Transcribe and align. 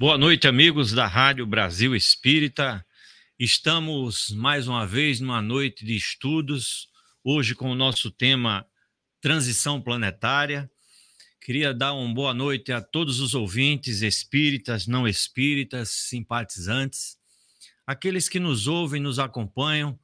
Boa 0.00 0.16
noite, 0.16 0.48
amigos 0.48 0.92
da 0.92 1.06
Rádio 1.06 1.44
Brasil 1.44 1.94
Espírita. 1.94 2.82
Estamos 3.38 4.30
mais 4.30 4.66
uma 4.66 4.86
vez 4.86 5.20
numa 5.20 5.42
noite 5.42 5.84
de 5.84 5.94
estudos, 5.94 6.88
hoje 7.22 7.54
com 7.54 7.70
o 7.70 7.74
nosso 7.74 8.10
tema 8.10 8.66
Transição 9.20 9.78
Planetária. 9.78 10.70
Queria 11.38 11.74
dar 11.74 11.92
uma 11.92 12.14
boa 12.14 12.32
noite 12.32 12.72
a 12.72 12.80
todos 12.80 13.20
os 13.20 13.34
ouvintes 13.34 14.00
espíritas, 14.00 14.86
não 14.86 15.06
espíritas, 15.06 15.90
simpatizantes, 15.90 17.18
aqueles 17.86 18.26
que 18.26 18.40
nos 18.40 18.66
ouvem, 18.66 19.02
nos 19.02 19.18
acompanham, 19.18 20.00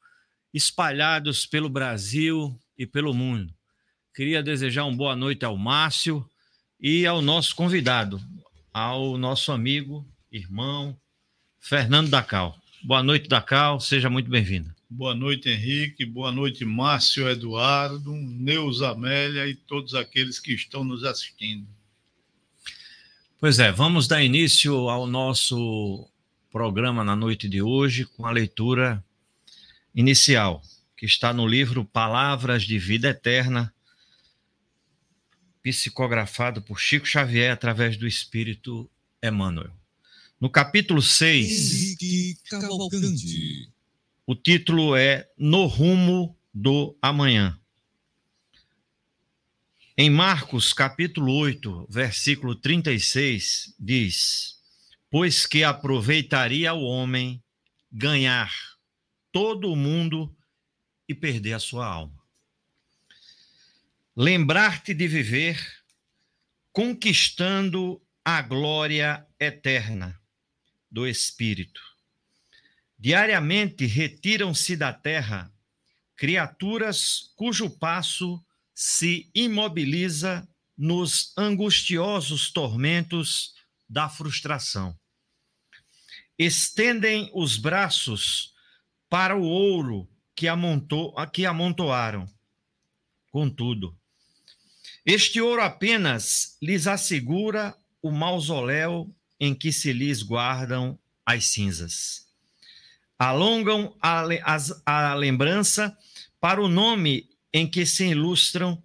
espalhados 0.52 1.46
pelo 1.46 1.70
Brasil 1.70 2.54
e 2.76 2.86
pelo 2.86 3.14
mundo. 3.14 3.50
Queria 4.14 4.42
desejar 4.42 4.84
uma 4.84 4.94
boa 4.94 5.16
noite 5.16 5.42
ao 5.46 5.56
Márcio 5.56 6.28
e 6.78 7.06
ao 7.06 7.22
nosso 7.22 7.56
convidado, 7.56 8.20
ao 8.76 9.16
nosso 9.16 9.52
amigo, 9.52 10.06
irmão, 10.30 10.94
Fernando 11.58 12.10
Dacal. 12.10 12.60
Boa 12.84 13.02
noite, 13.02 13.26
Dacal, 13.26 13.80
seja 13.80 14.10
muito 14.10 14.28
bem-vindo. 14.28 14.70
Boa 14.90 15.14
noite, 15.14 15.48
Henrique. 15.48 16.04
Boa 16.04 16.30
noite, 16.30 16.62
Márcio 16.62 17.26
Eduardo, 17.26 18.12
Neuza 18.12 18.90
Amélia 18.90 19.46
e 19.46 19.54
todos 19.54 19.94
aqueles 19.94 20.38
que 20.38 20.52
estão 20.52 20.84
nos 20.84 21.04
assistindo. 21.04 21.66
Pois 23.40 23.58
é, 23.58 23.72
vamos 23.72 24.06
dar 24.06 24.22
início 24.22 24.90
ao 24.90 25.06
nosso 25.06 26.06
programa 26.52 27.02
na 27.02 27.16
noite 27.16 27.48
de 27.48 27.62
hoje 27.62 28.04
com 28.04 28.26
a 28.26 28.30
leitura 28.30 29.02
inicial, 29.94 30.60
que 30.98 31.06
está 31.06 31.32
no 31.32 31.46
livro 31.46 31.82
Palavras 31.82 32.64
de 32.64 32.78
Vida 32.78 33.08
Eterna, 33.08 33.72
psicografado 35.72 36.62
por 36.62 36.80
Chico 36.80 37.06
Xavier 37.06 37.52
através 37.52 37.96
do 37.96 38.06
Espírito 38.06 38.90
Emmanuel. 39.22 39.70
No 40.40 40.50
capítulo 40.50 41.00
6, 41.00 41.96
o 44.26 44.34
título 44.34 44.94
é 44.94 45.28
No 45.38 45.66
Rumo 45.66 46.36
do 46.52 46.96
Amanhã. 47.00 47.58
Em 49.96 50.10
Marcos, 50.10 50.72
capítulo 50.72 51.32
8, 51.34 51.86
versículo 51.88 52.54
36, 52.54 53.74
diz: 53.78 54.58
Pois 55.10 55.46
que 55.46 55.64
aproveitaria 55.64 56.74
o 56.74 56.82
homem 56.82 57.42
ganhar 57.90 58.52
todo 59.32 59.72
o 59.72 59.76
mundo 59.76 60.34
e 61.08 61.14
perder 61.14 61.54
a 61.54 61.58
sua 61.58 61.86
alma 61.86 62.15
lembrar-te 64.16 64.94
de 64.94 65.06
viver 65.06 65.62
conquistando 66.72 68.02
a 68.24 68.40
glória 68.40 69.26
eterna 69.38 70.18
do 70.90 71.06
Espírito. 71.06 71.82
Diariamente 72.98 73.84
retiram-se 73.84 74.74
da 74.74 74.90
terra 74.90 75.52
criaturas 76.16 77.30
cujo 77.36 77.68
passo 77.68 78.42
se 78.74 79.30
imobiliza 79.34 80.48
nos 80.78 81.36
angustiosos 81.36 82.50
tormentos 82.50 83.54
da 83.86 84.08
frustração. 84.08 84.98
Estendem 86.38 87.30
os 87.34 87.58
braços 87.58 88.54
para 89.10 89.36
o 89.36 89.42
ouro 89.42 90.08
que, 90.34 90.48
amontou, 90.48 91.14
que 91.32 91.44
amontoaram. 91.44 92.26
Contudo, 93.30 93.98
este 95.06 95.40
ouro 95.40 95.62
apenas 95.62 96.56
lhes 96.60 96.88
assegura 96.88 97.76
o 98.02 98.10
mausoléu 98.10 99.14
em 99.38 99.54
que 99.54 99.70
se 99.70 99.92
lhes 99.92 100.20
guardam 100.20 100.98
as 101.24 101.46
cinzas. 101.46 102.26
Alongam 103.16 103.96
a, 104.02 104.24
a, 104.84 105.10
a 105.10 105.14
lembrança 105.14 105.96
para 106.40 106.60
o 106.60 106.66
nome 106.66 107.30
em 107.52 107.70
que 107.70 107.86
se 107.86 108.06
ilustram 108.06 108.82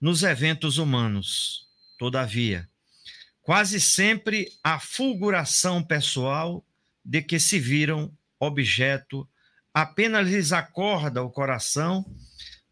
nos 0.00 0.22
eventos 0.22 0.78
humanos. 0.78 1.66
Todavia, 1.98 2.68
quase 3.42 3.80
sempre 3.80 4.52
a 4.62 4.78
fulguração 4.78 5.82
pessoal 5.82 6.64
de 7.04 7.20
que 7.20 7.40
se 7.40 7.58
viram 7.58 8.16
objeto 8.38 9.28
apenas 9.74 10.28
lhes 10.28 10.52
acorda 10.52 11.24
o 11.24 11.30
coração 11.30 12.06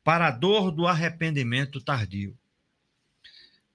para 0.05 0.29
a 0.29 0.31
dor 0.31 0.71
do 0.71 0.87
arrependimento 0.87 1.81
tardio 1.81 2.39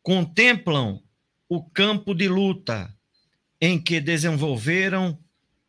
contemplam 0.01 1.01
o 1.47 1.63
campo 1.63 2.13
de 2.13 2.27
luta 2.27 2.93
em 3.59 3.81
que 3.81 3.99
desenvolveram 3.99 5.19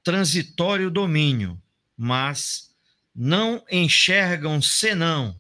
transitório 0.03 0.91
domínio, 0.91 1.61
mas 1.97 2.71
não 3.15 3.65
enxergam 3.71 4.63
senão 4.63 5.39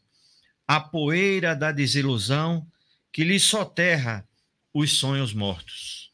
a 0.66 0.80
poeira 0.80 1.54
da 1.54 1.72
desilusão 1.72 2.66
que 3.12 3.24
lhes 3.24 3.42
soterra 3.42 4.26
os 4.72 4.92
sonhos 4.92 5.32
mortos. 5.32 6.10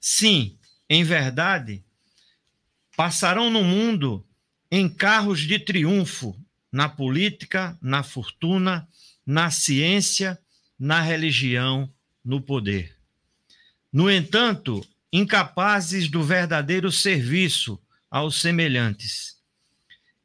Sim, 0.00 0.58
em 0.88 1.04
verdade, 1.04 1.84
passarão 2.96 3.50
no 3.50 3.62
mundo 3.62 4.26
em 4.70 4.88
carros 4.88 5.40
de 5.40 5.58
triunfo 5.58 6.36
na 6.72 6.88
política, 6.88 7.78
na 7.80 8.02
fortuna, 8.02 8.88
na 9.24 9.50
ciência 9.50 10.38
na 10.78 11.00
religião, 11.00 11.92
no 12.24 12.40
poder. 12.40 12.96
No 13.92 14.10
entanto, 14.10 14.86
incapazes 15.12 16.08
do 16.08 16.22
verdadeiro 16.22 16.92
serviço 16.92 17.80
aos 18.10 18.40
semelhantes. 18.40 19.40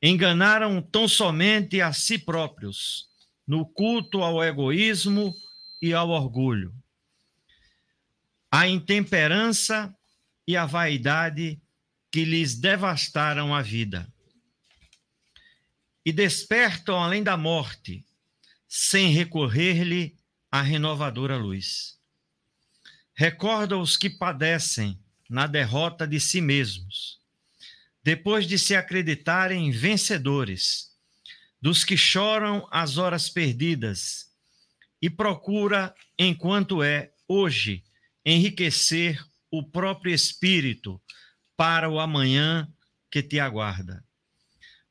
Enganaram 0.01 0.81
tão 0.81 1.07
somente 1.07 1.79
a 1.79 1.93
si 1.93 2.17
próprios, 2.17 3.07
no 3.47 3.65
culto 3.65 4.23
ao 4.23 4.43
egoísmo 4.43 5.33
e 5.81 5.93
ao 5.93 6.09
orgulho. 6.09 6.73
A 8.51 8.67
intemperança 8.67 9.95
e 10.47 10.57
a 10.57 10.65
vaidade 10.65 11.61
que 12.11 12.25
lhes 12.25 12.55
devastaram 12.55 13.55
a 13.55 13.61
vida. 13.61 14.11
E 16.05 16.11
despertam 16.11 17.01
além 17.01 17.23
da 17.23 17.37
morte, 17.37 18.03
sem 18.67 19.11
recorrer-lhe 19.11 20.17
a 20.51 20.61
renovadora 20.61 21.37
luz. 21.37 21.97
Recorda 23.13 23.77
os 23.77 23.95
que 23.95 24.09
padecem 24.09 24.99
na 25.29 25.47
derrota 25.47 26.05
de 26.05 26.19
si 26.19 26.41
mesmos, 26.41 27.19
depois 28.03 28.45
de 28.45 28.59
se 28.59 28.75
acreditarem 28.75 29.71
vencedores, 29.71 30.91
dos 31.61 31.83
que 31.85 31.95
choram 31.95 32.67
as 32.69 32.97
horas 32.97 33.29
perdidas, 33.29 34.29
e 35.01 35.09
procura, 35.09 35.95
enquanto 36.17 36.83
é 36.83 37.13
hoje, 37.27 37.83
enriquecer 38.25 39.23
o 39.49 39.63
próprio 39.63 40.13
espírito 40.13 41.01
para 41.55 41.89
o 41.89 41.99
amanhã 41.99 42.71
que 43.09 43.23
te 43.23 43.39
aguarda. 43.39 44.03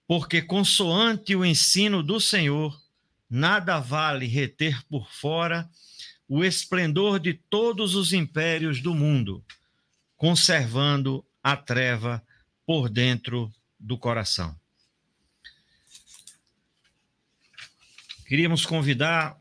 Porque, 0.06 0.42
consoante 0.42 1.36
o 1.36 1.44
ensino 1.44 2.02
do 2.02 2.20
Senhor, 2.20 2.79
nada 3.30 3.78
vale 3.78 4.26
reter 4.26 4.84
por 4.88 5.08
fora 5.12 5.70
o 6.28 6.44
esplendor 6.44 7.20
de 7.20 7.34
todos 7.34 7.94
os 7.94 8.12
impérios 8.12 8.80
do 8.80 8.94
mundo, 8.94 9.44
conservando 10.16 11.24
a 11.42 11.56
treva 11.56 12.22
por 12.66 12.88
dentro 12.88 13.52
do 13.78 13.96
coração. 13.96 14.58
Queríamos 18.26 18.64
convidar 18.64 19.36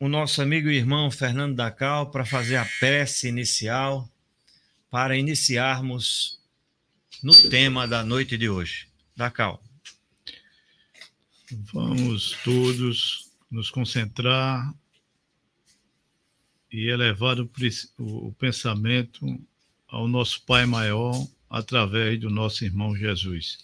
o 0.00 0.08
nosso 0.08 0.40
amigo 0.40 0.70
e 0.70 0.76
irmão 0.76 1.10
Fernando 1.10 1.54
Dacal 1.54 2.10
para 2.10 2.24
fazer 2.24 2.56
a 2.56 2.64
prece 2.80 3.28
inicial, 3.28 4.10
para 4.90 5.16
iniciarmos 5.16 6.40
no 7.22 7.34
tema 7.50 7.86
da 7.86 8.02
noite 8.02 8.38
de 8.38 8.48
hoje. 8.48 8.88
Dacal. 9.14 9.62
Vamos 11.72 12.38
todos 12.42 13.21
nos 13.52 13.70
concentrar 13.70 14.74
e 16.72 16.88
elevar 16.88 17.38
o, 17.38 17.50
o 17.98 18.32
pensamento 18.32 19.38
ao 19.86 20.08
nosso 20.08 20.42
Pai 20.46 20.64
maior 20.64 21.14
através 21.50 22.18
do 22.18 22.30
nosso 22.30 22.64
irmão 22.64 22.96
Jesus. 22.96 23.58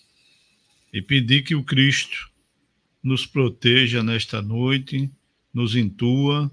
E 0.92 1.00
pedir 1.00 1.42
que 1.42 1.54
o 1.54 1.64
Cristo 1.64 2.30
nos 3.02 3.24
proteja 3.24 4.02
nesta 4.02 4.42
noite, 4.42 5.10
nos 5.54 5.74
intua 5.74 6.50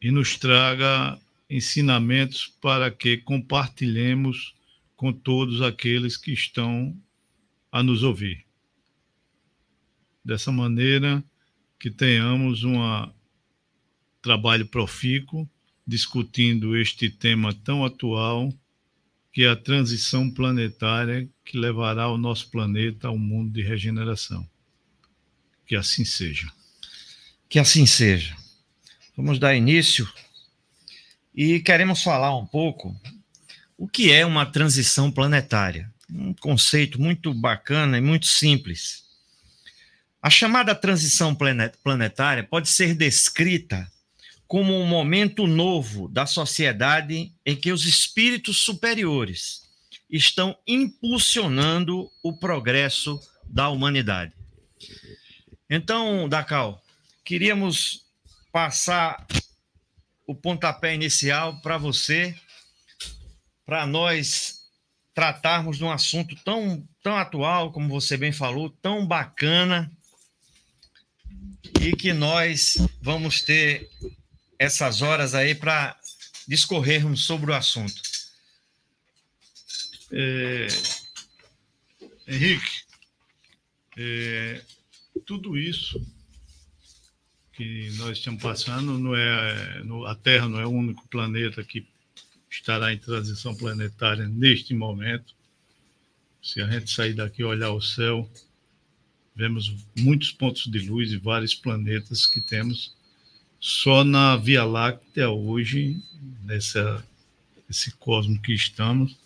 e 0.00 0.10
nos 0.10 0.38
traga 0.38 1.20
ensinamentos 1.48 2.46
para 2.58 2.90
que 2.90 3.18
compartilhemos 3.18 4.54
com 4.96 5.12
todos 5.12 5.60
aqueles 5.60 6.16
que 6.16 6.32
estão 6.32 6.96
a 7.70 7.82
nos 7.82 8.02
ouvir. 8.02 8.46
Dessa 10.24 10.52
maneira 10.52 11.22
que 11.78 11.90
tenhamos 11.90 12.62
um 12.64 12.78
trabalho 14.20 14.66
profícuo 14.66 15.48
discutindo 15.86 16.76
este 16.76 17.10
tema 17.10 17.52
tão 17.52 17.84
atual 17.84 18.52
que 19.32 19.44
é 19.44 19.48
a 19.48 19.56
transição 19.56 20.30
planetária 20.30 21.28
que 21.44 21.58
levará 21.58 22.08
o 22.08 22.18
nosso 22.18 22.50
planeta 22.50 23.08
ao 23.08 23.18
mundo 23.18 23.52
de 23.52 23.62
regeneração. 23.62 24.46
Que 25.66 25.74
assim 25.74 26.04
seja. 26.04 26.52
Que 27.48 27.58
assim 27.58 27.86
seja. 27.86 28.36
Vamos 29.16 29.38
dar 29.38 29.56
início 29.56 30.08
e 31.34 31.60
queremos 31.60 32.02
falar 32.02 32.36
um 32.36 32.46
pouco 32.46 32.94
o 33.76 33.88
que 33.88 34.12
é 34.12 34.24
uma 34.24 34.46
transição 34.46 35.10
planetária. 35.10 35.90
Um 36.10 36.34
conceito 36.34 37.00
muito 37.00 37.32
bacana 37.32 37.96
e 37.96 38.00
muito 38.00 38.26
simples. 38.26 39.02
A 40.22 40.30
chamada 40.30 40.72
transição 40.72 41.36
planetária 41.82 42.44
pode 42.44 42.68
ser 42.68 42.94
descrita 42.94 43.90
como 44.46 44.72
um 44.78 44.86
momento 44.86 45.48
novo 45.48 46.06
da 46.06 46.26
sociedade 46.26 47.34
em 47.44 47.56
que 47.56 47.72
os 47.72 47.84
espíritos 47.84 48.58
superiores 48.58 49.62
estão 50.08 50.56
impulsionando 50.64 52.08
o 52.22 52.32
progresso 52.38 53.18
da 53.44 53.68
humanidade. 53.68 54.32
Então, 55.68 56.28
Dacal, 56.28 56.80
queríamos 57.24 58.06
passar 58.52 59.26
o 60.24 60.36
pontapé 60.36 60.94
inicial 60.94 61.60
para 61.62 61.78
você, 61.78 62.32
para 63.66 63.86
nós 63.86 64.68
tratarmos 65.14 65.78
de 65.78 65.84
um 65.84 65.90
assunto 65.90 66.36
tão, 66.44 66.86
tão 67.02 67.16
atual, 67.16 67.72
como 67.72 67.88
você 67.88 68.16
bem 68.16 68.30
falou, 68.30 68.70
tão 68.70 69.04
bacana, 69.04 69.90
e 71.80 71.94
que 71.96 72.12
nós 72.12 72.76
vamos 73.00 73.42
ter 73.42 73.88
essas 74.58 75.02
horas 75.02 75.34
aí 75.34 75.54
para 75.54 75.98
discorrermos 76.46 77.24
sobre 77.24 77.50
o 77.50 77.54
assunto. 77.54 78.00
É, 80.10 80.66
Henrique, 82.26 82.82
é, 83.96 84.62
tudo 85.24 85.56
isso 85.56 86.00
que 87.52 87.90
nós 87.96 88.18
estamos 88.18 88.42
passando 88.42 88.98
não 88.98 89.14
é 89.14 89.82
a 90.06 90.14
Terra 90.14 90.48
não 90.48 90.60
é 90.60 90.66
o 90.66 90.70
único 90.70 91.06
planeta 91.08 91.62
que 91.62 91.86
estará 92.50 92.92
em 92.92 92.98
transição 92.98 93.54
planetária 93.54 94.26
neste 94.26 94.74
momento. 94.74 95.34
Se 96.42 96.60
a 96.60 96.66
gente 96.68 96.90
sair 96.90 97.14
daqui 97.14 97.42
e 97.42 97.44
olhar 97.44 97.70
o 97.70 97.80
céu, 97.80 98.28
vemos 99.34 99.74
muitos 99.98 100.30
pontos 100.30 100.70
de 100.70 100.78
luz 100.80 101.12
e 101.12 101.16
vários 101.16 101.54
planetas 101.54 102.26
que 102.26 102.40
temos 102.40 102.94
só 103.62 104.02
na 104.02 104.36
Via 104.36 104.64
Láctea 104.64 105.30
hoje, 105.30 105.96
nessa 106.42 107.06
esse 107.70 107.92
cosmo 107.92 108.42
que 108.42 108.52
estamos, 108.52 109.16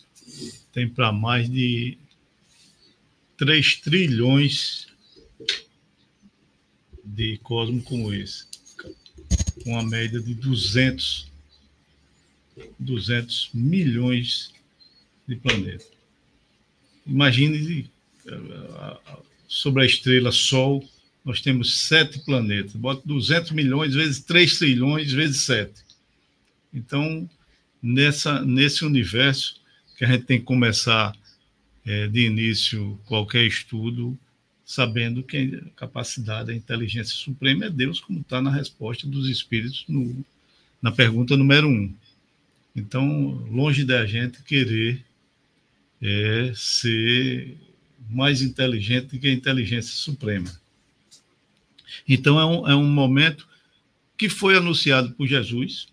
tem 0.72 0.86
para 0.86 1.10
mais 1.10 1.50
de 1.50 1.96
3 3.38 3.76
trilhões 3.80 4.88
de 7.02 7.38
cosmos 7.38 7.82
como 7.84 8.12
esse, 8.12 8.44
com 9.64 9.70
uma 9.70 9.82
média 9.82 10.20
de 10.20 10.34
200, 10.34 11.32
200 12.78 13.50
milhões 13.54 14.52
de 15.26 15.34
planetas. 15.36 15.90
Imagine 17.06 17.90
eh, 18.26 18.98
sobre 19.46 19.82
a 19.82 19.86
estrela 19.86 20.32
Sol, 20.32 20.84
nós 21.24 21.40
temos 21.40 21.78
sete 21.80 22.20
planetas. 22.20 22.72
Bota 22.72 23.02
200 23.04 23.50
milhões 23.52 23.94
vezes 23.94 24.20
3 24.20 24.58
trilhões 24.58 25.12
vezes 25.12 25.40
7. 25.42 25.72
Então, 26.72 27.28
nessa, 27.82 28.44
nesse 28.44 28.84
universo 28.84 29.60
que 29.96 30.04
a 30.04 30.08
gente 30.08 30.24
tem 30.24 30.38
que 30.38 30.44
começar 30.44 31.16
é, 31.84 32.06
de 32.06 32.26
início 32.26 32.98
qualquer 33.06 33.44
estudo, 33.44 34.16
sabendo 34.64 35.22
que 35.22 35.62
a 35.66 35.70
capacidade, 35.80 36.50
a 36.50 36.54
inteligência 36.54 37.14
suprema 37.14 37.66
é 37.66 37.70
Deus, 37.70 38.00
como 38.00 38.20
está 38.20 38.42
na 38.42 38.50
resposta 38.50 39.06
dos 39.06 39.28
espíritos 39.28 39.84
no, 39.88 40.24
na 40.82 40.92
pergunta 40.92 41.36
número 41.36 41.68
um. 41.68 41.92
Então, 42.74 43.46
longe 43.50 43.84
da 43.84 44.04
gente 44.04 44.42
querer 44.42 45.02
é, 46.02 46.52
ser 46.54 47.56
mais 48.08 48.42
inteligente 48.42 49.18
que 49.18 49.28
a 49.28 49.32
inteligência 49.32 49.94
suprema. 49.94 50.50
Então, 52.08 52.38
é 52.38 52.44
um, 52.44 52.68
é 52.68 52.74
um 52.74 52.88
momento 52.88 53.48
que 54.16 54.28
foi 54.28 54.56
anunciado 54.56 55.12
por 55.12 55.26
Jesus, 55.26 55.88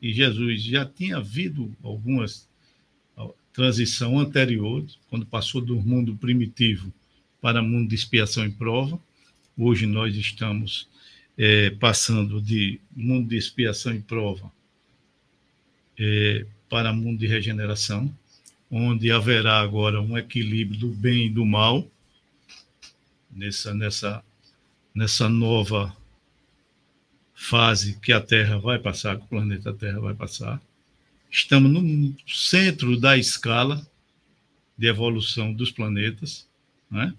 e 0.00 0.12
Jesus 0.12 0.62
já 0.62 0.84
tinha 0.84 1.18
havido 1.18 1.74
algumas 1.82 2.48
transição 3.52 4.18
anterior, 4.18 4.84
quando 5.08 5.26
passou 5.26 5.60
do 5.60 5.76
mundo 5.76 6.16
primitivo 6.16 6.92
para 7.40 7.60
o 7.60 7.64
mundo 7.64 7.88
de 7.88 7.94
expiação 7.94 8.46
e 8.46 8.50
prova. 8.50 8.98
Hoje 9.56 9.86
nós 9.86 10.16
estamos 10.16 10.88
é, 11.36 11.70
passando 11.70 12.40
de 12.40 12.80
mundo 12.96 13.28
de 13.28 13.36
expiação 13.36 13.94
e 13.94 14.00
prova 14.00 14.50
é, 15.98 16.46
para 16.68 16.92
mundo 16.92 17.18
de 17.18 17.26
regeneração, 17.26 18.12
onde 18.74 19.12
haverá 19.12 19.60
agora 19.60 20.00
um 20.00 20.16
equilíbrio 20.16 20.80
do 20.80 20.88
bem 20.88 21.26
e 21.26 21.30
do 21.30 21.44
mal 21.44 21.86
nessa 23.30 23.74
nessa 23.74 24.24
nessa 24.94 25.28
nova 25.28 25.94
fase 27.34 27.98
que 28.00 28.12
a 28.12 28.20
Terra 28.20 28.58
vai 28.58 28.78
passar, 28.78 29.18
que 29.18 29.24
o 29.24 29.28
planeta 29.28 29.74
Terra 29.74 30.00
vai 30.00 30.14
passar. 30.14 30.60
Estamos 31.30 31.70
no 31.70 32.14
centro 32.26 32.98
da 32.98 33.16
escala 33.16 33.86
de 34.76 34.86
evolução 34.86 35.52
dos 35.52 35.70
planetas, 35.70 36.46
né? 36.90 37.14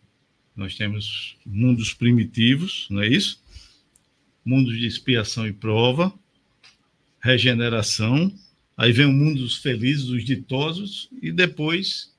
Nós 0.56 0.76
temos 0.76 1.36
mundos 1.46 1.94
primitivos, 1.94 2.88
não 2.90 3.02
é 3.02 3.08
isso? 3.08 3.42
Mundos 4.46 4.78
de 4.78 4.86
expiação 4.86 5.48
e 5.48 5.54
prova, 5.54 6.14
regeneração, 7.20 8.32
aí 8.78 8.92
vem 8.92 9.06
o 9.06 9.14
mundo 9.14 9.42
dos 9.42 9.58
felizes, 9.58 10.06
dos 10.06 10.24
ditosos, 10.24 11.10
e 11.22 11.32
depois 11.32 12.12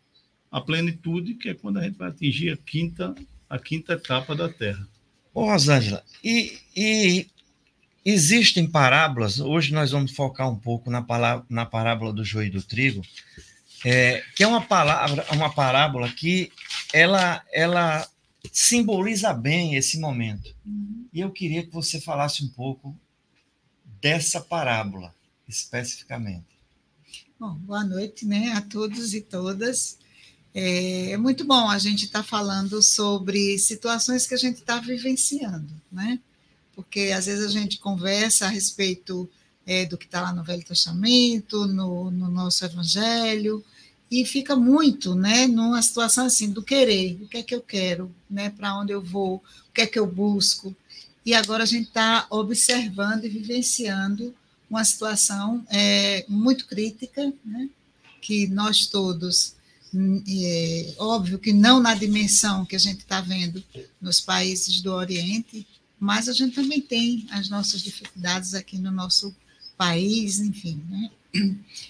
a 0.50 0.60
plenitude, 0.60 1.34
que 1.34 1.48
é 1.48 1.54
quando 1.54 1.78
a 1.78 1.82
gente 1.82 1.98
vai 1.98 2.08
atingir 2.08 2.50
a 2.50 2.56
quinta, 2.56 3.14
a 3.50 3.58
quinta 3.58 3.94
etapa 3.94 4.36
da 4.36 4.48
Terra. 4.48 4.86
Ô, 5.32 5.46
Rosângela, 5.46 6.04
e, 6.22 6.56
e 6.76 7.26
existem 8.04 8.70
parábolas, 8.70 9.40
hoje 9.40 9.72
nós 9.72 9.90
vamos 9.90 10.12
focar 10.12 10.48
um 10.48 10.56
pouco 10.56 10.90
na, 10.90 11.02
palavra, 11.02 11.44
na 11.50 11.66
parábola 11.66 12.12
do 12.12 12.24
joio 12.24 12.46
e 12.46 12.50
do 12.50 12.62
trigo, 12.62 13.02
é, 13.84 14.22
que 14.36 14.44
é 14.44 14.46
uma, 14.46 14.60
palavra, 14.60 15.26
uma 15.32 15.52
parábola 15.52 16.08
que 16.08 16.52
ela, 16.92 17.44
ela 17.52 18.08
simboliza 18.52 19.32
bem 19.32 19.74
esse 19.74 19.98
momento. 19.98 20.54
Uhum. 20.64 21.06
E 21.12 21.20
eu 21.20 21.30
queria 21.30 21.64
que 21.64 21.70
você 21.70 22.00
falasse 22.00 22.44
um 22.44 22.48
pouco 22.48 22.96
dessa 24.00 24.40
parábola, 24.40 25.14
especificamente. 25.48 26.54
Bom, 27.38 27.54
boa 27.54 27.84
noite 27.84 28.24
né, 28.24 28.52
a 28.52 28.60
todos 28.60 29.14
e 29.14 29.20
todas. 29.20 29.98
É, 30.54 31.10
é 31.10 31.16
muito 31.16 31.44
bom 31.44 31.68
a 31.68 31.78
gente 31.78 32.04
estar 32.04 32.20
tá 32.20 32.24
falando 32.24 32.80
sobre 32.80 33.58
situações 33.58 34.26
que 34.26 34.34
a 34.34 34.38
gente 34.38 34.58
está 34.58 34.78
vivenciando, 34.78 35.72
né? 35.90 36.20
Porque 36.74 37.12
às 37.14 37.26
vezes 37.26 37.44
a 37.44 37.50
gente 37.50 37.78
conversa 37.78 38.46
a 38.46 38.48
respeito 38.48 39.28
é, 39.66 39.84
do 39.84 39.98
que 39.98 40.06
está 40.06 40.22
lá 40.22 40.32
no 40.32 40.44
Velho 40.44 40.64
Testamento, 40.64 41.66
no, 41.66 42.10
no, 42.10 42.30
nosso 42.30 42.64
Evangelho, 42.64 43.64
e 44.10 44.24
fica 44.24 44.54
muito, 44.54 45.14
né, 45.14 45.46
numa 45.46 45.82
situação 45.82 46.26
assim 46.26 46.50
do 46.50 46.62
querer, 46.62 47.18
o 47.22 47.28
que 47.28 47.38
é 47.38 47.42
que 47.42 47.54
eu 47.54 47.60
quero, 47.60 48.14
né, 48.30 48.50
para 48.50 48.78
onde 48.78 48.92
eu 48.92 49.02
vou, 49.02 49.36
o 49.36 49.72
que 49.72 49.80
é 49.80 49.86
que 49.86 49.98
eu 49.98 50.06
busco. 50.06 50.74
E 51.26 51.34
agora 51.34 51.62
a 51.62 51.66
gente 51.66 51.88
está 51.88 52.26
observando 52.30 53.24
e 53.24 53.28
vivenciando 53.28 54.34
uma 54.74 54.84
situação 54.84 55.64
é, 55.70 56.24
muito 56.28 56.66
crítica, 56.66 57.32
né, 57.44 57.68
que 58.20 58.46
nós 58.48 58.86
todos 58.86 59.54
é, 60.28 60.94
óbvio 60.98 61.38
que 61.38 61.52
não 61.52 61.78
na 61.78 61.94
dimensão 61.94 62.66
que 62.66 62.74
a 62.74 62.78
gente 62.80 62.98
está 62.98 63.20
vendo 63.20 63.62
nos 64.00 64.20
países 64.20 64.80
do 64.80 64.92
Oriente, 64.92 65.66
mas 65.98 66.28
a 66.28 66.32
gente 66.32 66.54
também 66.54 66.80
tem 66.80 67.26
as 67.30 67.48
nossas 67.48 67.80
dificuldades 67.80 68.54
aqui 68.54 68.76
no 68.76 68.90
nosso 68.90 69.34
país, 69.76 70.40
enfim, 70.40 70.82
né? 70.90 71.10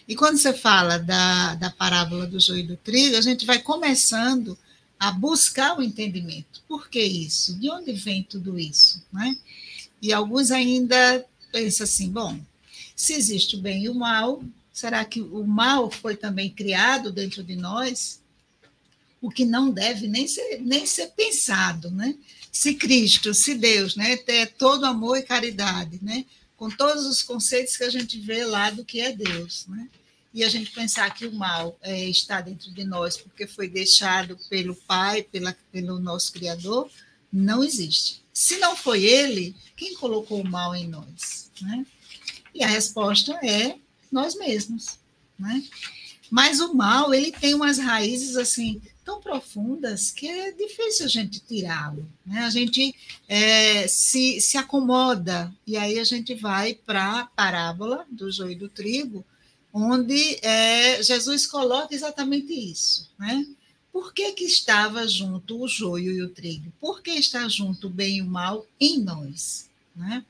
E 0.09 0.17
quando 0.17 0.39
você 0.39 0.53
fala 0.55 0.99
da, 0.99 1.55
da 1.55 1.71
parábola 1.71 2.27
do 2.27 2.41
joio 2.41 2.67
do 2.67 2.77
trigo, 2.77 3.17
a 3.17 3.21
gente 3.21 3.45
vai 3.45 3.59
começando 3.59 4.57
a 4.99 5.11
buscar 5.11 5.79
o 5.79 5.83
entendimento. 5.83 6.63
Por 6.67 6.89
que 6.89 7.03
isso? 7.03 7.59
De 7.59 7.71
onde 7.71 7.93
vem 7.93 8.23
tudo 8.23 8.59
isso? 8.59 9.03
Né? 9.13 9.37
E 10.01 10.13
alguns 10.13 10.51
ainda 10.51 11.25
pensam 11.53 11.85
assim: 11.85 12.11
bom, 12.11 12.39
se 12.95 13.13
existe 13.13 13.57
o 13.57 13.61
bem 13.61 13.85
e 13.85 13.89
o 13.89 13.95
mal, 13.95 14.43
será 14.73 15.05
que 15.05 15.21
o 15.21 15.45
mal 15.47 15.91
foi 15.91 16.17
também 16.17 16.51
criado 16.51 17.13
dentro 17.13 17.43
de 17.43 17.57
nós? 17.57 18.21
O 19.21 19.31
que 19.31 19.45
não 19.45 19.71
deve 19.71 20.07
nem 20.07 20.29
ser, 20.29 20.61
nem 20.61 20.87
ser 20.87 21.09
pensado, 21.09 21.91
né? 21.91 22.15
Se 22.53 22.75
Cristo, 22.75 23.35
se 23.35 23.55
Deus, 23.55 23.97
né, 23.97 24.17
ter 24.17 24.53
todo 24.53 24.85
amor 24.85 25.19
e 25.19 25.23
caridade, 25.23 25.99
né, 26.01 26.25
com 26.57 26.71
todos 26.71 27.05
os 27.07 27.21
conceitos 27.23 27.77
que 27.77 27.83
a 27.83 27.91
gente 27.91 28.21
vê 28.21 28.45
lá 28.45 28.71
do 28.71 28.85
que 28.85 29.01
é 29.01 29.13
Deus, 29.13 29.67
né? 29.67 29.89
e 30.35 30.43
a 30.43 30.49
gente 30.49 30.73
pensar 30.73 31.15
que 31.15 31.27
o 31.27 31.33
mal 31.33 31.79
é, 31.81 32.09
está 32.09 32.41
dentro 32.41 32.73
de 32.73 32.83
nós 32.83 33.17
porque 33.17 33.47
foi 33.47 33.69
deixado 33.69 34.37
pelo 34.51 34.75
Pai, 34.75 35.23
pela, 35.23 35.57
pelo 35.71 36.01
nosso 36.01 36.33
Criador, 36.33 36.91
não 37.33 37.63
existe. 37.63 38.21
Se 38.33 38.59
não 38.59 38.77
foi 38.77 39.05
Ele, 39.05 39.55
quem 39.77 39.95
colocou 39.95 40.41
o 40.41 40.49
mal 40.49 40.75
em 40.75 40.89
nós? 40.89 41.53
Né? 41.63 41.87
E 42.55 42.63
a 42.63 42.69
resposta 42.69 43.33
é 43.45 43.77
nós 44.11 44.37
mesmos. 44.37 44.99
Né? 45.39 45.63
Mas 46.31 46.61
o 46.61 46.75
mal, 46.75 47.13
ele 47.13 47.33
tem 47.33 47.55
umas 47.55 47.79
raízes 47.79 48.37
assim 48.37 48.81
tão 49.05 49.21
profundas 49.21 50.11
que 50.11 50.27
é 50.27 50.53
difícil 50.53 51.05
a 51.05 51.09
gente 51.09 51.41
tirá-lo. 51.41 52.09
Né? 52.25 52.41
A 52.41 52.51
gente 52.51 52.95
é, 53.29 53.87
se, 53.87 54.41
se 54.41 54.57
acomoda, 54.57 55.55
e 55.67 55.77
aí 55.77 55.99
a 55.99 56.05
gente 56.05 56.35
vai 56.35 56.75
para 56.75 57.21
a 57.21 57.27
parábola 57.27 58.07
do 58.11 58.31
joio 58.31 58.53
e 58.53 58.57
do 58.57 58.69
trigo, 58.69 59.25
onde 59.73 60.39
é, 60.41 61.03
Jesus 61.03 61.47
coloca 61.47 61.95
exatamente 61.95 62.53
isso, 62.53 63.11
né? 63.19 63.45
Por 63.93 64.13
que, 64.13 64.33
que 64.33 64.45
estava 64.45 65.07
junto 65.07 65.61
o 65.61 65.69
joio 65.69 66.13
e 66.13 66.23
o 66.23 66.29
trigo? 66.29 66.73
Por 66.81 67.01
que 67.01 67.13
está 67.13 67.49
junto 67.49 67.87
o 67.87 67.91
bem 67.91 68.17
e 68.17 68.23
o 68.23 68.27
mal 68.27 68.67
em 68.81 68.99
nós? 68.99 69.69
Né? 69.95 70.25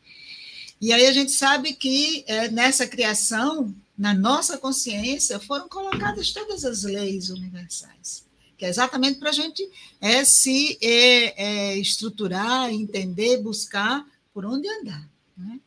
E 0.85 0.93
aí 0.93 1.07
a 1.07 1.13
gente 1.15 1.33
sabe 1.33 1.73
que 1.73 2.25
é, 2.27 2.51
nessa 2.51 2.87
criação, 2.87 3.75
na 3.97 4.13
nossa 4.13 4.59
consciência, 4.59 5.41
foram 5.41 5.67
colocadas 5.67 6.31
todas 6.31 6.63
as 6.63 6.83
leis 6.83 7.31
universais, 7.31 8.27
que 8.59 8.67
é 8.67 8.69
exatamente 8.69 9.19
para 9.19 9.31
a 9.31 9.33
gente 9.33 9.67
é, 9.99 10.27
se 10.27 10.77
é, 10.83 11.43
é, 11.43 11.79
estruturar, 11.79 12.71
entender, 12.71 13.39
buscar 13.39 14.07
por 14.35 14.45
onde 14.45 14.69
andar. 14.69 15.09
Né? 15.35 15.59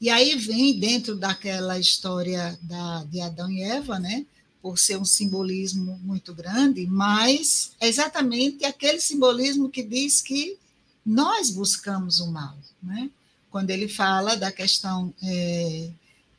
E 0.00 0.08
aí 0.08 0.34
vem 0.34 0.80
dentro 0.80 1.14
daquela 1.14 1.78
história 1.78 2.58
da, 2.62 3.04
de 3.04 3.20
Adão 3.20 3.50
e 3.50 3.60
Eva, 3.60 3.98
né? 3.98 4.24
Por 4.62 4.78
ser 4.78 4.96
um 4.96 5.04
simbolismo 5.04 6.00
muito 6.02 6.32
grande, 6.32 6.86
mas 6.86 7.72
é 7.78 7.86
exatamente 7.86 8.64
aquele 8.64 8.98
simbolismo 8.98 9.68
que 9.68 9.82
diz 9.82 10.22
que 10.22 10.56
nós 11.04 11.50
buscamos 11.50 12.18
o 12.18 12.32
mal, 12.32 12.56
né? 12.82 13.10
Quando 13.50 13.70
ele 13.70 13.88
fala 13.88 14.36
da 14.36 14.52
questão 14.52 15.12
é, 15.22 15.90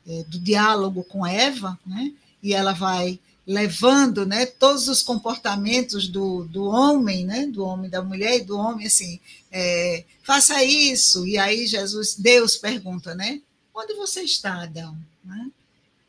é, 0.06 0.24
do 0.24 0.38
diálogo 0.38 1.04
com 1.04 1.26
Eva, 1.26 1.78
né? 1.86 2.12
E 2.42 2.54
ela 2.54 2.72
vai 2.72 3.18
levando 3.46 4.24
né, 4.24 4.46
todos 4.46 4.88
os 4.88 5.02
comportamentos 5.02 6.08
do, 6.08 6.44
do 6.44 6.64
homem, 6.64 7.24
né, 7.24 7.46
do 7.46 7.64
homem, 7.64 7.90
da 7.90 8.00
mulher 8.00 8.36
e 8.36 8.44
do 8.44 8.56
homem, 8.56 8.86
assim, 8.86 9.18
é, 9.50 10.04
faça 10.22 10.62
isso. 10.62 11.26
E 11.26 11.36
aí 11.36 11.66
Jesus, 11.66 12.14
Deus 12.14 12.56
pergunta, 12.56 13.14
né? 13.14 13.40
Onde 13.74 13.94
você 13.94 14.22
está, 14.22 14.62
Adão? 14.62 14.96
Né? 15.24 15.50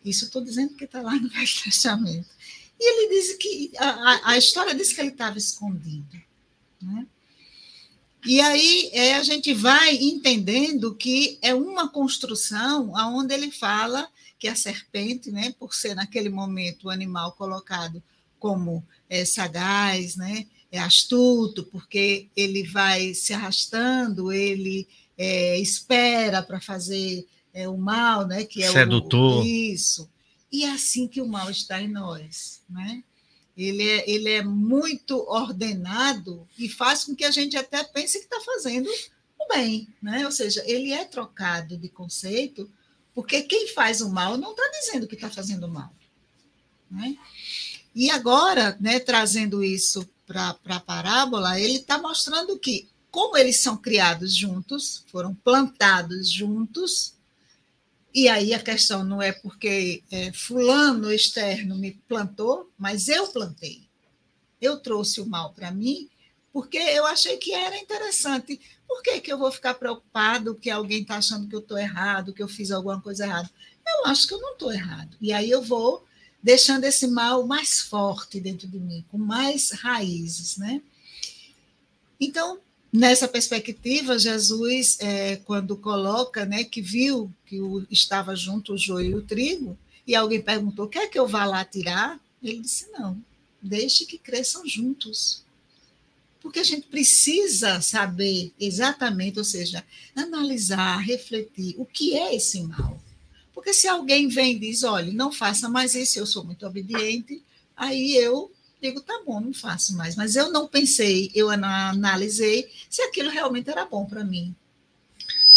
Isso 0.03 0.25
estou 0.25 0.43
dizendo 0.43 0.75
que 0.75 0.86
está 0.86 1.01
lá 1.01 1.15
no 1.15 1.29
Velho 1.29 1.63
Testamento. 1.63 2.29
E 2.79 2.91
ele 2.91 3.15
diz 3.15 3.38
que 3.38 3.72
a, 3.77 4.31
a 4.31 4.38
história 4.38 4.75
diz 4.75 4.91
que 4.91 5.01
ele 5.01 5.10
estava 5.10 5.38
escondido. 5.38 6.22
Né? 6.81 7.07
E 8.25 8.39
aí 8.39 8.89
é, 8.94 9.15
a 9.15 9.24
gente 9.24 9.53
vai 9.53 9.96
entendendo 9.96 10.96
que 10.96 11.38
é 11.42 11.53
uma 11.53 11.89
construção 11.89 12.92
onde 12.96 13.34
ele 13.34 13.51
fala 13.51 14.08
que 14.39 14.48
a 14.48 14.56
serpente, 14.56 15.32
né, 15.32 15.53
por 15.60 15.74
ser 15.74 15.96
naquele 15.96 16.30
momento 16.30 16.86
o 16.86 16.89
animal 16.89 17.34
colocado 17.34 18.01
como 18.39 18.84
é, 19.10 19.24
sagaz, 19.24 20.15
né, 20.15 20.46
é 20.72 20.80
astuto, 20.80 21.63
porque 21.65 22.27
ele 22.36 22.63
vai 22.63 23.13
se 23.13 23.34
arrastando, 23.34 24.32
ele 24.32 24.88
é, 25.18 25.60
espera 25.60 26.42
para 26.42 26.60
fazer 26.60 27.27
é, 27.53 27.70
o 27.70 27.77
mal, 27.77 28.25
né? 28.25 28.44
Que 28.44 28.63
é 28.63 28.72
Sedutor. 28.72 29.44
O, 29.44 29.46
isso. 29.46 30.10
E 30.51 30.63
é 30.63 30.72
assim 30.72 31.08
que 31.08 31.22
o 31.22 31.27
mal 31.27 31.50
está 31.50 31.82
em 31.82 31.88
nós, 31.88 32.62
né? 32.70 33.03
Ele 33.55 33.88
é, 33.88 34.10
ele 34.10 34.29
é 34.29 34.43
muito 34.43 35.17
ordenado 35.29 36.48
e 36.57 36.67
faz 36.67 37.03
com 37.03 37.15
que 37.15 37.24
a 37.24 37.31
gente 37.31 37.55
até 37.55 37.83
pense 37.83 38.17
que 38.17 38.25
está 38.25 38.41
fazendo 38.41 38.89
o 39.38 39.48
bem, 39.48 39.88
né? 40.01 40.25
Ou 40.25 40.31
seja, 40.31 40.63
ele 40.65 40.91
é 40.91 41.05
trocado 41.05 41.77
de 41.77 41.88
conceito 41.89 42.69
porque 43.13 43.43
quem 43.43 43.67
faz 43.67 44.01
o 44.01 44.10
mal 44.10 44.38
não 44.38 44.51
está 44.51 44.63
dizendo 44.79 45.07
que 45.07 45.15
está 45.15 45.29
fazendo 45.29 45.67
mal, 45.67 45.93
né? 46.89 47.15
E 47.95 48.10
agora, 48.10 48.75
né, 48.79 49.00
trazendo 49.00 49.63
isso 49.63 50.10
para 50.25 50.57
a 50.65 50.79
parábola, 50.79 51.60
ele 51.60 51.77
está 51.77 52.00
mostrando 52.00 52.57
que, 52.57 52.89
como 53.12 53.38
eles 53.38 53.60
são 53.60 53.77
criados 53.77 54.36
juntos, 54.36 55.05
foram 55.12 55.36
plantados 55.36 56.31
juntos, 56.31 57.12
e 58.13 58.29
aí 58.29 58.53
a 58.53 58.60
questão 58.60 59.03
não 59.03 59.22
é 59.22 59.32
porque 59.32 60.03
é, 60.12 60.32
fulano 60.32 61.12
externo 61.12 61.75
me 61.75 61.91
plantou, 62.08 62.72
mas 62.77 63.08
eu 63.08 63.27
plantei. 63.27 63.88
Eu 64.62 64.77
trouxe 64.79 65.20
o 65.20 65.25
mal 65.25 65.51
para 65.53 65.72
mim 65.72 66.10
porque 66.53 66.77
eu 66.77 67.08
achei 67.08 67.38
que 67.38 67.51
era 67.51 67.75
interessante. 67.75 68.62
Por 68.88 69.01
que, 69.01 69.20
que 69.20 69.34
eu 69.34 69.39
vou 69.39 69.51
ficar 69.51 69.74
preocupado 69.74 70.53
que 70.53 70.70
alguém 70.70 71.01
está 71.01 71.17
achando 71.17 71.50
que 71.50 71.55
eu 71.55 71.60
estou 71.60 71.79
errado, 71.79 72.32
que 72.32 72.43
eu 72.43 72.48
fiz 72.48 72.70
alguma 72.70 73.01
coisa 73.01 73.25
errada? 73.25 73.50
Eu 73.86 74.05
acho 74.05 74.27
que 74.27 74.34
eu 74.36 74.39
não 74.39 74.53
estou 74.53 74.72
errado. 74.72 75.17
E 75.20 75.34
aí 75.34 75.50
eu 75.50 75.63
vou 75.63 76.05
deixando 76.41 76.84
esse 76.84 77.08
mal 77.08 77.48
mais 77.48 77.79
forte 77.79 78.39
dentro 78.39 78.67
de 78.67 78.79
mim, 78.79 79.03
com 79.10 79.17
mais 79.17 79.72
raízes, 79.72 80.58
né? 80.58 80.84
Então, 82.20 82.60
Nessa 82.93 83.27
perspectiva, 83.27 84.19
Jesus, 84.19 85.00
é, 85.00 85.38
quando 85.38 85.75
coloca 85.75 86.45
né, 86.45 86.63
que 86.63 86.79
viu 86.79 87.33
que 87.43 87.59
o, 87.59 87.83
estava 87.89 88.35
junto 88.35 88.73
o 88.73 88.77
joio 88.77 89.09
e 89.09 89.15
o 89.15 89.21
trigo, 89.23 89.75
e 90.05 90.13
alguém 90.13 90.39
perguntou: 90.39 90.88
quer 90.88 91.09
que 91.09 91.17
eu 91.17 91.27
vá 91.27 91.43
lá 91.43 91.65
tirar? 91.65 92.19
Ele 92.41 92.59
disse: 92.59 92.91
não, 92.91 93.19
deixe 93.59 94.05
que 94.05 94.19
cresçam 94.19 94.67
juntos. 94.67 95.41
Porque 96.39 96.59
a 96.59 96.63
gente 96.63 96.85
precisa 96.85 97.81
saber 97.81 98.53
exatamente, 98.59 99.39
ou 99.39 99.45
seja, 99.45 99.83
analisar, 100.15 100.97
refletir 100.97 101.73
o 101.79 101.88
que 101.88 102.15
é 102.15 102.35
esse 102.35 102.62
mal. 102.62 103.01
Porque 103.55 103.73
se 103.73 103.88
alguém 103.88 104.27
vem 104.27 104.57
e 104.57 104.59
diz: 104.59 104.83
olha, 104.83 105.12
não 105.12 105.31
faça 105.31 105.67
mais 105.67 105.95
isso, 105.95 106.19
eu 106.19 106.27
sou 106.27 106.43
muito 106.43 106.63
obediente, 106.63 107.41
aí 107.75 108.15
eu 108.17 108.51
digo, 108.83 109.01
tá 109.01 109.21
bom, 109.25 109.39
não 109.39 109.53
faço 109.53 109.95
mais. 109.95 110.15
Mas 110.15 110.35
eu 110.35 110.51
não 110.51 110.67
pensei, 110.67 111.31
eu 111.33 111.49
analisei 111.49 112.69
se 112.89 113.01
aquilo 113.01 113.29
realmente 113.29 113.69
era 113.69 113.85
bom 113.85 114.05
para 114.05 114.23
mim. 114.23 114.55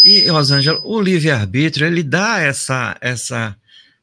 E, 0.03 0.29
Rosângela, 0.29 0.81
o 0.85 1.01
livre-arbítrio, 1.01 1.87
ele 1.87 2.03
dá 2.03 2.41
essa, 2.41 2.97
essa. 3.01 3.57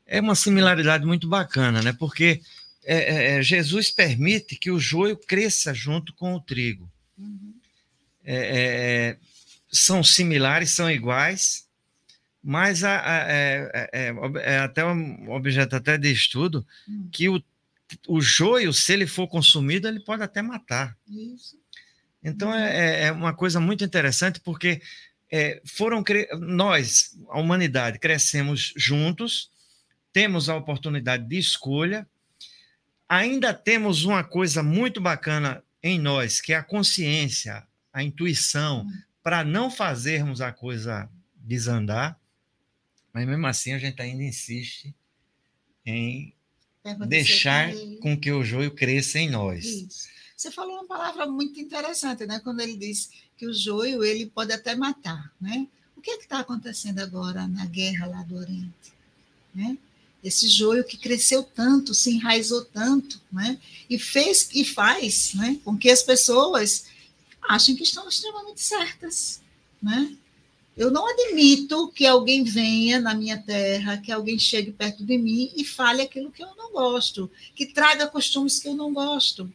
É 0.05 0.19
uma 0.19 0.35
similaridade 0.35 1.05
muito 1.05 1.27
bacana, 1.27 1.81
né? 1.81 1.93
Porque 1.93 2.41
é, 2.83 2.97
é, 2.97 3.37
é 3.37 3.41
Jesus 3.41 3.89
permite 3.89 4.55
que 4.55 4.71
o 4.71 4.79
joio 4.79 5.15
cresça 5.15 5.73
junto 5.73 6.13
com 6.13 6.35
o 6.35 6.41
trigo. 6.41 6.91
Uhum. 7.17 7.53
É, 8.25 8.35
é, 8.35 9.17
são 9.71 10.03
similares, 10.03 10.71
são 10.71 10.89
iguais, 10.89 11.65
mas 12.43 12.83
a, 12.83 12.99
a, 12.99 13.31
é, 13.31 13.89
é, 14.43 14.57
até 14.59 14.85
um 14.85 15.31
objeto 15.31 15.75
até 15.75 15.97
de 15.97 16.11
estudo 16.11 16.65
uhum. 16.87 17.09
que 17.11 17.29
o 17.29 17.41
o 18.07 18.21
joio, 18.21 18.73
se 18.73 18.93
ele 18.93 19.07
for 19.07 19.27
consumido, 19.27 19.87
ele 19.87 19.99
pode 19.99 20.23
até 20.23 20.41
matar. 20.41 20.97
Isso. 21.07 21.57
Então 22.23 22.49
uhum. 22.49 22.55
é, 22.55 23.05
é 23.05 23.11
uma 23.11 23.33
coisa 23.33 23.59
muito 23.59 23.83
interessante 23.83 24.39
porque 24.39 24.81
é, 25.31 25.61
foram 25.65 26.03
nós, 26.39 27.17
a 27.29 27.39
humanidade, 27.39 27.99
crescemos 27.99 28.73
juntos, 28.77 29.51
temos 30.13 30.47
a 30.47 30.55
oportunidade 30.55 31.27
de 31.27 31.37
escolha, 31.37 32.07
ainda 33.09 33.53
temos 33.53 34.05
uma 34.05 34.23
coisa 34.23 34.61
muito 34.61 35.01
bacana 35.01 35.63
em 35.81 35.99
nós, 35.99 36.39
que 36.39 36.53
é 36.53 36.55
a 36.55 36.63
consciência, 36.63 37.67
a 37.91 38.03
intuição, 38.03 38.81
uhum. 38.81 38.91
para 39.21 39.43
não 39.43 39.69
fazermos 39.69 40.39
a 40.39 40.51
coisa 40.51 41.09
desandar, 41.35 42.17
mas 43.11 43.27
mesmo 43.27 43.45
assim 43.45 43.73
a 43.73 43.79
gente 43.79 44.01
ainda 44.01 44.23
insiste 44.23 44.95
em 45.85 46.33
deixar 47.07 47.73
com 48.01 48.17
que 48.19 48.31
o 48.31 48.43
joio 48.43 48.71
cresça 48.71 49.19
em 49.19 49.29
nós. 49.29 49.65
Isso. 49.65 50.13
Você 50.35 50.51
falou 50.51 50.75
uma 50.75 50.85
palavra 50.85 51.25
muito 51.25 51.59
interessante, 51.59 52.25
né? 52.25 52.39
Quando 52.43 52.59
ele 52.59 52.75
diz 52.75 53.09
que 53.37 53.45
o 53.45 53.53
joio 53.53 54.03
ele 54.03 54.25
pode 54.25 54.51
até 54.51 54.75
matar, 54.75 55.31
né? 55.39 55.67
O 55.95 56.01
que 56.01 56.11
é 56.11 56.17
que 56.17 56.23
está 56.23 56.39
acontecendo 56.39 56.99
agora 56.99 57.47
na 57.47 57.65
guerra 57.65 58.07
lá 58.07 58.23
do 58.23 58.35
Oriente, 58.35 58.91
né? 59.55 59.77
Esse 60.21 60.47
joio 60.49 60.83
que 60.83 60.97
cresceu 60.97 61.43
tanto, 61.43 61.93
se 61.93 62.11
enraizou 62.11 62.65
tanto, 62.65 63.21
né? 63.31 63.57
E 63.89 63.97
fez 63.97 64.49
e 64.53 64.65
faz, 64.65 65.33
né? 65.33 65.59
Com 65.63 65.77
que 65.77 65.89
as 65.89 66.01
pessoas 66.01 66.85
achem 67.41 67.75
que 67.75 67.83
estão 67.83 68.07
extremamente 68.07 68.61
certas, 68.61 69.41
né? 69.81 70.15
Eu 70.75 70.89
não 70.89 71.07
admito 71.07 71.89
que 71.89 72.05
alguém 72.05 72.43
venha 72.43 72.99
na 72.99 73.13
minha 73.13 73.37
terra, 73.37 73.97
que 73.97 74.11
alguém 74.11 74.39
chegue 74.39 74.71
perto 74.71 75.05
de 75.05 75.17
mim 75.17 75.51
e 75.55 75.63
fale 75.63 76.01
aquilo 76.01 76.31
que 76.31 76.43
eu 76.43 76.55
não 76.55 76.71
gosto, 76.71 77.29
que 77.55 77.67
traga 77.67 78.07
costumes 78.07 78.59
que 78.59 78.67
eu 78.67 78.73
não 78.73 78.91
gosto. 78.91 79.51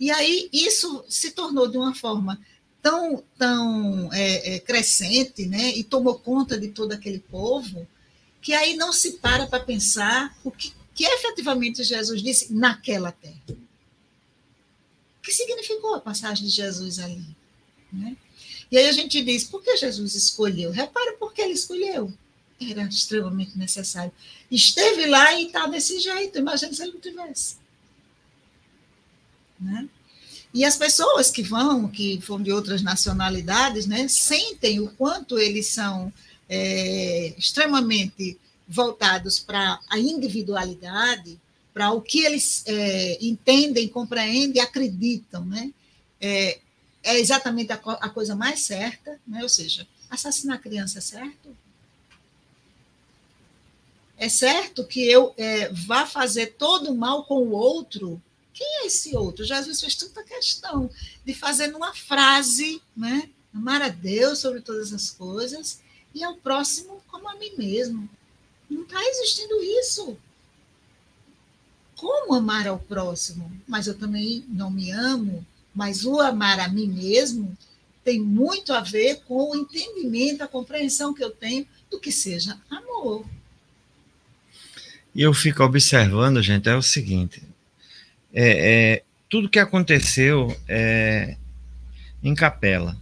E 0.00 0.10
aí 0.10 0.48
isso 0.52 1.04
se 1.08 1.32
tornou 1.32 1.68
de 1.68 1.76
uma 1.76 1.94
forma 1.94 2.40
tão, 2.80 3.22
tão 3.36 4.12
é, 4.12 4.54
é, 4.54 4.58
crescente, 4.60 5.44
né? 5.44 5.70
E 5.76 5.84
tomou 5.84 6.18
conta 6.18 6.58
de 6.58 6.68
todo 6.68 6.92
aquele 6.92 7.18
povo, 7.18 7.86
que 8.40 8.54
aí 8.54 8.74
não 8.76 8.92
se 8.92 9.18
para 9.18 9.46
para 9.46 9.62
pensar 9.62 10.34
o 10.42 10.50
que, 10.50 10.72
que 10.94 11.04
efetivamente 11.04 11.84
Jesus 11.84 12.22
disse 12.22 12.54
naquela 12.54 13.12
terra. 13.12 13.34
O 13.50 15.20
que 15.22 15.32
significou 15.32 15.96
a 15.96 16.00
passagem 16.00 16.46
de 16.46 16.50
Jesus 16.50 16.98
ali? 16.98 17.36
Né? 17.92 18.16
E 18.70 18.76
aí 18.76 18.86
a 18.86 18.92
gente 18.92 19.22
diz, 19.22 19.44
por 19.44 19.62
que 19.62 19.76
Jesus 19.76 20.14
escolheu? 20.14 20.70
Repare 20.70 21.16
por 21.16 21.32
que 21.32 21.40
ele 21.40 21.54
escolheu. 21.54 22.12
Era 22.60 22.82
extremamente 22.82 23.56
necessário. 23.56 24.12
Esteve 24.50 25.06
lá 25.06 25.32
e 25.34 25.46
está 25.46 25.66
desse 25.66 26.00
jeito. 26.00 26.38
Imagina 26.38 26.72
se 26.72 26.82
ele 26.82 26.92
não 26.92 27.00
tivesse. 27.00 27.56
Né? 29.58 29.88
E 30.52 30.64
as 30.64 30.76
pessoas 30.76 31.30
que 31.30 31.42
vão, 31.42 31.88
que 31.88 32.18
vão 32.18 32.42
de 32.42 32.50
outras 32.50 32.82
nacionalidades, 32.82 33.86
né, 33.86 34.08
sentem 34.08 34.80
o 34.80 34.88
quanto 34.90 35.38
eles 35.38 35.66
são 35.66 36.12
é, 36.48 37.34
extremamente 37.38 38.38
voltados 38.66 39.38
para 39.38 39.78
a 39.88 39.98
individualidade, 39.98 41.38
para 41.72 41.92
o 41.92 42.00
que 42.00 42.24
eles 42.24 42.64
é, 42.66 43.18
entendem, 43.20 43.88
compreendem 43.88 44.60
acreditam. 44.60 45.44
Né? 45.44 45.72
É, 46.20 46.58
é 47.02 47.18
exatamente 47.18 47.72
a, 47.72 47.76
a 47.76 48.08
coisa 48.08 48.34
mais 48.34 48.60
certa, 48.60 49.20
né? 49.26 49.42
ou 49.42 49.48
seja, 49.48 49.86
assassinar 50.10 50.60
criança 50.60 50.98
é 50.98 51.00
certo? 51.00 51.56
É 54.16 54.28
certo 54.28 54.84
que 54.84 55.08
eu 55.08 55.32
é, 55.36 55.72
vá 55.72 56.04
fazer 56.04 56.54
todo 56.58 56.90
o 56.90 56.96
mal 56.96 57.24
com 57.24 57.36
o 57.36 57.52
outro? 57.52 58.20
Quem 58.52 58.66
é 58.82 58.86
esse 58.86 59.16
outro? 59.16 59.44
Jesus 59.44 59.80
fez 59.80 59.94
tanta 59.94 60.24
questão 60.24 60.90
de 61.24 61.32
fazer 61.32 61.68
numa 61.68 61.94
frase, 61.94 62.82
né? 62.96 63.30
Amar 63.54 63.80
a 63.80 63.88
Deus 63.88 64.40
sobre 64.40 64.60
todas 64.60 64.92
as 64.92 65.10
coisas 65.10 65.80
e 66.12 66.24
ao 66.24 66.36
próximo 66.36 67.00
como 67.06 67.28
a 67.28 67.36
mim 67.36 67.52
mesmo. 67.56 68.10
Não 68.68 68.82
está 68.82 69.00
existindo 69.00 69.62
isso. 69.62 70.18
Como 71.96 72.34
amar 72.34 72.66
ao 72.66 72.78
próximo? 72.78 73.50
Mas 73.66 73.86
eu 73.86 73.96
também 73.96 74.44
não 74.48 74.70
me 74.70 74.90
amo 74.90 75.46
mas 75.74 76.04
o 76.04 76.20
amar 76.20 76.58
a 76.60 76.68
mim 76.68 76.88
mesmo 76.88 77.56
tem 78.04 78.20
muito 78.20 78.72
a 78.72 78.80
ver 78.80 79.20
com 79.26 79.50
o 79.50 79.56
entendimento, 79.56 80.42
a 80.42 80.48
compreensão 80.48 81.12
que 81.12 81.22
eu 81.22 81.30
tenho 81.30 81.66
do 81.90 82.00
que 82.00 82.10
seja 82.10 82.58
amor. 82.70 83.24
E 85.14 85.22
eu 85.22 85.34
fico 85.34 85.62
observando, 85.62 86.42
gente, 86.42 86.68
é 86.68 86.74
o 86.74 86.82
seguinte: 86.82 87.42
é, 88.32 88.92
é 88.94 89.02
tudo 89.28 89.48
que 89.48 89.58
aconteceu 89.58 90.56
é, 90.66 91.36
em 92.22 92.34
capela, 92.34 92.96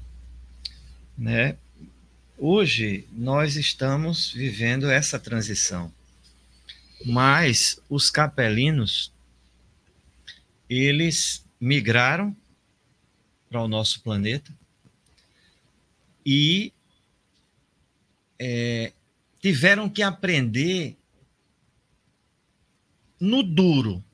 né? 1.16 1.56
Hoje 2.38 3.06
nós 3.12 3.56
estamos 3.56 4.32
vivendo 4.32 4.90
essa 4.90 5.18
transição, 5.18 5.92
mas 7.04 7.78
os 7.88 8.10
capelinos 8.10 9.12
eles 10.68 11.44
migraram 11.60 12.36
para 13.48 13.62
o 13.62 13.68
nosso 13.68 14.02
planeta 14.02 14.52
e 16.24 16.72
é, 18.38 18.92
tiveram 19.40 19.88
que 19.88 20.02
aprender 20.02 20.96
no 23.20 23.42
duro. 23.42 24.04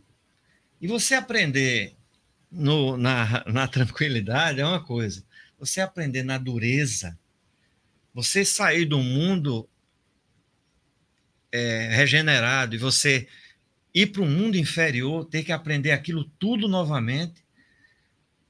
E 0.81 0.87
você 0.87 1.15
aprender 1.15 1.97
no, 2.51 2.97
na, 2.97 3.45
na 3.47 3.67
tranquilidade 3.67 4.61
é 4.61 4.67
uma 4.67 4.85
coisa. 4.85 5.25
Você 5.59 5.81
aprender 5.81 6.23
na 6.23 6.37
dureza, 6.39 7.19
você 8.13 8.45
sair 8.45 8.85
do 8.85 8.99
mundo 8.99 9.69
é, 11.51 11.89
regenerado 11.95 12.75
e 12.75 12.79
você 12.79 13.27
ir 13.95 14.09
para 14.09 14.23
o 14.23 14.27
mundo 14.27 14.57
inferior, 14.57 15.25
ter 15.27 15.45
que 15.45 15.53
aprender 15.53 15.93
aquilo 15.93 16.25
tudo 16.39 16.69
novamente, 16.69 17.43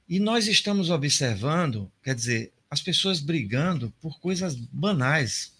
e 0.07 0.19
nós 0.19 0.47
estamos 0.47 0.89
observando, 0.89 1.91
quer 2.03 2.15
dizer, 2.15 2.51
as 2.69 2.81
pessoas 2.81 3.19
brigando 3.19 3.93
por 4.01 4.19
coisas 4.19 4.55
banais. 4.55 5.53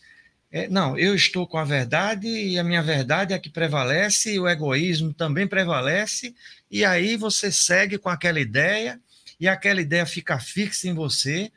É, 0.52 0.68
não, 0.68 0.98
eu 0.98 1.16
estou 1.16 1.48
com 1.48 1.58
a 1.58 1.64
verdade 1.64 2.28
e 2.28 2.60
a 2.60 2.64
minha 2.64 2.84
verdade 2.84 3.34
é 3.34 3.40
que 3.40 3.50
prevalece, 3.50 4.34
e 4.34 4.40
o 4.40 4.48
egoísmo 4.48 5.14
também 5.14 5.48
prevalece, 5.48 6.36
e 6.70 6.84
aí 6.86 7.16
você 7.16 7.52
segue 7.52 7.98
com 7.98 8.10
aquela 8.10 8.40
ideia, 8.40 9.00
e 9.40 9.48
aquela 9.48 9.82
ideia 9.82 10.06
fica 10.06 10.40
fixa 10.40 10.88
em 10.88 10.94
você 10.94 11.52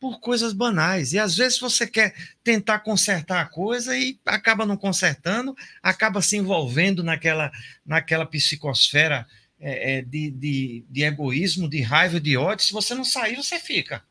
por 0.00 0.18
coisas 0.18 0.54
banais. 0.54 1.12
E 1.12 1.18
às 1.18 1.36
vezes 1.36 1.58
você 1.58 1.86
quer 1.86 2.14
tentar 2.42 2.80
consertar 2.80 3.42
a 3.42 3.46
coisa 3.46 3.96
e 3.96 4.18
acaba 4.24 4.64
não 4.64 4.76
consertando, 4.76 5.54
acaba 5.82 6.22
se 6.22 6.36
envolvendo 6.36 7.04
naquela, 7.04 7.52
naquela 7.84 8.24
psicosfera 8.24 9.26
é, 9.60 9.98
é, 9.98 10.02
de, 10.02 10.30
de, 10.30 10.84
de, 10.88 11.02
egoísmo, 11.02 11.68
de 11.68 11.82
raiva, 11.82 12.18
de 12.18 12.36
ódio. 12.36 12.64
Se 12.64 12.72
você 12.72 12.94
não 12.94 13.04
sair, 13.04 13.36
você 13.36 13.58
fica. 13.58 14.02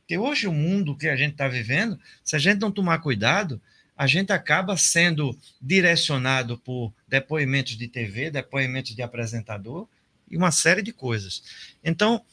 Porque 0.00 0.18
hoje 0.18 0.48
o 0.48 0.52
mundo 0.52 0.96
que 0.96 1.08
a 1.08 1.14
gente 1.14 1.32
está 1.32 1.46
vivendo, 1.46 1.98
se 2.24 2.34
a 2.34 2.38
gente 2.38 2.60
não 2.60 2.72
tomar 2.72 2.98
cuidado, 2.98 3.62
a 3.96 4.06
gente 4.06 4.32
acaba 4.32 4.76
sendo 4.76 5.38
direcionado 5.60 6.58
por 6.58 6.92
depoimentos 7.06 7.76
de 7.76 7.86
TV, 7.86 8.30
depoimentos 8.30 8.96
de 8.96 9.02
apresentador 9.02 9.86
e 10.28 10.36
uma 10.36 10.50
série 10.50 10.82
de 10.82 10.92
coisas. 10.92 11.42
Então, 11.84 12.24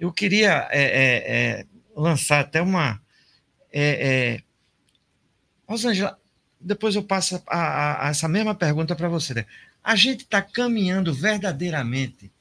eu 0.00 0.12
queria 0.12 0.68
é, 0.72 0.82
é, 0.82 1.32
é 1.60 1.66
lançar 1.94 2.40
até 2.40 2.60
uma. 2.60 3.00
É, 3.72 4.40
Rosângela, 5.66 6.18
depois 6.60 6.94
eu 6.94 7.02
passo 7.02 7.42
a, 7.46 7.58
a, 7.58 8.06
a 8.06 8.10
essa 8.10 8.26
mesma 8.26 8.54
pergunta 8.54 8.96
para 8.96 9.08
você. 9.08 9.34
Né? 9.34 9.46
A 9.84 9.94
gente 9.94 10.22
está 10.22 10.40
caminhando 10.40 11.12
verdadeiramente, 11.12 12.32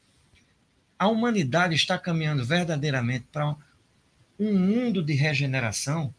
a 0.97 1.09
humanidade 1.09 1.75
está 1.75 1.99
caminhando 1.99 2.45
verdadeiramente 2.45 3.25
para 3.29 3.55
um 4.39 4.57
mundo 4.57 5.03
de 5.03 5.13
regeneração. 5.13 6.15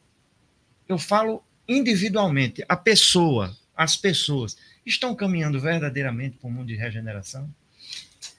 Eu 0.87 0.99
falo 0.99 1.43
individualmente, 1.67 2.63
a 2.69 2.77
pessoa, 2.77 3.57
as 3.75 3.97
pessoas 3.97 4.57
estão 4.85 5.15
caminhando 5.15 5.59
verdadeiramente 5.59 6.37
para 6.37 6.49
um 6.49 6.53
mundo 6.53 6.67
de 6.67 6.77
regeneração? 6.77 7.53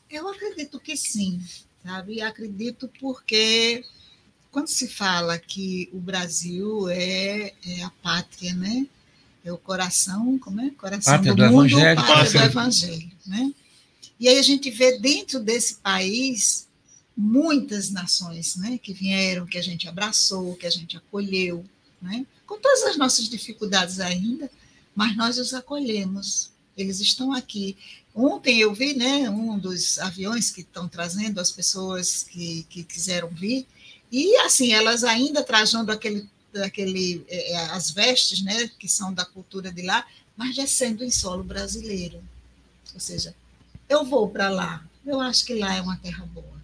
Eu 0.09 0.29
acredito 0.29 0.79
que 0.79 0.95
sim, 0.95 1.41
sabe? 1.83 2.21
Acredito 2.21 2.89
porque 2.99 3.83
quando 4.51 4.67
se 4.67 4.87
fala 4.87 5.37
que 5.39 5.89
o 5.91 5.99
Brasil 5.99 6.87
é, 6.89 7.51
é 7.65 7.83
a 7.83 7.89
pátria, 7.89 8.53
né? 8.53 8.87
É 9.45 9.53
o 9.53 9.57
coração, 9.57 10.39
como 10.39 10.59
é? 10.59 10.71
Coração 10.71 11.13
pátria 11.13 11.35
do, 11.35 11.43
do 11.43 11.51
mundo, 11.51 11.67
evangelho, 11.67 12.01
pátria 12.01 12.41
do 12.41 12.45
evangelho, 12.47 13.11
né? 13.27 13.53
E 14.19 14.27
aí 14.27 14.39
a 14.39 14.41
gente 14.41 14.71
vê 14.71 14.97
dentro 14.97 15.39
desse 15.39 15.75
país 15.75 16.67
muitas 17.15 17.91
nações, 17.91 18.55
né, 18.57 18.77
que 18.77 18.91
vieram, 18.91 19.45
que 19.45 19.57
a 19.57 19.61
gente 19.61 19.87
abraçou, 19.87 20.55
que 20.55 20.65
a 20.65 20.69
gente 20.69 20.97
acolheu, 20.97 21.63
né? 22.01 22.25
Com 22.47 22.59
todas 22.59 22.83
as 22.83 22.97
nossas 22.97 23.29
dificuldades 23.29 23.99
ainda, 23.99 24.49
mas 24.95 25.15
nós 25.15 25.37
os 25.37 25.53
acolhemos. 25.53 26.49
Eles 26.75 26.99
estão 26.99 27.31
aqui. 27.31 27.77
Ontem 28.13 28.59
eu 28.59 28.73
vi, 28.73 28.95
né, 28.95 29.29
um 29.29 29.59
dos 29.59 29.99
aviões 29.99 30.49
que 30.49 30.61
estão 30.61 30.87
trazendo 30.87 31.39
as 31.39 31.51
pessoas 31.51 32.23
que, 32.23 32.65
que 32.69 32.83
quiseram 32.83 33.29
vir, 33.29 33.67
e 34.11 34.35
assim, 34.37 34.71
elas 34.71 35.03
ainda 35.03 35.43
trajando 35.43 35.91
aquele 35.91 36.27
daquele, 36.59 37.25
é, 37.27 37.53
é, 37.53 37.57
as 37.71 37.91
vestes, 37.91 38.41
né, 38.41 38.69
que 38.79 38.87
são 38.87 39.13
da 39.13 39.25
cultura 39.25 39.71
de 39.71 39.81
lá, 39.81 40.05
mas 40.35 40.55
já 40.55 40.65
sendo 40.67 41.03
em 41.03 41.11
solo 41.11 41.43
brasileiro. 41.43 42.23
Ou 42.93 42.99
seja, 42.99 43.35
eu 43.87 44.05
vou 44.05 44.29
para 44.29 44.49
lá, 44.49 44.85
eu 45.05 45.19
acho 45.19 45.45
que 45.45 45.53
lá 45.53 45.75
é 45.75 45.81
uma 45.81 45.97
terra 45.97 46.25
boa. 46.25 46.55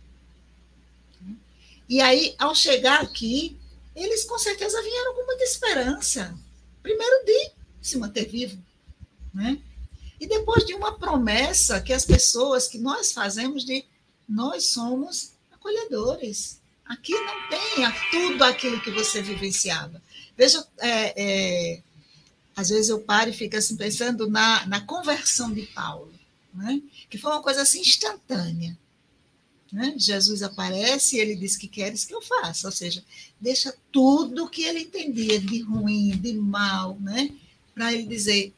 E 1.87 1.99
aí, 1.99 2.35
ao 2.39 2.55
chegar 2.55 3.01
aqui, 3.01 3.57
eles 3.93 4.23
com 4.23 4.39
certeza 4.39 4.81
vieram 4.81 5.13
com 5.13 5.25
muita 5.25 5.43
esperança. 5.43 6.33
Primeiro 6.81 7.25
de 7.25 7.51
se 7.81 7.97
manter 7.97 8.29
vivo, 8.29 8.57
né? 9.33 9.59
E 10.17 10.25
depois 10.25 10.65
de 10.65 10.73
uma 10.73 10.97
promessa 10.97 11.81
que 11.81 11.91
as 11.91 12.05
pessoas, 12.05 12.67
que 12.67 12.77
nós 12.77 13.11
fazemos 13.11 13.65
de 13.65 13.83
nós 14.27 14.67
somos 14.67 15.33
acolhedores. 15.51 16.60
Aqui 16.91 17.13
não 17.13 17.47
tem 17.47 17.85
tudo 18.11 18.43
aquilo 18.43 18.81
que 18.81 18.91
você 18.91 19.21
vivenciava. 19.21 20.01
Veja, 20.37 20.61
é, 20.77 21.13
é, 21.15 21.83
às 22.53 22.67
vezes 22.67 22.89
eu 22.89 22.99
paro 22.99 23.29
e 23.29 23.33
fico 23.33 23.55
assim 23.55 23.77
pensando 23.77 24.29
na, 24.29 24.65
na 24.65 24.81
conversão 24.81 25.53
de 25.53 25.61
Paulo, 25.67 26.13
né? 26.53 26.81
que 27.09 27.17
foi 27.17 27.31
uma 27.31 27.41
coisa 27.41 27.61
assim 27.61 27.79
instantânea. 27.79 28.77
Né? 29.71 29.93
Jesus 29.97 30.43
aparece 30.43 31.15
e 31.15 31.21
ele 31.21 31.33
diz 31.37 31.55
que 31.55 31.69
queres 31.69 32.03
que 32.03 32.13
eu 32.13 32.21
faça, 32.21 32.67
ou 32.67 32.73
seja, 32.73 33.01
deixa 33.39 33.73
tudo 33.89 34.49
que 34.49 34.63
ele 34.63 34.81
entendia 34.81 35.39
de 35.39 35.61
ruim, 35.61 36.09
de 36.17 36.33
mal, 36.33 36.97
né? 36.99 37.31
para 37.73 37.93
ele 37.93 38.03
dizer, 38.03 38.53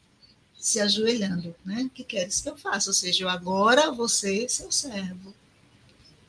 se 0.58 0.80
ajoelhando, 0.80 1.54
né? 1.64 1.88
que 1.94 2.02
queres 2.02 2.40
que 2.40 2.48
eu 2.48 2.56
faça, 2.56 2.90
ou 2.90 2.94
seja, 2.94 3.22
eu 3.22 3.28
agora 3.28 3.92
vou 3.92 4.08
ser 4.08 4.50
seu 4.50 4.72
servo. 4.72 5.32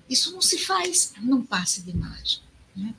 Isso 0.10 0.32
não 0.32 0.42
se 0.42 0.60
faz 0.60 1.14
num 1.22 1.44
passe 1.44 1.82
de 1.82 1.96
mágica. 1.96 2.44
Né? 2.76 2.94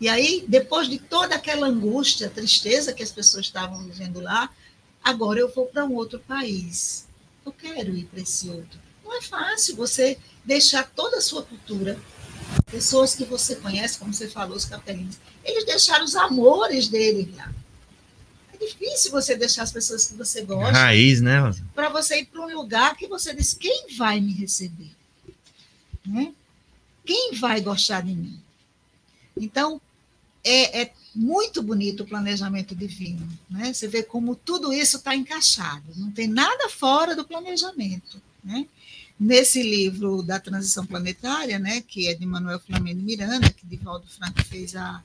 E 0.00 0.08
aí, 0.08 0.44
depois 0.46 0.88
de 0.88 0.98
toda 0.98 1.34
aquela 1.34 1.66
angústia, 1.66 2.30
tristeza 2.30 2.92
que 2.92 3.02
as 3.02 3.10
pessoas 3.10 3.46
estavam 3.46 3.84
vivendo 3.84 4.20
lá, 4.20 4.50
agora 5.02 5.40
eu 5.40 5.52
vou 5.52 5.66
para 5.66 5.84
um 5.84 5.94
outro 5.94 6.18
país. 6.18 7.06
Eu 7.44 7.52
quero 7.52 7.94
ir 7.96 8.04
para 8.04 8.20
esse 8.20 8.48
outro. 8.48 8.78
Não 9.04 9.16
é 9.16 9.22
fácil 9.22 9.76
você 9.76 10.18
deixar 10.44 10.90
toda 10.94 11.18
a 11.18 11.20
sua 11.20 11.42
cultura, 11.42 11.98
pessoas 12.70 13.14
que 13.14 13.24
você 13.24 13.56
conhece, 13.56 13.98
como 13.98 14.12
você 14.12 14.28
falou, 14.28 14.56
os 14.56 14.64
capelinhos, 14.64 15.18
eles 15.44 15.64
deixaram 15.64 16.04
os 16.04 16.16
amores 16.16 16.88
deles 16.88 17.34
lá. 17.36 17.52
É 18.52 18.66
difícil 18.66 19.10
você 19.10 19.36
deixar 19.36 19.62
as 19.62 19.72
pessoas 19.72 20.06
que 20.06 20.14
você 20.14 20.42
gosta. 20.42 20.72
Raiz, 20.72 21.20
né? 21.20 21.54
Para 21.74 21.88
você 21.88 22.20
ir 22.20 22.26
para 22.26 22.40
um 22.40 22.54
lugar 22.54 22.96
que 22.96 23.06
você 23.06 23.34
diz: 23.34 23.52
quem 23.52 23.96
vai 23.96 24.20
me 24.20 24.32
receber? 24.32 24.90
Né? 26.04 26.32
Quem 27.06 27.34
vai 27.34 27.60
gostar 27.60 28.02
de 28.02 28.12
mim? 28.12 28.40
Então, 29.36 29.80
é, 30.44 30.82
é 30.82 30.92
muito 31.14 31.62
bonito 31.62 32.02
o 32.02 32.06
planejamento 32.06 32.74
divino. 32.74 33.26
Né? 33.48 33.72
Você 33.72 33.88
vê 33.88 34.02
como 34.02 34.36
tudo 34.36 34.72
isso 34.72 34.98
está 34.98 35.14
encaixado, 35.14 35.84
não 35.96 36.10
tem 36.10 36.26
nada 36.28 36.68
fora 36.68 37.16
do 37.16 37.24
planejamento. 37.24 38.20
Né? 38.44 38.66
Nesse 39.18 39.62
livro 39.62 40.22
da 40.22 40.38
transição 40.38 40.84
planetária, 40.84 41.58
né, 41.58 41.80
que 41.80 42.06
é 42.08 42.14
de 42.14 42.26
Manuel 42.26 42.60
Flamengo 42.60 43.02
Miranda, 43.02 43.50
que 43.50 43.66
Divaldo 43.66 44.06
Franco 44.06 44.44
fez 44.44 44.76
a, 44.76 45.02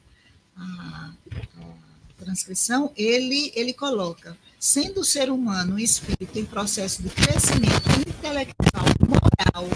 a, 0.58 1.12
a 1.32 2.24
transcrição, 2.24 2.92
ele, 2.98 3.54
ele 3.56 3.72
coloca, 3.72 4.38
sendo 4.60 5.00
o 5.00 5.06
ser 5.06 5.32
humano 5.32 5.76
um 5.76 5.80
espírito 5.80 6.38
em 6.38 6.46
processo 6.46 7.02
de 7.02 7.10
crescimento 7.10 7.90
intelectual, 8.06 8.86
moral, 9.08 9.70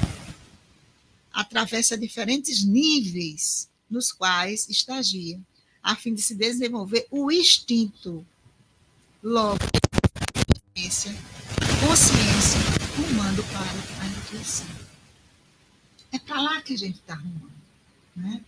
atravessa 1.35 1.97
diferentes 1.97 2.63
níveis 2.63 3.69
nos 3.89 4.11
quais 4.11 4.69
estagia, 4.69 5.39
a 5.83 5.93
fim 5.95 6.13
de 6.13 6.21
se 6.21 6.33
desenvolver 6.33 7.05
o 7.11 7.29
instinto, 7.29 8.25
logo, 9.21 9.59
consciência, 10.73 11.13
consciência 11.85 12.59
rumando 12.95 13.43
para 13.43 14.01
a 14.01 14.07
intuição. 14.07 14.65
É 16.13 16.17
para 16.17 16.41
lá 16.41 16.61
que 16.61 16.73
a 16.73 16.77
gente 16.77 16.99
está 16.99 17.15
rumando. 17.15 17.51
Né? 18.15 18.41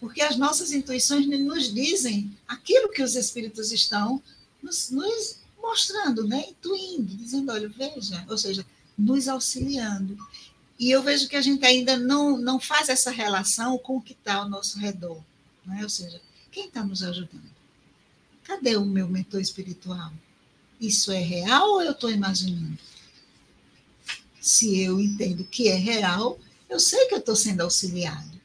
Porque 0.00 0.20
as 0.20 0.36
nossas 0.36 0.72
intuições 0.72 1.26
nos 1.26 1.72
dizem 1.72 2.36
aquilo 2.48 2.90
que 2.90 3.02
os 3.02 3.14
espíritos 3.14 3.70
estão 3.70 4.20
nos, 4.60 4.90
nos 4.90 5.38
mostrando, 5.62 6.26
né? 6.26 6.44
intuindo, 6.48 7.16
dizendo, 7.16 7.52
olha, 7.52 7.68
veja, 7.68 8.26
ou 8.28 8.36
seja, 8.36 8.66
nos 8.98 9.28
auxiliando. 9.28 10.18
E 10.78 10.90
eu 10.90 11.02
vejo 11.02 11.28
que 11.28 11.36
a 11.36 11.40
gente 11.40 11.64
ainda 11.64 11.96
não, 11.96 12.36
não 12.36 12.58
faz 12.58 12.88
essa 12.88 13.10
relação 13.10 13.78
com 13.78 13.96
o 13.96 14.00
que 14.00 14.12
está 14.12 14.34
ao 14.34 14.48
nosso 14.48 14.78
redor. 14.78 15.22
Né? 15.64 15.80
Ou 15.82 15.88
seja, 15.88 16.20
quem 16.50 16.66
está 16.66 16.82
nos 16.82 17.02
ajudando? 17.02 17.54
Cadê 18.42 18.76
o 18.76 18.84
meu 18.84 19.08
mentor 19.08 19.40
espiritual? 19.40 20.12
Isso 20.80 21.12
é 21.12 21.20
real 21.20 21.70
ou 21.70 21.82
eu 21.82 21.92
estou 21.92 22.10
imaginando? 22.10 22.78
Se 24.40 24.78
eu 24.80 25.00
entendo 25.00 25.44
que 25.44 25.68
é 25.68 25.74
real, 25.74 26.38
eu 26.68 26.78
sei 26.78 27.06
que 27.06 27.14
eu 27.14 27.18
estou 27.18 27.36
sendo 27.36 27.62
auxiliado. 27.62 28.40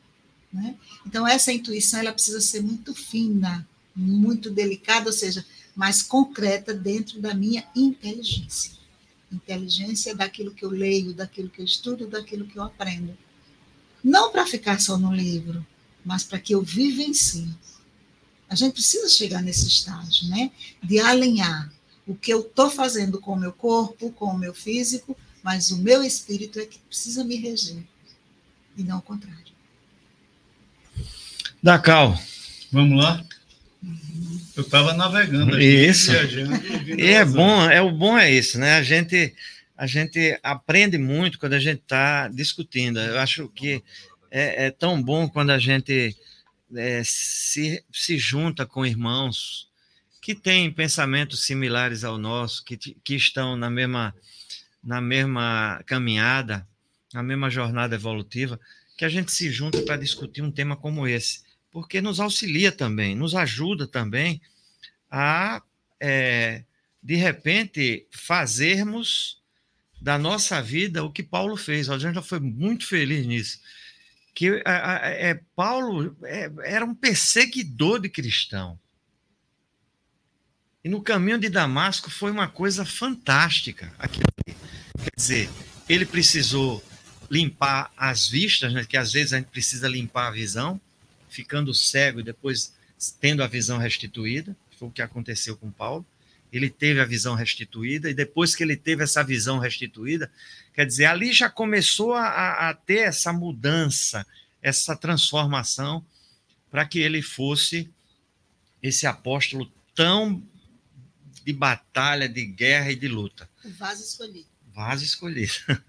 Né? 0.54 0.76
Então, 1.06 1.28
essa 1.28 1.52
intuição 1.52 2.00
ela 2.00 2.14
precisa 2.14 2.40
ser 2.40 2.62
muito 2.62 2.94
fina, 2.94 3.68
muito 3.96 4.50
delicada, 4.50 5.08
ou 5.08 5.14
seja, 5.14 5.46
mais 5.76 6.02
concreta 6.02 6.74
dentro 6.74 7.20
da 7.20 7.34
minha 7.34 7.68
inteligência. 7.76 8.79
Inteligência 9.32 10.16
daquilo 10.16 10.54
que 10.54 10.66
eu 10.66 10.70
leio, 10.70 11.14
daquilo 11.14 11.50
que 11.50 11.62
eu 11.62 11.66
estudo, 11.66 12.08
daquilo 12.08 12.46
que 12.46 12.58
eu 12.58 12.64
aprendo. 12.64 13.18
Não 14.04 14.32
para 14.32 14.46
ficar 14.46 14.80
só 14.80 14.98
no 14.98 15.14
livro, 15.14 15.66
mas 16.04 16.24
para 16.24 16.40
que 16.40 16.54
eu 16.54 16.62
vivencie. 16.62 17.54
A 18.50 18.56
gente 18.56 18.74
precisa 18.74 19.08
chegar 19.10 19.42
nesse 19.44 19.68
estágio, 19.68 20.28
né? 20.30 20.52
De 20.82 21.00
alinhar 21.00 21.72
o 22.08 22.16
que 22.16 22.34
eu 22.34 22.42
estou 22.42 22.72
fazendo 22.72 23.20
com 23.20 23.34
o 23.34 23.40
meu 23.40 23.54
corpo, 23.54 24.12
com 24.12 24.26
o 24.26 24.38
meu 24.38 24.54
físico, 24.54 25.16
mas 25.44 25.70
o 25.70 25.78
meu 25.78 26.04
espírito 26.04 26.60
é 26.60 26.66
que 26.66 26.80
precisa 26.80 27.24
me 27.24 27.36
reger, 27.36 27.84
e 28.76 28.84
não 28.84 28.98
o 28.98 29.02
contrário. 29.02 29.54
Dacal. 31.62 32.20
Vamos 32.72 33.04
lá? 33.04 33.24
Eu 34.60 34.64
estava 34.64 34.94
navegando 34.94 35.60
isso. 35.60 36.12
viajando. 36.12 36.54
E 37.00 37.06
é 37.06 37.24
bom, 37.24 37.64
é 37.70 37.82
o 37.82 37.92
bom 37.92 38.18
é 38.18 38.30
isso, 38.30 38.60
né? 38.60 38.76
A 38.76 38.84
gente 38.84 39.34
a 39.78 39.88
gente 39.88 40.38
aprende 40.44 40.98
muito 40.98 41.40
quando 41.40 41.54
a 41.54 41.60
gente 41.60 41.80
está 41.80 42.28
discutindo. 42.28 43.00
Eu 43.00 43.18
acho 43.20 43.48
que 43.48 43.82
é, 44.30 44.66
é, 44.66 44.72
tão 44.72 45.02
bom 45.02 45.30
quando 45.30 45.52
a 45.52 45.58
gente 45.58 46.14
é, 46.76 47.02
se, 47.06 47.82
se 47.90 48.18
junta 48.18 48.66
com 48.66 48.86
irmãos 48.86 49.70
que 50.22 50.36
têm 50.36 50.70
pensamentos 50.70 51.46
similares 51.46 52.04
ao 52.04 52.18
nosso, 52.18 52.66
que, 52.66 52.76
que 52.76 53.16
estão 53.16 53.56
na 53.56 53.70
mesma, 53.70 54.14
na 54.84 55.00
mesma 55.00 55.82
caminhada, 55.86 56.68
na 57.14 57.24
mesma 57.24 57.50
jornada 57.50 57.96
evolutiva, 57.96 58.60
que 58.98 59.06
a 59.06 59.10
gente 59.10 59.32
se 59.32 59.50
junta 59.50 59.82
para 59.84 59.96
discutir 59.96 60.42
um 60.42 60.52
tema 60.52 60.76
como 60.76 61.08
esse 61.08 61.49
porque 61.72 62.02
nos 62.02 62.20
auxilia 62.20 62.72
também, 62.72 63.16
nos 63.16 63.36
ajuda 63.36 63.88
também 63.88 64.42
a, 65.10 65.62
é, 66.00 66.64
de 67.02 67.16
repente, 67.16 68.08
fazermos 68.12 69.42
da 70.02 70.18
nossa 70.18 70.62
vida 70.62 71.04
o 71.04 71.12
que 71.12 71.24
Paulo 71.24 71.58
fez. 71.58 71.90
A 71.90 71.98
gente 71.98 72.16
já 72.16 72.22
foi 72.22 72.40
muito 72.40 72.88
feliz 72.88 73.26
nisso. 73.26 73.60
Que 74.34 74.62
é, 74.66 75.30
é, 75.30 75.40
Paulo 75.56 76.16
é, 76.24 76.50
era 76.64 76.86
um 76.86 76.96
perseguidor 76.96 78.00
de 78.00 78.10
cristão. 78.10 78.80
E 80.84 80.88
no 80.88 81.02
caminho 81.02 81.38
de 81.38 81.50
Damasco 81.50 82.10
foi 82.10 82.32
uma 82.32 82.48
coisa 82.48 82.86
fantástica. 82.86 83.94
Quer 84.00 85.12
dizer, 85.16 85.50
ele 85.90 86.06
precisou 86.06 86.84
limpar 87.30 87.92
as 87.98 88.28
vistas, 88.28 88.74
né, 88.74 88.86
que 88.86 88.98
às 88.98 89.12
vezes 89.12 89.34
a 89.34 89.38
gente 89.38 89.50
precisa 89.50 89.88
limpar 89.88 90.28
a 90.28 90.32
visão, 90.32 90.80
ficando 91.30 91.74
cego 91.74 92.20
e 92.20 92.24
depois 92.24 92.74
tendo 93.20 93.44
a 93.44 93.48
visão 93.48 93.78
restituída, 93.78 94.56
foi 94.78 94.88
o 94.88 94.92
que 94.92 95.02
aconteceu 95.02 95.56
com 95.56 95.72
Paulo. 95.72 96.06
Ele 96.52 96.70
teve 96.70 97.00
a 97.00 97.06
visão 97.06 97.36
restituída, 97.36 98.10
e 98.10 98.14
depois 98.14 98.56
que 98.56 98.64
ele 98.64 98.76
teve 98.76 99.04
essa 99.04 99.24
visão 99.24 99.60
restituída, 99.60 100.32
quer 100.74 100.86
dizer, 100.86 101.06
ali 101.06 101.32
já 101.32 101.50
começou 101.50 102.14
a, 102.14 102.70
a 102.70 102.74
ter 102.74 103.02
essa 103.02 103.32
mudança, 103.32 104.26
essa 104.62 104.96
transformação, 104.96 106.04
para 106.72 106.86
que 106.86 107.00
ele 107.00 107.22
fosse 107.22 107.90
esse 108.82 109.06
apóstolo 109.06 109.72
tão 109.94 110.42
de 111.46 111.54
batalha, 111.54 112.28
de 112.28 112.46
guerra 112.46 112.92
e 112.92 112.96
de 112.96 113.08
luta. 113.08 113.48
O 113.64 113.70
vaso 113.72 114.04
escolhido. 114.04 114.48
Vaso 114.74 115.04
escolhido. 115.04 115.54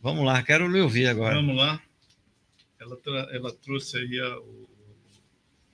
Vamos 0.00 0.24
lá, 0.24 0.42
quero 0.42 0.68
lhe 0.68 0.80
ouvir 0.80 1.08
agora. 1.08 1.34
Vamos 1.34 1.56
lá 1.56 1.82
ela, 3.06 3.28
ela 3.32 3.52
trouxe 3.52 3.98
aí 3.98 4.18
a, 4.20 4.38
o, 4.38 4.68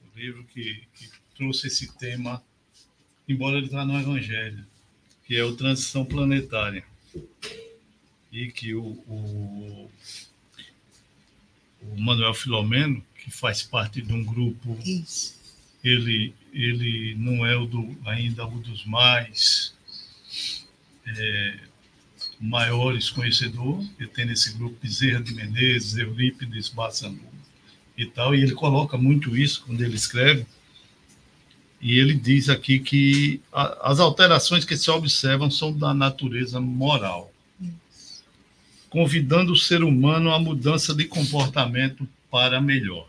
o, 0.05 0.19
livro 0.19 0.45
que, 0.45 0.83
que, 0.95 1.11
trouxe 1.37 1.67
esse 1.67 1.93
tema, 1.99 2.43
embora 3.29 3.57
ele 3.57 3.67
está 3.67 3.85
no 3.85 3.99
Evangelho, 3.99 4.65
que 5.27 5.37
é 5.37 5.45
o 5.45 5.57
Transição 5.57 6.05
Planetária. 6.05 6.85
E 8.31 8.51
que 8.51 8.75
o, 8.75 8.85
o, 8.85 9.91
o 11.83 12.01
Manuel 12.01 12.35
Filomeno, 12.35 13.05
que 13.17 13.31
faz 13.31 13.63
parte 13.63 14.03
de 14.03 14.13
um 14.13 14.25
grupo, 14.25 14.79
Isso. 14.85 15.39
ele, 15.83 16.35
ele 16.53 17.15
não 17.17 17.47
é 17.47 17.57
o 17.57 17.67
do, 17.67 17.97
ainda 18.05 18.47
o 18.47 18.59
dos 18.59 18.85
mais. 18.85 19.75
É, 21.07 21.61
maiores 22.45 23.09
conhecedores, 23.09 23.91
ele 23.99 24.09
tem 24.09 24.27
nesse 24.27 24.53
grupo 24.53 24.77
Bezerra 24.83 25.23
de 25.23 25.35
Menezes, 25.35 25.97
Eurípides 25.97 26.69
Bassandu 26.69 27.23
e 27.97 28.05
tal, 28.05 28.35
e 28.35 28.43
ele 28.43 28.53
coloca 28.53 28.99
muito 28.99 29.37
isso 29.37 29.63
quando 29.65 29.83
ele 29.83 29.95
escreve, 29.95 30.45
e 31.81 31.99
ele 31.99 32.15
diz 32.15 32.49
aqui 32.49 32.79
que 32.79 33.41
a, 33.53 33.91
as 33.91 33.99
alterações 33.99 34.65
que 34.65 34.77
se 34.77 34.91
observam 34.91 35.51
são 35.51 35.73
da 35.73 35.95
natureza 35.95 36.61
moral. 36.61 37.33
convidando 38.91 39.53
o 39.53 39.57
ser 39.57 39.83
humano 39.83 40.31
à 40.31 40.39
mudança 40.39 40.95
de 40.95 41.05
comportamento 41.05 42.07
para 42.31 42.61
melhor, 42.61 43.09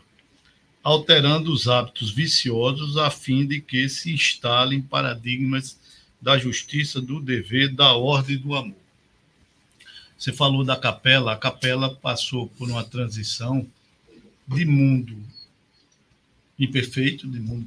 alterando 0.82 1.52
os 1.52 1.68
hábitos 1.68 2.10
viciosos 2.10 2.96
a 2.96 3.08
fim 3.08 3.46
de 3.46 3.60
que 3.60 3.88
se 3.88 4.12
instalem 4.12 4.82
paradigmas 4.82 5.78
da 6.20 6.36
justiça, 6.38 7.00
do 7.00 7.20
dever, 7.20 7.72
da 7.72 7.94
ordem 7.94 8.34
e 8.34 8.38
do 8.38 8.54
amor. 8.54 8.85
Você 10.18 10.32
falou 10.32 10.64
da 10.64 10.76
capela, 10.76 11.32
a 11.32 11.36
capela 11.36 11.94
passou 11.94 12.48
por 12.48 12.70
uma 12.70 12.82
transição 12.84 13.66
de 14.48 14.64
mundo 14.64 15.16
imperfeito, 16.58 17.28
de 17.28 17.38
mundo 17.38 17.66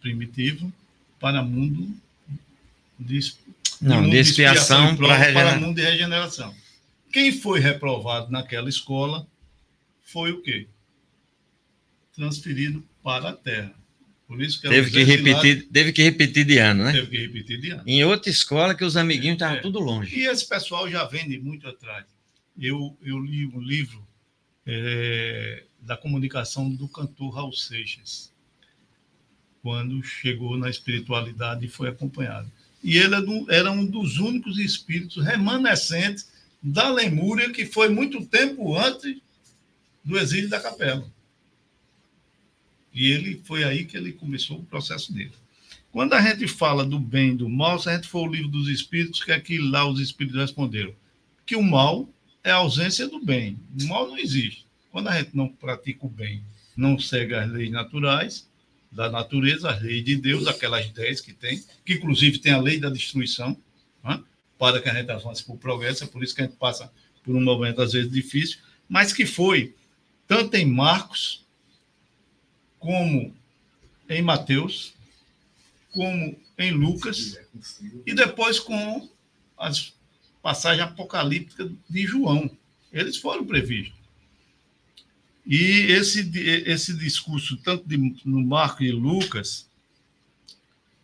primitivo, 0.00 0.72
para 1.20 1.42
mundo 1.42 1.94
de, 2.98 3.20
de, 3.20 3.34
Não, 3.80 4.02
mundo 4.02 4.10
de 4.10 4.18
expiação, 4.18 4.96
para, 4.96 5.32
para 5.32 5.56
mundo 5.58 5.76
de 5.76 5.82
regeneração. 5.82 6.54
Quem 7.12 7.32
foi 7.32 7.60
reprovado 7.60 8.30
naquela 8.30 8.68
escola 8.68 9.26
foi 10.02 10.32
o 10.32 10.42
quê? 10.42 10.66
Transferido 12.14 12.84
para 13.02 13.30
a 13.30 13.32
Terra. 13.32 13.83
Por 14.26 14.40
isso 14.40 14.60
que 14.60 14.68
teve, 14.68 14.90
que 14.90 15.02
repetir, 15.02 15.68
teve 15.70 15.92
que 15.92 16.02
repetir 16.02 16.44
de 16.44 16.58
ano, 16.58 16.84
né? 16.84 16.92
Teve 16.92 17.06
que 17.08 17.18
repetir 17.18 17.60
de 17.60 17.70
ano. 17.70 17.82
Em 17.86 18.04
outra 18.04 18.30
escola 18.30 18.74
que 18.74 18.84
os 18.84 18.96
amiguinhos 18.96 19.34
estavam 19.34 19.56
é, 19.56 19.60
tudo 19.60 19.78
longe. 19.78 20.18
E 20.18 20.26
esse 20.26 20.48
pessoal 20.48 20.88
já 20.88 21.04
vende 21.04 21.38
muito 21.38 21.68
atrás. 21.68 22.06
Eu, 22.58 22.96
eu 23.02 23.18
li 23.18 23.46
um 23.46 23.60
livro 23.60 24.06
é, 24.66 25.64
da 25.80 25.96
comunicação 25.96 26.70
do 26.70 26.88
cantor 26.88 27.34
Raul 27.34 27.52
Seixas, 27.52 28.32
quando 29.62 30.02
chegou 30.02 30.56
na 30.56 30.70
espiritualidade 30.70 31.66
e 31.66 31.68
foi 31.68 31.88
acompanhado. 31.88 32.50
E 32.82 32.98
ele 32.98 33.14
era 33.48 33.70
um 33.70 33.84
dos 33.84 34.18
únicos 34.18 34.58
espíritos 34.58 35.24
remanescentes 35.24 36.30
da 36.62 36.90
Lemúria, 36.90 37.50
que 37.50 37.66
foi 37.66 37.88
muito 37.88 38.24
tempo 38.26 38.76
antes 38.76 39.18
do 40.02 40.18
exílio 40.18 40.48
da 40.48 40.60
capela. 40.60 41.10
E 42.94 43.10
ele 43.10 43.40
foi 43.44 43.64
aí 43.64 43.84
que 43.84 43.96
ele 43.96 44.12
começou 44.12 44.58
o 44.58 44.64
processo 44.64 45.12
dele. 45.12 45.32
Quando 45.90 46.12
a 46.14 46.20
gente 46.20 46.46
fala 46.48 46.84
do 46.84 46.98
bem 46.98 47.30
e 47.30 47.36
do 47.36 47.48
mal, 47.48 47.78
se 47.78 47.88
a 47.88 47.94
gente 47.94 48.08
for 48.08 48.28
o 48.28 48.32
livro 48.32 48.48
dos 48.48 48.68
espíritos, 48.68 49.22
que 49.22 49.32
é 49.32 49.40
que 49.40 49.58
lá 49.58 49.86
os 49.88 50.00
espíritos 50.00 50.40
responderam? 50.40 50.94
Que 51.44 51.56
o 51.56 51.62
mal 51.62 52.08
é 52.42 52.50
a 52.50 52.56
ausência 52.56 53.08
do 53.08 53.24
bem. 53.24 53.58
O 53.80 53.86
mal 53.86 54.08
não 54.08 54.18
existe. 54.18 54.66
Quando 54.90 55.08
a 55.08 55.18
gente 55.18 55.36
não 55.36 55.48
pratica 55.48 56.06
o 56.06 56.08
bem, 56.08 56.42
não 56.76 56.98
segue 56.98 57.34
as 57.34 57.50
leis 57.50 57.70
naturais 57.70 58.48
da 58.90 59.10
natureza, 59.10 59.70
as 59.70 59.82
leis 59.82 60.04
de 60.04 60.16
Deus, 60.16 60.46
aquelas 60.46 60.88
dez 60.90 61.20
que 61.20 61.32
tem, 61.32 61.62
que 61.84 61.94
inclusive 61.94 62.38
tem 62.38 62.52
a 62.52 62.60
lei 62.60 62.78
da 62.78 62.88
destruição, 62.88 63.56
né? 64.04 64.22
para 64.58 64.80
que 64.80 64.88
a 64.88 64.94
gente 64.94 65.10
avance 65.10 65.44
por 65.44 65.56
progresso, 65.58 66.04
é 66.04 66.06
por 66.06 66.22
isso 66.22 66.34
que 66.34 66.42
a 66.42 66.44
gente 66.44 66.56
passa 66.56 66.92
por 67.24 67.34
um 67.34 67.40
momento 67.40 67.82
às 67.82 67.92
vezes 67.92 68.10
difícil, 68.10 68.58
mas 68.88 69.12
que 69.12 69.26
foi 69.26 69.74
tanto 70.26 70.54
em 70.56 70.64
Marcos 70.64 71.43
como 72.84 73.34
em 74.10 74.20
Mateus, 74.20 74.92
como 75.90 76.38
em 76.58 76.70
Lucas, 76.70 77.40
e 78.04 78.12
depois 78.12 78.60
com 78.60 79.08
as 79.56 79.94
passagens 80.42 80.86
apocalípticas 80.86 81.72
de 81.88 82.06
João. 82.06 82.54
Eles 82.92 83.16
foram 83.16 83.46
previstos. 83.46 83.98
E 85.46 85.86
esse, 85.92 86.30
esse 86.38 86.94
discurso, 86.94 87.56
tanto 87.56 87.88
de, 87.88 87.96
no 88.22 88.42
Marcos 88.44 88.86
e 88.86 88.92
Lucas 88.92 89.66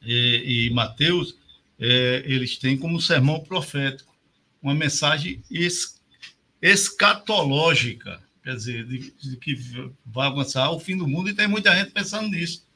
e, 0.03 0.67
e 0.67 0.71
Mateus, 0.75 1.35
é, 1.79 2.23
eles 2.27 2.59
têm 2.59 2.77
como 2.77 3.01
sermão 3.01 3.41
profético 3.41 4.15
uma 4.63 4.75
mensagem 4.75 5.43
es, 5.51 5.99
escatológica 6.61 8.23
quer 8.43 8.55
dizer, 8.55 8.87
de, 8.87 9.11
de, 9.13 9.37
que 9.37 9.55
vai 10.05 10.27
avançar 10.29 10.71
o 10.71 10.81
fim 10.81 10.97
do 10.97 11.07
mundo 11.07 11.29
e 11.29 11.35
tem 11.35 11.47
muita 11.47 11.75
gente 11.75 11.93
pensando 11.93 12.29
nisso. 12.29 12.67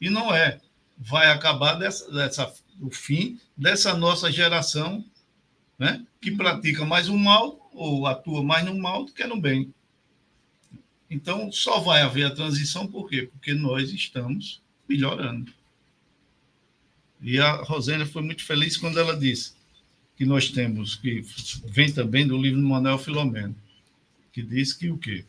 E 0.00 0.10
não 0.10 0.34
é. 0.34 0.60
Vai 0.96 1.30
acabar 1.30 1.74
dessa, 1.74 2.10
dessa, 2.12 2.52
o 2.80 2.90
fim 2.90 3.38
dessa 3.56 3.96
nossa 3.96 4.30
geração 4.30 5.04
né, 5.78 6.04
que 6.20 6.30
pratica 6.30 6.84
mais 6.84 7.08
o 7.08 7.16
mal 7.16 7.70
ou 7.72 8.06
atua 8.06 8.42
mais 8.42 8.64
no 8.64 8.76
mal 8.78 9.04
do 9.04 9.12
que 9.12 9.24
no 9.24 9.40
bem. 9.40 9.72
Então, 11.10 11.50
só 11.52 11.80
vai 11.80 12.02
haver 12.02 12.26
a 12.26 12.34
transição, 12.34 12.86
por 12.86 13.08
quê? 13.08 13.28
Porque 13.32 13.52
nós 13.52 13.90
estamos 13.92 14.62
melhorando. 14.88 15.52
E 17.20 17.38
a 17.38 17.52
Rosânia 17.62 18.06
foi 18.06 18.22
muito 18.22 18.44
feliz 18.44 18.76
quando 18.76 18.98
ela 18.98 19.16
disse 19.16 19.54
que 20.16 20.24
nós 20.24 20.48
temos, 20.50 20.94
que 20.94 21.24
vem 21.66 21.92
também 21.92 22.26
do 22.26 22.36
livro 22.36 22.60
do 22.60 22.68
Manuel 22.68 22.98
Filomeno, 22.98 23.54
que 24.34 24.42
diz 24.42 24.72
que 24.72 24.90
o 24.90 24.98
quê? 24.98 25.24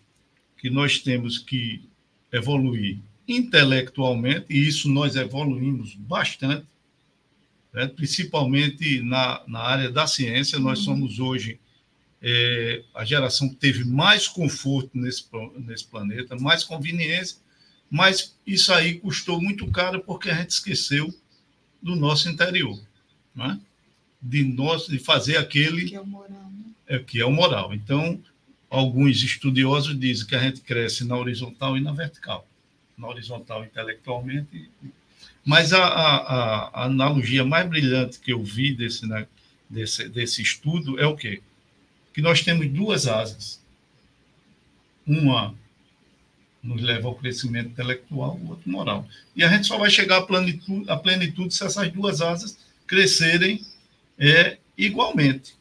Que 0.57 0.67
nós 0.67 0.97
temos 0.97 1.37
que 1.37 1.87
evoluir 2.33 2.97
intelectualmente, 3.27 4.47
e 4.49 4.67
isso 4.67 4.89
nós 4.89 5.15
evoluímos 5.15 5.93
bastante, 5.93 6.65
né? 7.71 7.85
principalmente 7.87 9.01
na, 9.01 9.43
na 9.47 9.59
área 9.59 9.91
da 9.91 10.07
ciência. 10.07 10.57
Nós 10.57 10.79
uhum. 10.79 10.85
somos 10.85 11.19
hoje 11.19 11.59
é, 12.19 12.83
a 12.95 13.05
geração 13.05 13.47
que 13.47 13.55
teve 13.55 13.85
mais 13.85 14.27
conforto 14.27 14.89
nesse, 14.95 15.25
nesse 15.59 15.85
planeta, 15.85 16.35
mais 16.35 16.63
conveniência, 16.63 17.37
mas 17.89 18.35
isso 18.45 18.73
aí 18.73 18.95
custou 18.95 19.39
muito 19.39 19.69
caro 19.69 20.01
porque 20.01 20.31
a 20.31 20.35
gente 20.35 20.49
esqueceu 20.49 21.13
do 21.79 21.95
nosso 21.95 22.27
interior, 22.27 22.79
né? 23.35 23.59
de, 24.19 24.43
nós, 24.43 24.87
de 24.87 24.97
fazer 24.97 25.37
aquele 25.37 25.85
que 25.85 25.95
é 25.95 26.01
o 26.01 26.07
moral. 26.07 26.51
Né? 26.51 26.65
É, 26.87 26.99
que 26.99 27.21
é 27.21 27.25
o 27.25 27.31
moral. 27.31 27.71
Então, 27.71 28.19
alguns 28.69 29.23
estudiosos 29.23 29.97
dizem 29.99 30.27
que 30.27 30.35
a 30.35 30.39
gente 30.39 30.61
cresce 30.61 31.05
na 31.05 31.17
horizontal 31.17 31.77
e 31.77 31.81
na 31.81 31.91
vertical. 31.91 32.47
Na 32.97 33.07
horizontal 33.07 33.63
intelectualmente. 33.63 34.69
Mas 35.43 35.73
a, 35.73 35.83
a, 35.83 36.81
a 36.81 36.83
analogia 36.85 37.43
mais 37.45 37.67
brilhante 37.69 38.19
que 38.19 38.33
eu 38.33 38.43
vi 38.43 38.73
desse, 38.73 39.05
né, 39.07 39.27
desse, 39.69 40.09
desse 40.09 40.41
estudo 40.41 40.99
é 40.99 41.05
o 41.05 41.15
quê? 41.15 41.41
Que 42.13 42.21
nós 42.21 42.41
temos 42.41 42.67
duas 42.69 43.07
asas. 43.07 43.61
Uma 45.05 45.53
nos 46.65 46.81
leva 46.81 47.07
ao 47.07 47.15
crescimento 47.15 47.69
intelectual, 47.69 48.37
o 48.37 48.49
outro 48.49 48.69
moral. 48.69 49.07
E 49.35 49.43
a 49.43 49.47
gente 49.47 49.67
só 49.67 49.77
vai 49.77 49.89
chegar 49.89 50.17
à 50.17 50.21
plenitude, 50.23 50.89
à 50.89 50.97
plenitude 50.97 51.53
se 51.53 51.63
essas 51.63 51.91
duas 51.91 52.21
asas 52.21 52.57
crescerem 52.87 53.63
é, 54.17 54.57
igualmente. 54.75 55.55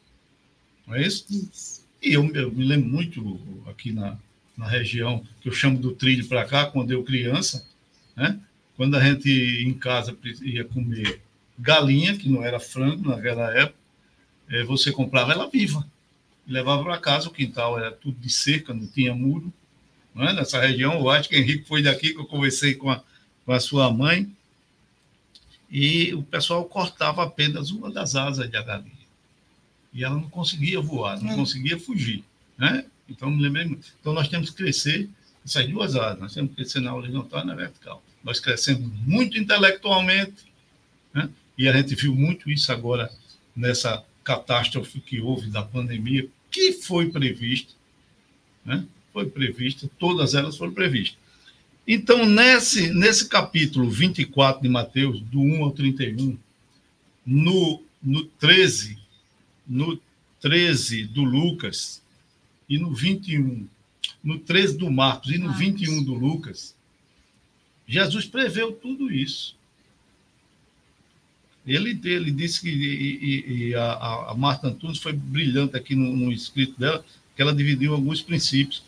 Não 0.87 0.95
é 0.95 1.05
isso? 1.05 1.25
isso. 1.29 1.74
E 2.05 2.13
eu, 2.13 2.23
eu 2.35 2.51
me 2.51 2.63
lembro 2.63 2.87
muito 2.87 3.63
aqui 3.65 3.91
na, 3.91 4.15
na 4.55 4.67
região 4.67 5.25
que 5.41 5.49
eu 5.49 5.53
chamo 5.53 5.79
do 5.79 5.91
trilho 5.91 6.27
para 6.27 6.45
cá, 6.45 6.67
quando 6.67 6.91
eu 6.91 7.03
criança, 7.03 7.67
né? 8.15 8.39
quando 8.77 8.95
a 8.95 9.03
gente 9.03 9.27
em 9.27 9.73
casa 9.73 10.15
ia 10.43 10.63
comer 10.63 11.19
galinha, 11.57 12.15
que 12.15 12.29
não 12.29 12.43
era 12.43 12.59
frango 12.59 13.09
naquela 13.09 13.51
época, 13.57 13.79
é, 14.47 14.63
você 14.63 14.91
comprava 14.91 15.31
ela 15.31 15.49
viva, 15.49 15.83
levava 16.47 16.83
para 16.83 16.99
casa, 16.99 17.27
o 17.27 17.31
quintal 17.31 17.79
era 17.79 17.91
tudo 17.91 18.19
de 18.19 18.29
cerca, 18.29 18.71
não 18.71 18.85
tinha 18.85 19.15
muro, 19.15 19.51
né? 20.13 20.31
nessa 20.31 20.61
região. 20.61 20.93
Eu 20.99 21.09
acho 21.09 21.27
que 21.27 21.35
Henrique 21.35 21.67
foi 21.67 21.81
daqui 21.81 22.13
que 22.13 22.19
eu 22.19 22.25
conversei 22.27 22.75
com 22.75 22.91
a, 22.91 23.01
com 23.43 23.51
a 23.51 23.59
sua 23.59 23.91
mãe, 23.91 24.31
e 25.71 26.13
o 26.13 26.21
pessoal 26.21 26.65
cortava 26.65 27.23
apenas 27.23 27.71
uma 27.71 27.91
das 27.91 28.15
asas 28.15 28.47
da 28.51 28.61
galinha 28.61 28.94
e 29.95 30.03
ela 30.03 30.15
não 30.15 30.29
conseguia 30.29 30.81
voar, 30.81 31.19
não 31.23 31.31
é. 31.31 31.35
conseguia 31.35 31.79
fugir. 31.79 32.21
Né? 32.57 32.85
Então, 33.09 33.31
me 33.31 33.41
lembrei 33.41 33.79
Então, 33.99 34.11
nós 34.13 34.27
temos 34.27 34.49
que 34.49 34.57
crescer 34.57 35.09
essas 35.43 35.65
duas 35.69 35.95
áreas, 35.95 36.19
nós 36.19 36.33
temos 36.33 36.49
que 36.49 36.57
crescer 36.57 36.81
na 36.81 36.93
horizontal 36.93 37.43
e 37.43 37.47
na 37.47 37.55
vertical. 37.55 38.03
Nós 38.21 38.39
crescemos 38.39 38.91
muito 39.05 39.37
intelectualmente, 39.37 40.43
né? 41.13 41.29
e 41.57 41.69
a 41.69 41.73
gente 41.73 41.95
viu 41.95 42.13
muito 42.13 42.51
isso 42.51 42.71
agora 42.73 43.09
nessa 43.55 44.03
catástrofe 44.21 44.99
que 44.99 45.21
houve 45.21 45.49
da 45.49 45.63
pandemia, 45.63 46.27
que 46.51 46.73
foi 46.73 47.09
prevista, 47.09 47.71
né? 48.65 48.85
foi 49.13 49.27
prevista, 49.27 49.89
todas 49.97 50.35
elas 50.35 50.57
foram 50.57 50.73
previstas. 50.73 51.17
Então, 51.87 52.25
nesse, 52.25 52.89
nesse 52.89 53.29
capítulo 53.29 53.89
24 53.89 54.61
de 54.61 54.67
Mateus, 54.67 55.21
do 55.21 55.39
1 55.39 55.63
ao 55.63 55.71
31, 55.71 56.37
no, 57.25 57.81
no 58.03 58.25
13, 58.25 59.04
no 59.67 59.99
13 60.41 61.05
do 61.05 61.23
Lucas 61.23 62.01
e 62.69 62.77
no 62.77 62.93
21, 62.93 63.67
no 64.23 64.39
13 64.39 64.77
do 64.77 64.91
Marcos 64.91 65.31
e 65.31 65.37
no 65.37 65.45
Marcos. 65.45 65.59
21 65.59 66.03
do 66.03 66.13
Lucas, 66.13 66.75
Jesus 67.87 68.25
preveu 68.25 68.71
tudo 68.71 69.11
isso. 69.11 69.55
Ele, 71.65 71.99
ele 72.03 72.31
disse 72.31 72.61
que 72.61 72.69
e, 72.69 73.69
e 73.69 73.75
a, 73.75 74.29
a, 74.29 74.35
Marta 74.35 74.67
Antunes 74.67 74.99
foi 74.99 75.13
brilhante 75.13 75.75
aqui 75.75 75.95
no, 75.95 76.15
no, 76.15 76.31
escrito 76.31 76.79
dela, 76.79 77.03
que 77.35 77.41
ela 77.41 77.55
dividiu 77.55 77.93
alguns 77.93 78.21
princípios 78.21 78.83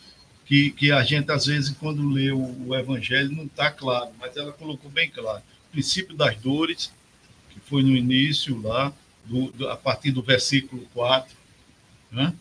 que, 0.45 0.69
que 0.71 0.91
a 0.91 1.03
gente, 1.03 1.31
às 1.31 1.47
vezes, 1.47 1.75
quando 1.77 2.07
lê 2.07 2.31
o, 2.31 2.67
o 2.67 2.75
Evangelho, 2.75 3.31
não 3.31 3.45
está 3.45 3.71
claro, 3.71 4.11
mas 4.19 4.37
ela 4.37 4.53
colocou 4.53 4.91
bem 4.91 5.09
claro. 5.09 5.41
O 5.69 5.71
princípio 5.71 6.15
das 6.15 6.37
dores, 6.37 6.93
que 7.49 7.59
foi 7.61 7.81
no 7.81 7.95
início 7.95 8.61
lá, 8.61 8.93
do, 9.27 9.51
do, 9.51 9.69
a 9.69 9.75
partir 9.75 10.11
do 10.11 10.21
versículo 10.21 10.87
4, 10.93 11.35
né? 12.11 12.33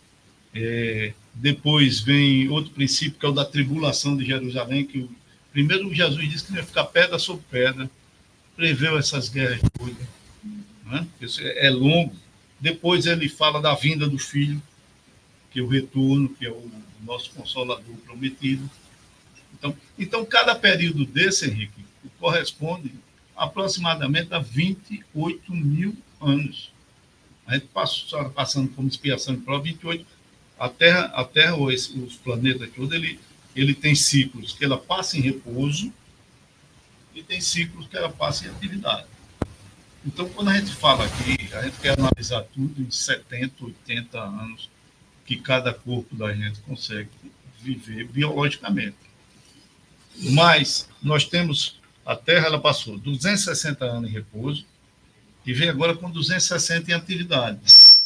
É, 0.55 1.13
depois 1.35 2.01
vem 2.01 2.49
outro 2.49 2.71
princípio, 2.71 3.19
que 3.19 3.27
é 3.27 3.29
o 3.29 3.33
da 3.33 3.45
tribulação 3.45 4.17
de 4.17 4.25
Jerusalém, 4.25 4.87
que 4.87 5.01
o, 5.01 5.11
primeiro 5.53 5.93
Jesus 5.95 6.29
disse 6.29 6.45
que 6.45 6.55
ia 6.55 6.63
ficar 6.63 6.85
pedra 6.85 7.19
sobre 7.19 7.45
pedra, 7.51 7.91
preveu 8.55 8.99
essas 8.99 9.29
guerras 9.29 9.61
todas. 9.79 9.97
Né? 10.85 11.07
Isso 11.21 11.41
é 11.43 11.69
longo. 11.71 12.15
Depois 12.61 13.07
ele 13.07 13.29
fala 13.29 13.61
da 13.61 13.75
vinda 13.75 14.09
do 14.09 14.19
Filho, 14.19 14.63
que 15.51 15.61
é 15.61 15.63
o 15.63 15.67
retorno, 15.67 16.29
que 16.29 16.47
é 16.47 16.51
o 16.51 16.71
nosso 17.03 17.31
consolador 17.31 17.95
prometido. 18.05 18.69
Então, 19.55 19.77
então 19.99 20.25
cada 20.25 20.55
período 20.55 21.05
desse, 21.05 21.47
Henrique, 21.47 21.85
corresponde 22.19 22.93
aproximadamente 23.35 24.33
a 24.33 24.39
28 24.39 25.55
mil 25.55 25.97
anos. 26.21 26.71
A 27.47 27.55
gente 27.55 27.67
passou, 27.67 28.29
passando 28.31 28.69
como 28.71 28.89
expiação 28.89 29.35
de 29.35 29.43
prova 29.43 29.63
28 29.63 30.17
a 30.59 30.69
Terra, 30.69 31.13
a 31.15 31.25
Terra 31.25 31.55
ou 31.55 31.71
esse, 31.71 31.99
os 31.99 32.17
planetas 32.17 32.71
todos, 32.75 32.93
ele, 32.93 33.21
ele 33.55 33.75
tem 33.75 33.95
ciclos 33.95 34.53
que 34.53 34.65
ela 34.65 34.79
passa 34.79 35.17
em 35.17 35.21
repouso 35.21 35.93
e 37.15 37.23
tem 37.23 37.41
ciclos 37.41 37.87
que 37.87 37.97
ela 37.97 38.11
passa 38.11 38.47
em 38.47 38.51
atividade. 38.51 39.07
Então, 40.05 40.29
quando 40.29 40.49
a 40.49 40.59
gente 40.59 40.73
fala 40.73 41.05
aqui, 41.05 41.53
a 41.53 41.63
gente 41.63 41.79
quer 41.81 41.99
analisar 41.99 42.43
tudo 42.55 42.81
em 42.81 42.91
70, 42.91 43.65
80 43.65 44.19
anos 44.19 44.71
que 45.25 45.37
cada 45.37 45.75
corpo 45.75 46.15
da 46.15 46.33
gente 46.33 46.61
consegue 46.61 47.11
viver 47.61 48.07
biologicamente. 48.07 48.97
Mas 50.31 50.89
nós 51.03 51.25
temos 51.25 51.81
a 52.05 52.15
Terra, 52.15 52.47
ela 52.47 52.61
passou 52.61 52.97
260 52.97 53.85
anos 53.85 54.09
em 54.09 54.13
repouso 54.13 54.65
e 55.47 55.53
vem 55.53 55.69
agora 55.69 55.95
com 55.95 56.11
260 56.11 56.91
em 56.91 56.95
atividade. 56.95 57.61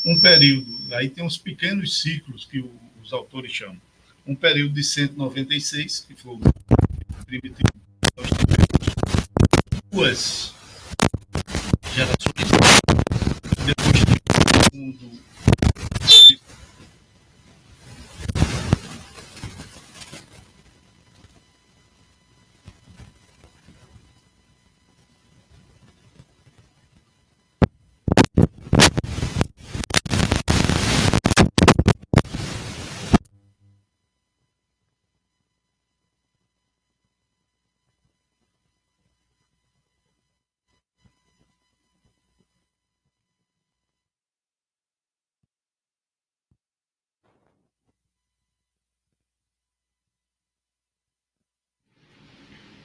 Um 0.04 0.20
período, 0.20 0.94
aí 0.94 1.08
tem 1.08 1.24
uns 1.24 1.38
pequenos 1.38 2.02
ciclos 2.02 2.44
que 2.44 2.62
os 3.02 3.12
autores 3.12 3.50
chamam. 3.50 3.80
Um 4.26 4.34
período 4.34 4.74
de 4.74 4.84
196, 4.84 6.06
que 6.06 6.14
foi 6.14 6.34
o 6.34 6.40
primitivo, 7.24 7.70
duas 9.90 10.54
gerações, 11.94 12.50
depois 13.64 14.04
de 14.70 14.78
um 14.78 15.18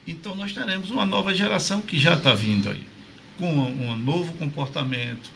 Então, 0.06 0.34
nós 0.34 0.52
teremos 0.52 0.90
uma 0.90 1.04
nova 1.04 1.34
geração 1.34 1.80
que 1.82 1.98
já 1.98 2.14
está 2.14 2.34
vindo 2.34 2.70
aí, 2.70 2.86
com 3.38 3.52
um, 3.52 3.90
um 3.90 3.96
novo 3.96 4.32
comportamento, 4.34 5.30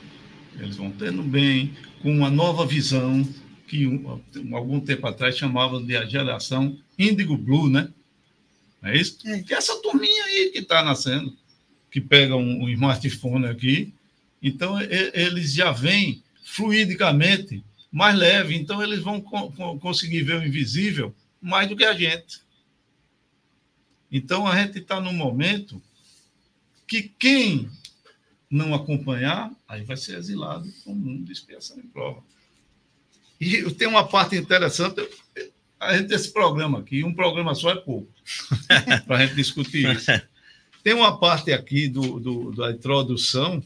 eles 0.58 0.76
vão 0.76 0.90
tendo 0.90 1.22
bem, 1.22 1.74
com 2.02 2.12
uma 2.12 2.30
nova 2.30 2.64
visão, 2.66 3.26
que 3.66 3.86
um, 3.86 4.20
algum 4.54 4.80
tempo 4.80 5.06
atrás 5.06 5.36
chamavam 5.36 5.84
de 5.84 5.96
a 5.96 6.04
geração 6.04 6.78
Indigo 6.98 7.36
Blue, 7.36 7.68
né? 7.68 7.88
Não 8.82 8.90
é 8.90 8.96
isso? 8.96 9.18
É. 9.26 9.42
Que 9.42 9.54
é 9.54 9.56
essa 9.56 9.76
turminha 9.82 10.24
aí 10.24 10.50
que 10.52 10.58
está 10.58 10.82
nascendo, 10.82 11.36
que 11.90 12.00
pega 12.00 12.36
um, 12.36 12.64
um 12.64 12.68
smartphone 12.68 13.46
aqui, 13.46 13.92
então 14.42 14.80
e, 14.80 15.10
eles 15.14 15.52
já 15.52 15.70
vêm 15.70 16.22
fluidicamente 16.44 17.62
mais 17.92 18.16
leve, 18.16 18.54
então 18.54 18.82
eles 18.82 19.00
vão 19.00 19.20
co 19.20 19.50
conseguir 19.78 20.22
ver 20.22 20.38
o 20.38 20.44
invisível 20.44 21.14
mais 21.40 21.68
do 21.68 21.76
que 21.76 21.84
a 21.84 21.92
gente. 21.92 22.40
Então, 24.10 24.46
a 24.46 24.60
gente 24.60 24.78
está 24.78 25.00
num 25.00 25.12
momento 25.12 25.80
que 26.86 27.02
quem 27.02 27.70
não 28.50 28.74
acompanhar, 28.74 29.52
aí 29.68 29.84
vai 29.84 29.96
ser 29.96 30.18
exilado 30.18 30.68
com 30.84 30.92
o 30.92 30.96
mundo 30.96 31.24
de 31.24 31.32
expiação 31.32 31.78
em 31.78 31.86
prova. 31.86 32.22
E 33.40 33.62
tem 33.74 33.86
uma 33.86 34.06
parte 34.06 34.36
interessante, 34.36 35.08
a 35.78 35.96
gente 35.96 36.12
esse 36.12 36.32
programa 36.32 36.80
aqui, 36.80 37.04
um 37.04 37.14
programa 37.14 37.54
só 37.54 37.70
é 37.70 37.76
pouco, 37.76 38.12
para 39.06 39.16
a 39.16 39.26
gente 39.26 39.36
discutir 39.36 39.88
isso. 39.94 40.10
Tem 40.82 40.94
uma 40.94 41.18
parte 41.18 41.52
aqui 41.52 41.88
do, 41.88 42.18
do, 42.18 42.52
da 42.52 42.72
introdução 42.72 43.62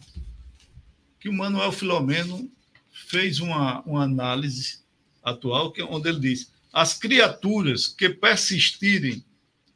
que 1.18 1.28
o 1.28 1.32
Manuel 1.32 1.72
Filomeno 1.72 2.50
fez 2.92 3.40
uma, 3.40 3.80
uma 3.82 4.02
análise 4.02 4.80
atual, 5.22 5.72
que, 5.72 5.80
é 5.80 5.84
onde 5.84 6.08
ele 6.08 6.20
diz: 6.20 6.52
as 6.72 6.92
criaturas 6.92 7.88
que 7.88 8.10
persistirem 8.10 9.24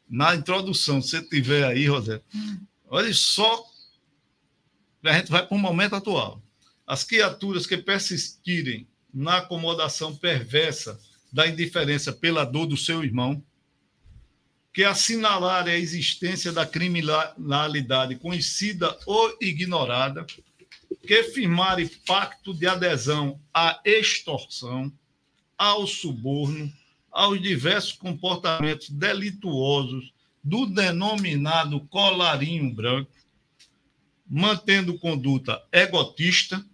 na 0.08 0.34
introdução, 0.34 1.02
se 1.02 1.10
você 1.10 1.22
tiver 1.22 1.64
aí, 1.64 1.86
Rosé, 1.86 2.22
hum. 2.34 2.58
olha 2.88 3.12
só, 3.12 3.64
a 5.04 5.12
gente 5.12 5.30
vai 5.30 5.46
para 5.46 5.56
o 5.56 5.58
momento 5.58 5.94
atual. 5.94 6.42
As 6.86 7.04
criaturas 7.04 7.66
que 7.66 7.76
persistirem 7.76 8.86
na 9.12 9.38
acomodação 9.38 10.16
perversa 10.16 10.98
da 11.32 11.46
indiferença 11.46 12.12
pela 12.12 12.44
dor 12.44 12.66
do 12.66 12.76
seu 12.76 13.04
irmão, 13.04 13.42
que 14.72 14.84
assinalarem 14.84 15.74
a 15.74 15.78
existência 15.78 16.52
da 16.52 16.64
criminalidade 16.64 18.16
conhecida 18.16 18.96
ou 19.06 19.36
ignorada, 19.40 20.24
que 21.06 21.22
firmarem 21.24 21.88
pacto 22.06 22.54
de 22.54 22.66
adesão 22.66 23.40
à 23.52 23.80
extorsão, 23.84 24.92
ao 25.56 25.86
suborno, 25.86 26.72
aos 27.18 27.42
diversos 27.42 27.94
comportamentos 27.94 28.90
delituosos 28.90 30.14
do 30.42 30.66
denominado 30.66 31.80
colarinho 31.88 32.72
branco, 32.72 33.10
mantendo 34.24 34.96
conduta 34.96 35.60
egotista, 35.72 36.64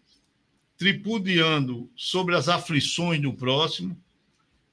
tripudiando 0.77 1.91
sobre 1.97 2.37
as 2.37 2.51
aflições 2.51 3.23
do 3.23 3.33
próximo, 3.33 3.99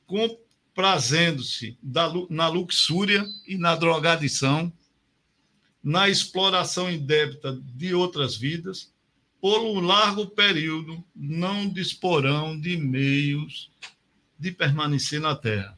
comprazendo-se 0.06 1.78
na 2.30 2.50
luxúria 2.50 3.26
e 3.48 3.58
na 3.58 3.74
drogadição, 3.74 4.74
na 5.82 6.10
exploração 6.10 6.92
indébita 6.92 7.58
de 7.74 7.96
outras 7.96 8.36
vidas, 8.36 8.92
por 9.40 9.62
um 9.62 9.80
largo 9.80 10.28
período 10.28 11.02
não 11.16 11.70
disporão 11.70 12.60
de 12.60 12.76
meios 12.76 13.72
de 14.42 14.52
permanecer 14.52 15.22
na 15.22 15.36
terra, 15.36 15.78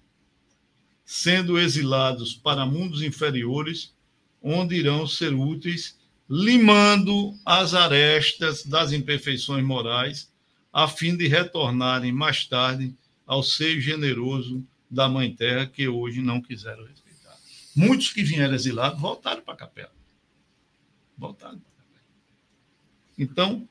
sendo 1.05 1.59
exilados 1.59 2.33
para 2.33 2.65
mundos 2.65 3.01
inferiores, 3.01 3.93
onde 4.41 4.75
irão 4.75 5.05
ser 5.05 5.33
úteis, 5.33 5.99
limando 6.29 7.37
as 7.45 7.73
arestas 7.73 8.65
das 8.65 8.93
imperfeições 8.93 9.65
morais, 9.65 10.31
a 10.71 10.87
fim 10.87 11.17
de 11.17 11.27
retornarem 11.27 12.13
mais 12.13 12.45
tarde 12.45 12.95
ao 13.27 13.43
seio 13.43 13.81
generoso 13.81 14.65
da 14.89 15.09
Mãe 15.09 15.35
Terra, 15.35 15.67
que 15.67 15.89
hoje 15.89 16.21
não 16.21 16.41
quiseram 16.41 16.85
respeitar. 16.85 17.37
Muitos 17.75 18.13
que 18.13 18.23
vieram 18.23 18.55
exilados 18.55 18.99
voltaram 18.99 19.41
para 19.41 19.55
a 19.55 19.57
capela. 19.57 19.91
Voltaram 21.17 21.59
para 21.59 21.69
a 21.69 21.83
capela. 21.83 22.05
Então, 23.17 23.67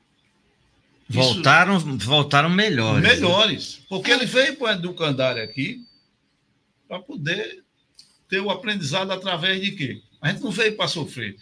Voltaram, 1.13 1.77
Isso, 1.77 1.97
voltaram 1.99 2.49
melhores. 2.49 3.03
Né? 3.03 3.13
Melhores. 3.15 3.79
Porque 3.87 4.11
ele 4.11 4.25
veio 4.25 4.55
para 4.55 4.67
o 4.67 4.71
educandário 4.71 5.43
aqui 5.43 5.85
para 6.87 6.99
poder 6.99 7.63
ter 8.27 8.39
o 8.39 8.49
aprendizado 8.49 9.11
através 9.11 9.61
de 9.61 9.71
quê? 9.71 10.01
A 10.21 10.29
gente 10.29 10.41
não 10.41 10.51
veio 10.51 10.75
para 10.75 10.87
sofrer. 10.87 11.37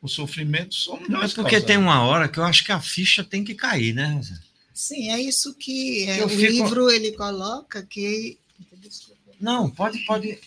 O 0.00 0.08
sofrimento 0.08 0.74
somos 0.74 1.08
nós. 1.08 1.32
É 1.32 1.34
porque 1.34 1.60
tem 1.60 1.76
uma 1.76 2.02
hora 2.02 2.28
que 2.28 2.38
eu 2.38 2.44
acho 2.44 2.64
que 2.64 2.72
a 2.72 2.80
ficha 2.80 3.24
tem 3.24 3.44
que 3.44 3.54
cair, 3.54 3.92
né? 3.92 4.20
Sim, 4.72 5.10
é 5.10 5.20
isso 5.20 5.54
que 5.54 6.08
é, 6.08 6.24
o 6.24 6.28
fico... 6.28 6.52
livro 6.52 6.90
ele 6.90 7.12
coloca 7.12 7.82
que. 7.82 8.38
Não, 9.40 9.68
pode, 9.68 9.98
pode 10.06 10.38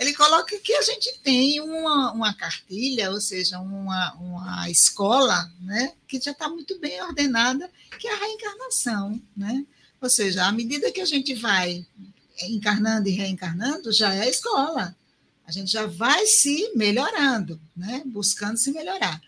ele 0.00 0.14
coloca 0.14 0.58
que 0.58 0.72
a 0.72 0.80
gente 0.80 1.18
tem 1.22 1.60
uma, 1.60 2.10
uma 2.12 2.32
cartilha, 2.32 3.10
ou 3.10 3.20
seja, 3.20 3.60
uma, 3.60 4.14
uma 4.14 4.70
escola, 4.70 5.52
né, 5.60 5.92
que 6.08 6.18
já 6.18 6.30
está 6.30 6.48
muito 6.48 6.78
bem 6.78 7.02
ordenada, 7.02 7.70
que 7.98 8.08
é 8.08 8.14
a 8.14 8.16
reencarnação, 8.16 9.20
né? 9.36 9.62
Ou 10.00 10.08
seja, 10.08 10.46
à 10.46 10.52
medida 10.52 10.90
que 10.90 11.02
a 11.02 11.04
gente 11.04 11.34
vai 11.34 11.86
encarnando 12.44 13.10
e 13.10 13.12
reencarnando, 13.12 13.92
já 13.92 14.14
é 14.14 14.22
a 14.22 14.28
escola. 14.30 14.96
A 15.46 15.52
gente 15.52 15.70
já 15.70 15.84
vai 15.84 16.24
se 16.24 16.72
melhorando, 16.74 17.60
né? 17.76 18.02
Buscando 18.06 18.56
se 18.56 18.72
melhorar. 18.72 19.20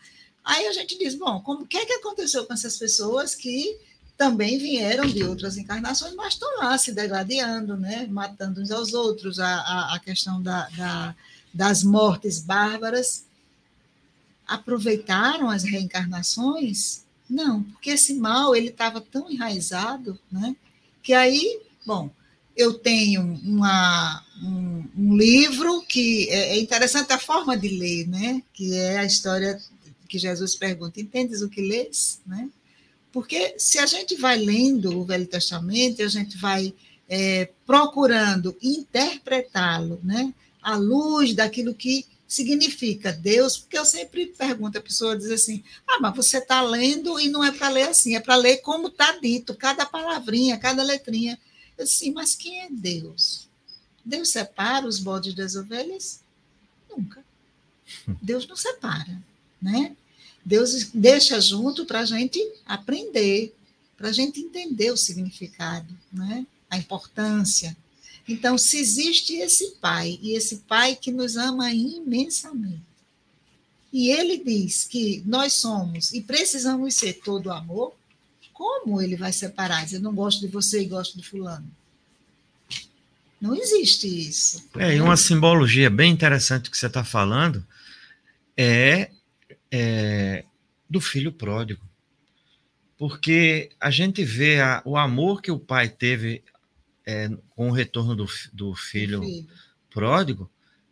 Aí 0.42 0.66
a 0.68 0.72
gente 0.72 0.98
diz, 0.98 1.14
bom, 1.14 1.42
como 1.42 1.66
que 1.66 1.76
é 1.76 1.84
que 1.84 1.92
aconteceu 1.92 2.46
com 2.46 2.54
essas 2.54 2.78
pessoas 2.78 3.34
que 3.34 3.78
também 4.22 4.56
vieram 4.56 5.04
de 5.08 5.24
outras 5.24 5.56
encarnações, 5.56 6.14
mas 6.14 6.34
estão 6.34 6.48
lá 6.58 6.78
se 6.78 6.92
degradando, 6.92 7.76
né? 7.76 8.06
matando 8.08 8.60
uns 8.60 8.70
aos 8.70 8.94
outros, 8.94 9.40
a, 9.40 9.48
a, 9.48 9.96
a 9.96 9.98
questão 9.98 10.40
da, 10.40 10.68
da, 10.68 11.16
das 11.52 11.82
mortes 11.82 12.38
bárbaras. 12.40 13.24
Aproveitaram 14.46 15.50
as 15.50 15.64
reencarnações? 15.64 17.02
Não, 17.28 17.64
porque 17.64 17.90
esse 17.90 18.14
mal 18.14 18.54
ele 18.54 18.68
estava 18.68 19.00
tão 19.00 19.28
enraizado, 19.28 20.16
né? 20.30 20.54
que 21.02 21.12
aí, 21.12 21.60
bom, 21.84 22.08
eu 22.56 22.74
tenho 22.74 23.22
uma, 23.22 24.24
um, 24.40 24.84
um, 24.96 25.16
livro 25.16 25.82
que 25.82 26.30
é, 26.30 26.50
é 26.50 26.60
interessante 26.60 27.12
a 27.12 27.18
forma 27.18 27.56
de 27.56 27.70
ler, 27.70 28.06
né? 28.06 28.40
que 28.54 28.72
é 28.72 28.98
a 28.98 29.04
história 29.04 29.60
que 30.08 30.16
Jesus 30.16 30.54
pergunta: 30.54 31.00
Entendes 31.00 31.42
o 31.42 31.48
que 31.48 31.60
lês? 31.60 32.20
Né? 32.24 32.48
Porque 33.12 33.54
se 33.58 33.78
a 33.78 33.86
gente 33.86 34.16
vai 34.16 34.38
lendo 34.38 34.98
o 34.98 35.04
Velho 35.04 35.26
Testamento, 35.26 36.02
a 36.02 36.08
gente 36.08 36.36
vai 36.38 36.74
é, 37.08 37.50
procurando 37.66 38.56
interpretá-lo 38.62 40.00
né? 40.02 40.32
à 40.62 40.76
luz 40.76 41.34
daquilo 41.34 41.74
que 41.74 42.06
significa 42.26 43.12
Deus, 43.12 43.58
porque 43.58 43.78
eu 43.78 43.84
sempre 43.84 44.26
pergunto, 44.26 44.78
a 44.78 44.82
pessoa 44.82 45.16
diz 45.16 45.30
assim: 45.30 45.62
ah, 45.86 45.98
mas 46.00 46.16
você 46.16 46.38
está 46.38 46.62
lendo 46.62 47.20
e 47.20 47.28
não 47.28 47.44
é 47.44 47.52
para 47.52 47.68
ler 47.68 47.88
assim, 47.88 48.16
é 48.16 48.20
para 48.20 48.36
ler 48.36 48.58
como 48.58 48.88
está 48.88 49.18
dito, 49.18 49.54
cada 49.54 49.84
palavrinha, 49.84 50.58
cada 50.58 50.82
letrinha. 50.82 51.38
Eu 51.76 51.84
disse, 51.84 51.98
sim, 51.98 52.12
mas 52.12 52.34
quem 52.34 52.62
é 52.62 52.68
Deus? 52.70 53.48
Deus 54.02 54.30
separa 54.30 54.86
os 54.86 54.98
bodes 54.98 55.34
das 55.34 55.54
ovelhas? 55.54 56.22
Nunca. 56.88 57.22
Deus 58.22 58.46
não 58.48 58.56
separa, 58.56 59.22
né? 59.60 59.94
Deus 60.44 60.90
deixa 60.92 61.40
junto 61.40 61.84
para 61.84 62.00
a 62.00 62.04
gente 62.04 62.40
aprender, 62.66 63.54
para 63.96 64.08
a 64.08 64.12
gente 64.12 64.40
entender 64.40 64.90
o 64.90 64.96
significado, 64.96 65.94
né? 66.12 66.46
a 66.68 66.76
importância. 66.76 67.76
Então, 68.26 68.56
se 68.56 68.78
existe 68.78 69.34
esse 69.36 69.72
Pai, 69.80 70.18
e 70.22 70.34
esse 70.34 70.58
Pai 70.68 70.96
que 70.96 71.12
nos 71.12 71.36
ama 71.36 71.72
imensamente, 71.72 72.92
e 73.92 74.10
ele 74.10 74.38
diz 74.38 74.84
que 74.84 75.22
nós 75.26 75.52
somos 75.52 76.12
e 76.14 76.22
precisamos 76.22 76.94
ser 76.94 77.14
todo 77.14 77.52
amor, 77.52 77.94
como 78.52 79.02
ele 79.02 79.16
vai 79.16 79.32
separar? 79.32 79.84
Dizer, 79.84 79.98
não 79.98 80.14
gosto 80.14 80.40
de 80.40 80.46
você 80.46 80.80
e 80.80 80.86
gosto 80.86 81.18
de 81.18 81.28
fulano. 81.28 81.70
Não 83.40 83.54
existe 83.54 84.06
isso. 84.06 84.64
É, 84.78 84.96
e 84.96 85.00
uma 85.00 85.16
simbologia 85.16 85.90
bem 85.90 86.12
interessante 86.12 86.70
que 86.70 86.78
você 86.78 86.86
está 86.86 87.04
falando 87.04 87.66
é 88.56 89.10
é, 89.72 90.44
do 90.88 91.00
filho 91.00 91.32
pródigo. 91.32 91.82
Porque 92.98 93.70
a 93.80 93.90
gente 93.90 94.22
vê 94.22 94.60
a, 94.60 94.82
o 94.84 94.96
amor 94.96 95.40
que 95.40 95.50
o 95.50 95.58
pai 95.58 95.88
teve 95.88 96.44
é, 97.06 97.30
com 97.50 97.70
o 97.70 97.72
retorno 97.72 98.14
do, 98.14 98.26
do 98.52 98.74
filho, 98.74 99.22
filho 99.22 99.48
pródigo, 99.90 100.50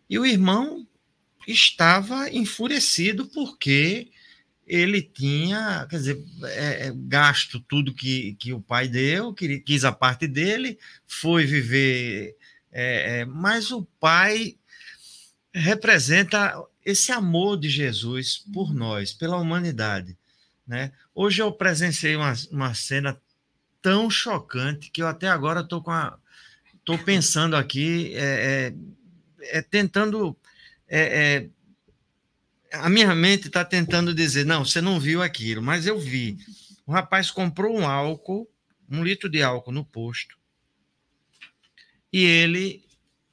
e 0.08 0.18
o 0.18 0.26
irmão 0.26 0.86
estava 1.46 2.28
enfurecido 2.30 3.26
porque 3.26 4.10
ele 4.66 5.02
tinha, 5.02 5.86
quer 5.88 5.96
dizer, 5.96 6.24
é, 6.44 6.86
é, 6.86 6.92
gasto 6.94 7.60
tudo 7.60 7.94
que, 7.94 8.34
que 8.34 8.52
o 8.52 8.60
pai 8.60 8.88
deu, 8.88 9.34
que, 9.34 9.60
quis 9.60 9.84
a 9.84 9.92
parte 9.92 10.26
dele, 10.26 10.78
foi 11.06 11.44
viver. 11.44 12.36
É, 12.72 13.20
é 13.20 13.24
mas 13.24 13.70
o 13.70 13.82
pai 13.98 14.56
representa 15.52 16.54
esse 16.84 17.12
amor 17.12 17.58
de 17.58 17.68
Jesus 17.68 18.38
por 18.52 18.68
uhum. 18.68 18.74
nós, 18.74 19.12
pela 19.12 19.36
humanidade. 19.36 20.16
Né? 20.66 20.92
Hoje 21.14 21.42
eu 21.42 21.52
presenciei 21.52 22.16
uma, 22.16 22.32
uma 22.50 22.74
cena 22.74 23.20
tão 23.82 24.10
chocante 24.10 24.90
que 24.90 25.02
eu 25.02 25.06
até 25.06 25.28
agora 25.28 25.60
estou 25.60 25.82
com 25.82 25.90
a, 25.90 26.18
tô 26.84 26.96
pensando 26.98 27.56
aqui, 27.56 28.12
é, 28.14 28.72
é, 29.40 29.58
é 29.58 29.62
tentando. 29.62 30.36
É, 30.88 31.48
é 32.70 32.76
a 32.78 32.88
minha 32.88 33.12
mente 33.16 33.48
está 33.48 33.64
tentando 33.64 34.14
dizer, 34.14 34.46
não, 34.46 34.64
você 34.64 34.80
não 34.80 35.00
viu 35.00 35.22
aquilo, 35.22 35.60
mas 35.60 35.86
eu 35.86 35.98
vi. 35.98 36.38
O 36.86 36.92
rapaz 36.92 37.28
comprou 37.28 37.76
um 37.76 37.84
álcool, 37.84 38.48
um 38.88 39.02
litro 39.02 39.28
de 39.28 39.42
álcool 39.42 39.72
no 39.72 39.84
posto, 39.84 40.38
e 42.12 42.22
ele 42.24 42.84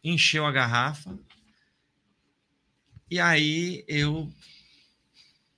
encheu 0.03 0.43
a 0.43 0.51
garrafa 0.51 1.17
e 3.09 3.19
aí 3.19 3.83
eu 3.87 4.31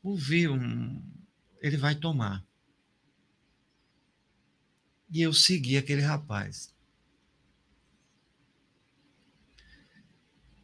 ouvi 0.03 0.47
um. 0.47 1.01
Ele 1.61 1.77
vai 1.77 1.95
tomar. 1.95 2.43
E 5.11 5.21
eu 5.21 5.33
segui 5.33 5.77
aquele 5.77 6.01
rapaz. 6.01 6.73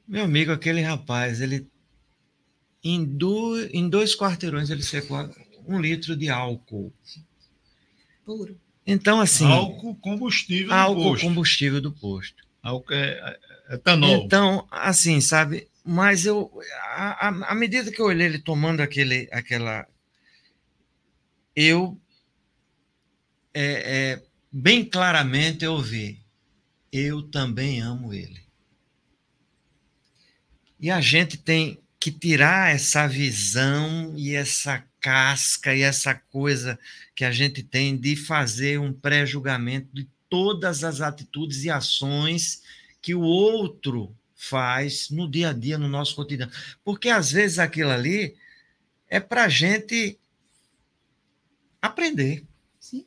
Meu 0.07 0.23
amigo, 0.23 0.51
aquele 0.51 0.81
rapaz, 0.81 1.41
ele. 1.41 1.67
Em, 2.83 3.03
do, 3.03 3.59
em 3.73 3.89
dois 3.89 4.15
quarteirões 4.15 4.69
ele 4.69 4.83
secou 4.83 5.17
um 5.67 5.81
litro 5.81 6.15
de 6.15 6.29
álcool. 6.29 6.93
Puro. 8.23 8.59
Então, 8.85 9.19
assim. 9.19 9.45
Álcool 9.45 9.95
combustível 9.95 10.71
álcool 10.71 10.95
do 10.95 11.09
posto. 11.09 11.23
combustível 11.23 11.81
do 11.81 11.91
posto. 11.91 12.43
Álcool 12.61 12.93
é, 12.93 13.39
é 13.69 13.75
etanol. 13.75 14.23
Então, 14.23 14.67
assim, 14.69 15.19
sabe? 15.19 15.67
Mas 15.87 16.25
eu, 16.25 16.51
à 16.95 17.53
medida 17.53 17.91
que 17.91 18.01
eu 18.01 18.07
olhei 18.07 18.25
ele 18.25 18.39
tomando 18.39 18.81
aquele, 18.81 19.29
aquela, 19.31 19.87
eu 21.55 22.01
é, 23.53 23.61
é, 23.63 24.23
bem 24.51 24.83
claramente 24.83 25.63
eu 25.63 25.79
vi, 25.79 26.19
eu 26.91 27.21
também 27.21 27.81
amo 27.81 28.11
ele. 28.11 28.41
E 30.79 30.89
a 30.89 30.99
gente 30.99 31.37
tem 31.37 31.79
que 31.99 32.11
tirar 32.11 32.73
essa 32.73 33.07
visão 33.07 34.13
e 34.17 34.33
essa 34.33 34.83
casca 34.99 35.73
e 35.75 35.83
essa 35.83 36.15
coisa 36.15 36.79
que 37.15 37.23
a 37.23 37.31
gente 37.31 37.61
tem 37.61 37.95
de 37.95 38.15
fazer 38.15 38.79
um 38.79 38.91
pré-julgamento 38.91 39.89
de 39.93 40.09
todas 40.27 40.83
as 40.83 40.99
atitudes 40.99 41.63
e 41.63 41.69
ações 41.69 42.63
que 43.01 43.13
o 43.13 43.21
outro 43.21 44.15
faz 44.35 45.09
no 45.09 45.29
dia 45.29 45.49
a 45.49 45.53
dia, 45.53 45.77
no 45.77 45.87
nosso 45.87 46.15
cotidiano. 46.15 46.51
Porque 46.83 47.09
às 47.09 47.31
vezes 47.31 47.57
aquilo 47.57 47.89
ali 47.89 48.35
é 49.09 49.19
para 49.19 49.45
a 49.45 49.49
gente 49.49 50.19
aprender. 51.81 52.43
Sim. 52.79 53.05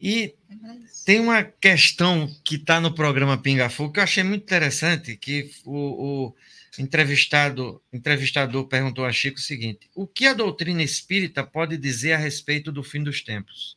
E 0.00 0.34
é 0.50 0.58
tem 1.04 1.20
uma 1.20 1.42
questão 1.42 2.32
que 2.44 2.56
está 2.56 2.80
no 2.80 2.94
programa 2.94 3.36
Pinga 3.36 3.68
Fogo 3.68 3.92
que 3.92 4.00
eu 4.00 4.04
achei 4.04 4.22
muito 4.22 4.42
interessante, 4.42 5.16
que 5.16 5.50
o, 5.64 6.26
o 6.26 6.36
entrevistado, 6.78 7.82
entrevistador 7.92 8.66
perguntou 8.66 9.04
a 9.04 9.12
Chico 9.12 9.38
o 9.38 9.42
seguinte: 9.42 9.90
o 9.94 10.06
que 10.06 10.26
a 10.26 10.34
doutrina 10.34 10.82
espírita 10.82 11.44
pode 11.44 11.76
dizer 11.76 12.12
a 12.12 12.18
respeito 12.18 12.70
do 12.70 12.82
fim 12.82 13.02
dos 13.02 13.22
tempos? 13.22 13.76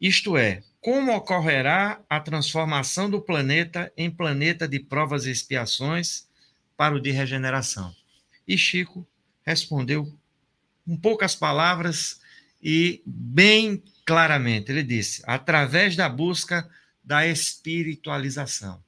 Isto 0.00 0.36
é, 0.36 0.62
como 0.88 1.14
ocorrerá 1.14 2.00
a 2.08 2.18
transformação 2.18 3.10
do 3.10 3.20
planeta 3.20 3.92
em 3.94 4.10
planeta 4.10 4.66
de 4.66 4.80
provas 4.80 5.26
e 5.26 5.30
expiações 5.30 6.26
para 6.78 6.94
o 6.94 6.98
de 6.98 7.10
regeneração? 7.10 7.94
E 8.46 8.56
Chico 8.56 9.06
respondeu 9.44 10.10
com 10.86 10.96
poucas 10.96 11.34
palavras 11.34 12.22
e 12.62 13.02
bem 13.04 13.84
claramente. 14.06 14.72
Ele 14.72 14.82
disse: 14.82 15.22
através 15.26 15.94
da 15.94 16.08
busca 16.08 16.66
da 17.04 17.26
espiritualização, 17.26 18.82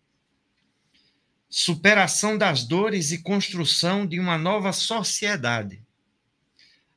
superação 1.51 2.38
das 2.38 2.64
dores 2.64 3.12
e 3.12 3.18
construção 3.18 4.07
de 4.07 4.18
uma 4.18 4.38
nova 4.38 4.72
sociedade. 4.72 5.84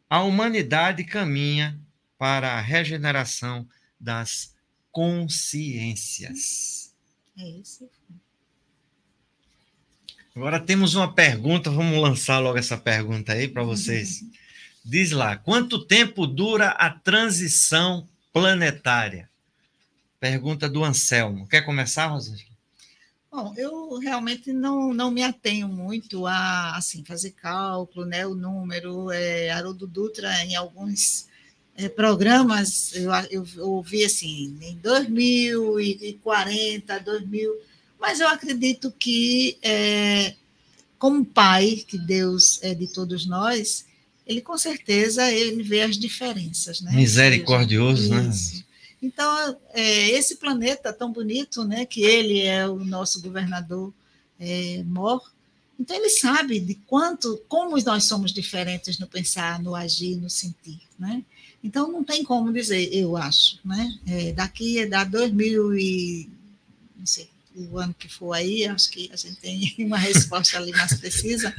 A 0.10 0.24
humanidade 0.24 1.04
caminha 1.04 1.78
para 2.18 2.54
a 2.54 2.62
regeneração 2.62 3.68
das 4.00 4.53
consciências. 4.94 6.94
É 7.38 7.50
isso. 7.50 7.90
Agora 10.36 10.60
temos 10.60 10.96
uma 10.96 11.14
pergunta, 11.14 11.70
vamos 11.70 12.00
lançar 12.00 12.40
logo 12.40 12.58
essa 12.58 12.78
pergunta 12.78 13.34
aí 13.34 13.48
para 13.48 13.64
vocês. 13.64 14.24
Diz 14.86 15.12
lá, 15.12 15.36
quanto 15.36 15.86
tempo 15.86 16.28
dura 16.28 16.70
a 16.70 16.90
transição 16.90 18.08
planetária? 18.32 19.30
Pergunta 20.20 20.70
do 20.70 20.84
Anselmo. 20.84 21.48
Quer 21.48 21.62
começar, 21.62 22.08
Rosângela? 22.08 22.54
Bom, 23.32 23.54
eu 23.58 23.98
realmente 23.98 24.54
não, 24.54 24.94
não 24.94 25.10
me 25.10 25.24
atenho 25.24 25.68
muito 25.68 26.28
a 26.28 26.76
assim 26.76 27.04
fazer 27.04 27.32
cálculo, 27.32 28.06
né, 28.06 28.28
o 28.28 28.36
número. 28.36 29.12
É, 29.12 29.50
Haroldo 29.50 29.88
Dutra, 29.88 30.44
em 30.44 30.56
alguns 30.56 31.28
programas, 31.96 32.94
eu, 32.94 33.10
eu, 33.32 33.48
eu 33.56 33.72
ouvi 33.72 34.06
assim, 34.06 34.56
em 34.62 34.78
2040, 34.78 37.00
2000, 37.00 37.52
mas 38.00 38.20
eu 38.20 38.28
acredito 38.28 38.92
que, 38.92 39.58
é, 39.62 40.36
como 41.00 41.26
pai, 41.26 41.84
que 41.88 41.98
Deus 41.98 42.60
é 42.62 42.76
de 42.76 42.88
todos 42.88 43.26
nós, 43.26 43.86
ele 44.26 44.42
com 44.42 44.58
certeza 44.58 45.30
ele 45.32 45.64
vê 45.64 45.82
as 45.82 45.98
diferenças, 45.98 46.82
né? 46.82 46.92
Misericordioso, 46.94 48.10
né? 48.10 48.30
isso. 48.30 48.64
Então, 49.02 49.58
é, 49.74 50.12
esse 50.12 50.36
planeta 50.36 50.94
tão 50.94 51.12
bonito, 51.12 51.66
né, 51.66 51.86
que 51.86 52.04
ele 52.04 52.42
é 52.42 52.66
o 52.66 52.86
nosso 52.86 53.22
governador 53.22 53.94
é, 54.40 54.82
mor, 54.86 55.22
então 55.78 55.96
ele 55.96 56.10
sabe 56.10 56.60
de 56.60 56.76
quanto, 56.76 57.42
como 57.50 57.76
nós 57.84 58.06
somos 58.06 58.32
diferentes 58.32 58.98
no 59.00 59.08
pensar, 59.08 59.62
no 59.62 59.76
agir, 59.76 60.16
no 60.16 60.30
sentir, 60.30 60.80
né? 60.98 61.24
Então 61.64 61.92
não 61.92 62.04
tem 62.04 62.24
como 62.24 62.52
dizer, 62.52 62.94
eu 62.94 63.16
acho, 63.16 63.60
né? 63.64 63.98
É, 64.06 64.34
daqui 64.34 64.80
é 64.80 64.86
da 64.86 65.04
2000 65.04 65.78
e 65.78 66.30
não 66.98 67.06
sei 67.06 67.30
o 67.56 67.78
ano 67.78 67.96
que 67.98 68.10
for 68.10 68.34
aí, 68.34 68.66
acho 68.66 68.90
que 68.90 69.10
a 69.14 69.16
gente 69.16 69.36
tem 69.38 69.76
uma 69.86 69.98
resposta 69.98 70.58
ali 70.58 70.72
mais 70.72 70.94
precisa. 70.94 71.54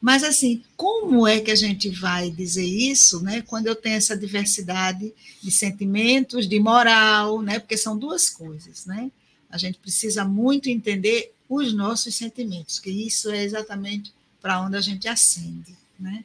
Mas, 0.00 0.22
assim, 0.22 0.62
como 0.76 1.26
é 1.26 1.40
que 1.40 1.50
a 1.50 1.54
gente 1.54 1.88
vai 1.88 2.30
dizer 2.30 2.66
isso, 2.66 3.22
né, 3.22 3.40
quando 3.40 3.68
eu 3.68 3.74
tenho 3.74 3.96
essa 3.96 4.14
diversidade 4.14 5.12
de 5.42 5.50
sentimentos, 5.50 6.46
de 6.46 6.60
moral, 6.60 7.40
né, 7.40 7.58
porque 7.58 7.76
são 7.76 7.96
duas 7.96 8.28
coisas, 8.28 8.84
né? 8.84 9.10
A 9.48 9.56
gente 9.56 9.78
precisa 9.78 10.24
muito 10.24 10.68
entender 10.68 11.32
os 11.48 11.72
nossos 11.72 12.14
sentimentos, 12.14 12.78
que 12.78 12.90
isso 12.90 13.30
é 13.30 13.44
exatamente 13.44 14.12
para 14.42 14.60
onde 14.60 14.76
a 14.76 14.80
gente 14.80 15.08
ascende, 15.08 15.74
né? 15.98 16.22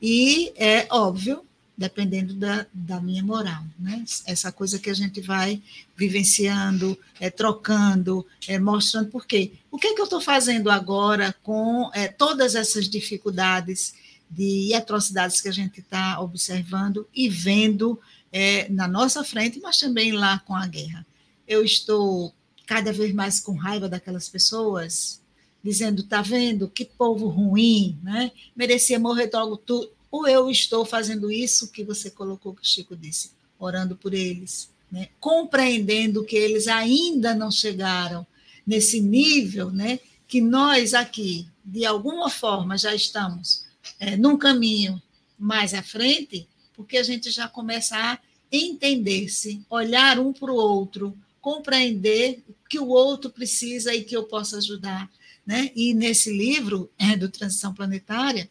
E 0.00 0.52
é 0.56 0.86
óbvio 0.90 1.44
dependendo 1.76 2.34
da, 2.34 2.66
da 2.72 3.00
minha 3.00 3.22
moral, 3.22 3.64
né? 3.78 4.04
Essa 4.26 4.52
coisa 4.52 4.78
que 4.78 4.90
a 4.90 4.94
gente 4.94 5.20
vai 5.20 5.62
vivenciando, 5.96 6.98
é, 7.18 7.30
trocando, 7.30 8.26
é, 8.46 8.58
mostrando 8.58 9.10
por 9.10 9.26
quê. 9.26 9.52
O 9.70 9.78
que 9.78 9.88
é 9.88 9.94
que 9.94 10.00
eu 10.00 10.04
estou 10.04 10.20
fazendo 10.20 10.70
agora 10.70 11.34
com 11.42 11.90
é, 11.94 12.08
todas 12.08 12.54
essas 12.54 12.88
dificuldades 12.88 13.94
de, 14.30 14.72
atrocidades 14.74 15.40
que 15.40 15.48
a 15.48 15.52
gente 15.52 15.80
está 15.80 16.20
observando 16.20 17.06
e 17.14 17.28
vendo 17.28 17.98
é, 18.30 18.68
na 18.68 18.86
nossa 18.86 19.24
frente, 19.24 19.60
mas 19.60 19.78
também 19.78 20.12
lá 20.12 20.38
com 20.40 20.54
a 20.54 20.66
guerra. 20.66 21.06
Eu 21.48 21.64
estou 21.64 22.34
cada 22.66 22.92
vez 22.92 23.14
mais 23.14 23.40
com 23.40 23.54
raiva 23.54 23.88
daquelas 23.88 24.28
pessoas, 24.28 25.20
dizendo, 25.64 26.02
tá 26.02 26.22
vendo, 26.22 26.68
que 26.68 26.84
povo 26.84 27.28
ruim, 27.28 27.98
né? 28.02 28.30
Merecia 28.54 28.98
morrer 28.98 29.30
logo 29.32 29.56
tudo 29.56 29.90
ou 30.12 30.28
eu 30.28 30.50
estou 30.50 30.84
fazendo 30.84 31.32
isso 31.32 31.72
que 31.72 31.82
você 31.82 32.10
colocou, 32.10 32.54
que 32.54 32.60
o 32.60 32.66
Chico 32.66 32.94
disse, 32.94 33.32
orando 33.58 33.96
por 33.96 34.12
eles, 34.12 34.68
né? 34.90 35.08
compreendendo 35.18 36.22
que 36.22 36.36
eles 36.36 36.68
ainda 36.68 37.34
não 37.34 37.50
chegaram 37.50 38.26
nesse 38.66 39.00
nível, 39.00 39.70
né? 39.70 39.98
que 40.28 40.38
nós 40.38 40.92
aqui, 40.92 41.48
de 41.64 41.86
alguma 41.86 42.28
forma, 42.28 42.76
já 42.76 42.94
estamos 42.94 43.64
é, 43.98 44.14
num 44.14 44.36
caminho 44.36 45.00
mais 45.38 45.72
à 45.72 45.82
frente, 45.82 46.46
porque 46.74 46.98
a 46.98 47.02
gente 47.02 47.30
já 47.30 47.48
começa 47.48 47.96
a 47.96 48.18
entender-se, 48.50 49.64
olhar 49.70 50.18
um 50.18 50.30
para 50.30 50.52
o 50.52 50.56
outro, 50.56 51.16
compreender 51.40 52.44
que 52.68 52.78
o 52.78 52.88
outro 52.88 53.30
precisa 53.30 53.94
e 53.94 54.04
que 54.04 54.14
eu 54.14 54.24
posso 54.24 54.56
ajudar. 54.56 55.10
Né? 55.44 55.70
E 55.74 55.94
nesse 55.94 56.30
livro 56.30 56.90
é, 56.98 57.16
do 57.16 57.30
Transição 57.30 57.74
Planetária, 57.74 58.48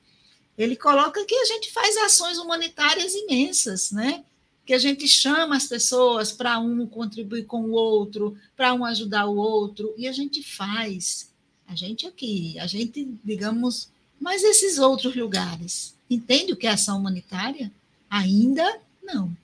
ele 0.61 0.75
coloca 0.75 1.25
que 1.25 1.35
a 1.35 1.45
gente 1.45 1.71
faz 1.71 1.97
ações 1.97 2.37
humanitárias 2.37 3.13
imensas, 3.13 3.91
né? 3.91 4.23
Que 4.65 4.73
a 4.73 4.77
gente 4.77 5.07
chama 5.07 5.55
as 5.55 5.65
pessoas 5.65 6.31
para 6.31 6.59
um 6.59 6.85
contribuir 6.85 7.45
com 7.45 7.63
o 7.63 7.71
outro, 7.71 8.37
para 8.55 8.73
um 8.73 8.85
ajudar 8.85 9.25
o 9.25 9.35
outro, 9.35 9.93
e 9.97 10.07
a 10.07 10.11
gente 10.11 10.43
faz. 10.43 11.29
A 11.67 11.75
gente 11.75 12.05
aqui, 12.05 12.59
a 12.59 12.67
gente, 12.67 13.07
digamos, 13.23 13.89
mas 14.19 14.43
esses 14.43 14.77
outros 14.77 15.15
lugares, 15.15 15.95
entende 16.09 16.53
o 16.53 16.55
que 16.55 16.67
é 16.67 16.71
ação 16.71 16.99
humanitária? 16.99 17.71
Ainda 18.09 18.79
não. 19.01 19.35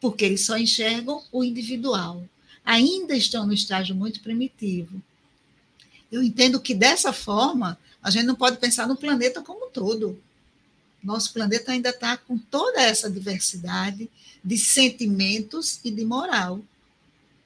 Porque 0.00 0.24
eles 0.24 0.44
só 0.44 0.58
enxergam 0.58 1.22
o 1.32 1.42
individual. 1.42 2.22
Ainda 2.64 3.16
estão 3.16 3.46
no 3.46 3.54
estágio 3.54 3.94
muito 3.94 4.20
primitivo. 4.20 5.00
Eu 6.12 6.22
entendo 6.22 6.60
que 6.60 6.74
dessa 6.74 7.12
forma 7.12 7.78
a 8.06 8.10
gente 8.10 8.24
não 8.24 8.36
pode 8.36 8.58
pensar 8.58 8.86
no 8.86 8.94
planeta 8.94 9.42
como 9.42 9.66
um 9.66 9.70
todo. 9.70 10.22
Nosso 11.02 11.32
planeta 11.32 11.72
ainda 11.72 11.88
está 11.88 12.16
com 12.16 12.38
toda 12.38 12.80
essa 12.80 13.10
diversidade 13.10 14.08
de 14.44 14.56
sentimentos 14.56 15.80
e 15.82 15.90
de 15.90 16.04
moral. 16.04 16.60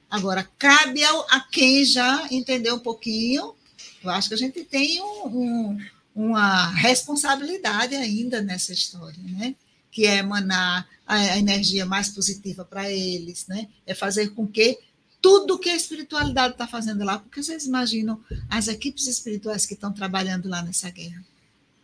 Agora, 0.07 0.47
cabe 0.59 1.03
ao, 1.03 1.25
a 1.31 1.39
quem 1.39 1.83
já 1.83 2.27
entendeu 2.29 2.75
um 2.75 2.79
pouquinho, 2.79 3.55
eu 4.03 4.11
acho 4.11 4.27
que 4.27 4.35
a 4.35 4.37
gente 4.37 4.63
tem 4.63 5.01
um, 5.01 5.25
um, 5.25 5.85
uma 6.15 6.67
responsabilidade 6.75 7.95
ainda 7.95 8.39
nessa 8.39 8.71
história, 8.71 9.17
né? 9.23 9.55
que 9.91 10.05
é 10.05 10.17
emanar 10.17 10.87
a, 11.07 11.39
energia 11.39 11.87
mais 11.87 12.07
positiva 12.07 12.63
para 12.63 12.87
eles, 12.91 13.47
né? 13.47 13.67
é 13.87 13.95
fazer 13.95 14.29
com 14.35 14.45
que 14.45 14.77
tudo 15.21 15.59
que 15.59 15.69
a 15.69 15.75
espiritualidade 15.75 16.53
está 16.53 16.67
fazendo 16.67 17.03
lá, 17.03 17.19
porque 17.19 17.43
vocês 17.43 17.65
imaginam 17.65 18.19
as 18.49 18.67
equipes 18.67 19.07
espirituais 19.07 19.65
que 19.65 19.75
estão 19.75 19.93
trabalhando 19.93 20.49
lá 20.49 20.61
nessa 20.63 20.89
guerra. 20.89 21.23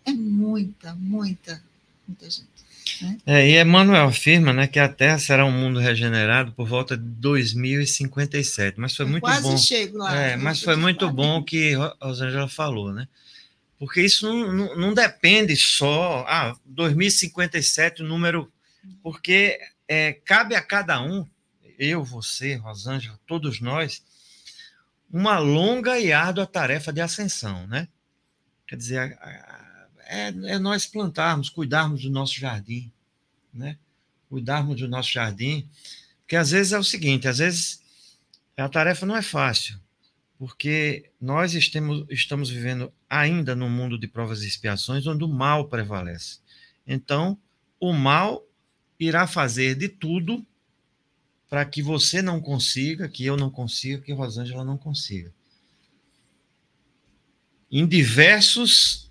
É 0.05 0.11
muita, 0.11 0.95
muita, 0.95 1.61
muita 2.07 2.29
gente. 2.29 2.47
Né? 3.01 3.17
É, 3.25 3.49
e 3.49 3.61
Emmanuel 3.61 4.07
afirma 4.07 4.53
né, 4.53 4.65
que 4.65 4.79
a 4.79 4.87
Terra 4.87 5.19
será 5.19 5.45
um 5.45 5.51
mundo 5.51 5.79
regenerado 5.79 6.51
por 6.53 6.67
volta 6.67 6.97
de 6.97 7.03
2057. 7.03 8.79
Mas 8.79 8.95
foi 8.95 9.05
Eu 9.05 9.09
muito 9.09 9.23
quase 9.23 9.43
bom. 9.43 9.57
chego 9.57 9.97
lá. 9.97 10.15
É, 10.15 10.35
mas 10.37 10.61
foi 10.61 10.75
muito 10.75 11.11
bom 11.11 11.39
o 11.39 11.43
que 11.43 11.73
Rosângela 12.01 12.47
falou, 12.47 12.93
né? 12.93 13.07
Porque 13.77 14.01
isso 14.01 14.27
não, 14.27 14.51
não, 14.51 14.75
não 14.75 14.93
depende 14.93 15.55
só. 15.55 16.25
Ah, 16.27 16.55
2057, 16.65 18.01
o 18.01 18.05
número. 18.05 18.51
Porque 19.03 19.59
é, 19.87 20.13
cabe 20.13 20.55
a 20.55 20.61
cada 20.61 21.01
um 21.01 21.25
eu, 21.77 22.03
você, 22.03 22.55
Rosângela, 22.55 23.19
todos 23.27 23.61
nós, 23.61 24.03
uma 25.11 25.39
longa 25.39 25.99
e 25.99 26.11
árdua 26.11 26.45
tarefa 26.45 26.91
de 26.91 27.01
ascensão, 27.01 27.65
né? 27.67 27.87
Quer 28.67 28.75
dizer, 28.75 29.17
é, 30.05 30.27
é 30.27 30.59
nós 30.59 30.85
plantarmos, 30.85 31.49
cuidarmos 31.49 32.01
do 32.01 32.09
nosso 32.09 32.37
jardim, 32.39 32.91
né? 33.53 33.77
Cuidarmos 34.29 34.79
do 34.79 34.87
nosso 34.87 35.11
jardim, 35.11 35.69
porque 36.21 36.35
às 36.35 36.51
vezes 36.51 36.73
é 36.73 36.79
o 36.79 36.83
seguinte, 36.83 37.27
às 37.27 37.37
vezes 37.37 37.81
a 38.57 38.67
tarefa 38.67 39.05
não 39.05 39.15
é 39.15 39.21
fácil, 39.21 39.79
porque 40.37 41.09
nós 41.21 41.53
estamos, 41.53 42.05
estamos 42.09 42.49
vivendo 42.49 42.91
ainda 43.09 43.55
num 43.55 43.69
mundo 43.69 43.97
de 43.97 44.07
provas 44.07 44.43
e 44.43 44.47
expiações 44.47 45.07
onde 45.07 45.23
o 45.23 45.27
mal 45.27 45.69
prevalece. 45.69 46.39
Então, 46.85 47.37
o 47.79 47.93
mal 47.93 48.43
irá 48.99 49.27
fazer 49.27 49.75
de 49.75 49.87
tudo 49.87 50.45
para 51.49 51.65
que 51.65 51.81
você 51.81 52.21
não 52.21 52.41
consiga, 52.41 53.07
que 53.07 53.25
eu 53.25 53.37
não 53.37 53.49
consiga, 53.49 54.01
que 54.01 54.11
Rosângela 54.11 54.63
não 54.63 54.77
consiga. 54.77 55.33
Em 57.71 57.85
diversos 57.87 59.07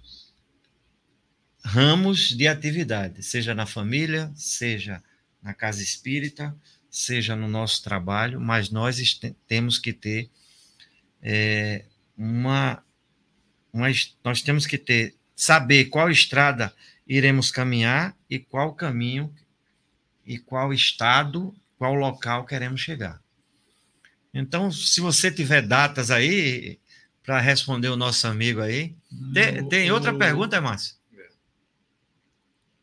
ramos 1.62 2.28
de 2.28 2.47
atividade, 2.47 3.22
seja 3.22 3.55
na 3.55 3.66
família, 3.66 4.30
seja 4.34 5.03
na 5.43 5.53
casa 5.53 5.82
espírita, 5.82 6.57
seja 6.91 7.34
no 7.34 7.49
nosso 7.49 7.82
trabalho, 7.82 8.41
mas 8.41 8.70
nós 8.70 9.20
temos 9.47 9.78
que 9.78 9.93
ter 9.93 10.30
é, 11.20 11.84
uma, 12.16 12.82
uma, 13.72 13.89
nós 14.24 14.43
temos 14.43 14.66
que 14.66 14.78
ter 14.78 15.14
saber 15.34 15.87
qual 15.87 16.11
estrada 16.11 16.74
iremos 17.07 17.51
caminhar 17.51 18.16
e 18.28 18.39
qual 18.39 18.74
caminho 18.74 19.34
e 20.24 20.39
qual 20.39 20.72
estado 20.72 21.55
qual 21.79 21.95
local 21.95 22.45
queremos 22.45 22.81
chegar. 22.81 23.20
Então, 24.33 24.70
se 24.70 25.01
você 25.01 25.31
tiver 25.31 25.62
datas 25.62 26.11
aí 26.11 26.79
para 27.22 27.41
responder 27.41 27.89
o 27.89 27.97
nosso 27.97 28.27
amigo 28.27 28.61
aí, 28.61 28.95
tem, 29.33 29.68
tem 29.68 29.91
outra 29.91 30.14
o, 30.14 30.18
pergunta, 30.18 30.61
Márcio? 30.61 30.97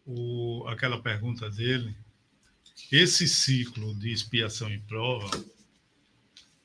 O, 0.05 0.65
aquela 0.67 1.01
pergunta 1.01 1.49
dele, 1.49 1.95
esse 2.91 3.27
ciclo 3.27 3.95
de 3.95 4.11
expiação 4.11 4.71
e 4.71 4.79
prova, 4.79 5.29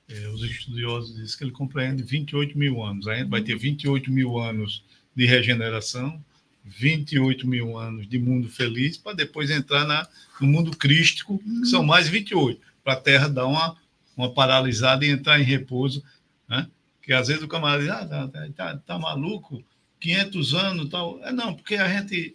é, 0.08 0.28
os 0.28 0.42
estudiosos 0.42 1.14
dizem 1.14 1.36
que 1.36 1.44
ele 1.44 1.52
compreende 1.52 2.02
28 2.02 2.56
mil 2.56 2.82
anos. 2.82 3.04
Vai 3.28 3.42
ter 3.42 3.56
28 3.56 4.10
mil 4.10 4.38
anos 4.38 4.82
de 5.14 5.26
regeneração, 5.26 6.24
28 6.68 7.46
mil 7.46 7.76
anos 7.76 8.08
de 8.08 8.18
mundo 8.18 8.48
feliz, 8.48 8.96
para 8.96 9.14
depois 9.14 9.50
entrar 9.50 9.86
na, 9.86 10.06
no 10.40 10.46
mundo 10.46 10.76
crístico, 10.76 11.38
que 11.38 11.66
são 11.66 11.82
mais 11.82 12.08
28, 12.08 12.60
para 12.84 12.94
a 12.94 13.00
Terra 13.00 13.28
dar 13.28 13.46
uma, 13.46 13.76
uma 14.16 14.32
paralisada 14.32 15.04
e 15.04 15.10
entrar 15.10 15.40
em 15.40 15.44
repouso. 15.44 16.02
Né? 16.48 16.68
Que 17.02 17.12
às 17.12 17.28
vezes 17.28 17.42
o 17.42 17.48
camarada 17.48 17.82
diz, 17.82 17.90
ah, 17.90 18.06
tá, 18.06 18.28
tá, 18.28 18.48
tá, 18.54 18.76
tá 18.78 18.98
maluco, 18.98 19.64
500 20.00 20.54
anos 20.54 20.88
tal. 20.88 21.22
É, 21.24 21.32
não, 21.32 21.54
porque 21.54 21.76
a 21.76 21.88
gente, 21.88 22.34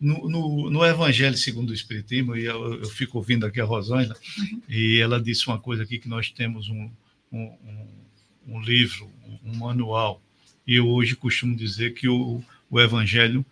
no, 0.00 0.28
no, 0.28 0.70
no 0.70 0.84
Evangelho 0.84 1.36
segundo 1.36 1.70
o 1.70 1.74
Espiritismo, 1.74 2.36
e 2.36 2.44
eu, 2.44 2.74
eu, 2.74 2.88
fico 2.90 3.18
ouvindo 3.18 3.46
aqui 3.46 3.60
a 3.60 3.64
Rosângela, 3.64 4.16
uhum. 4.38 4.62
e 4.68 4.98
ela 5.00 5.20
disse 5.20 5.46
uma 5.46 5.58
coisa 5.58 5.82
aqui, 5.82 5.98
que 5.98 6.08
nós 6.08 6.30
temos 6.30 6.68
um, 6.68 6.90
um, 7.32 7.42
um, 7.42 7.88
um 8.48 8.60
livro, 8.60 9.10
um 9.44 9.56
manual, 9.56 10.22
e 10.66 10.76
eu 10.76 10.88
hoje 10.88 11.16
costumo 11.16 11.56
dizer 11.56 11.94
que 11.94 12.08
o, 12.08 12.42
o 12.70 12.80
Evangelho 12.80 13.44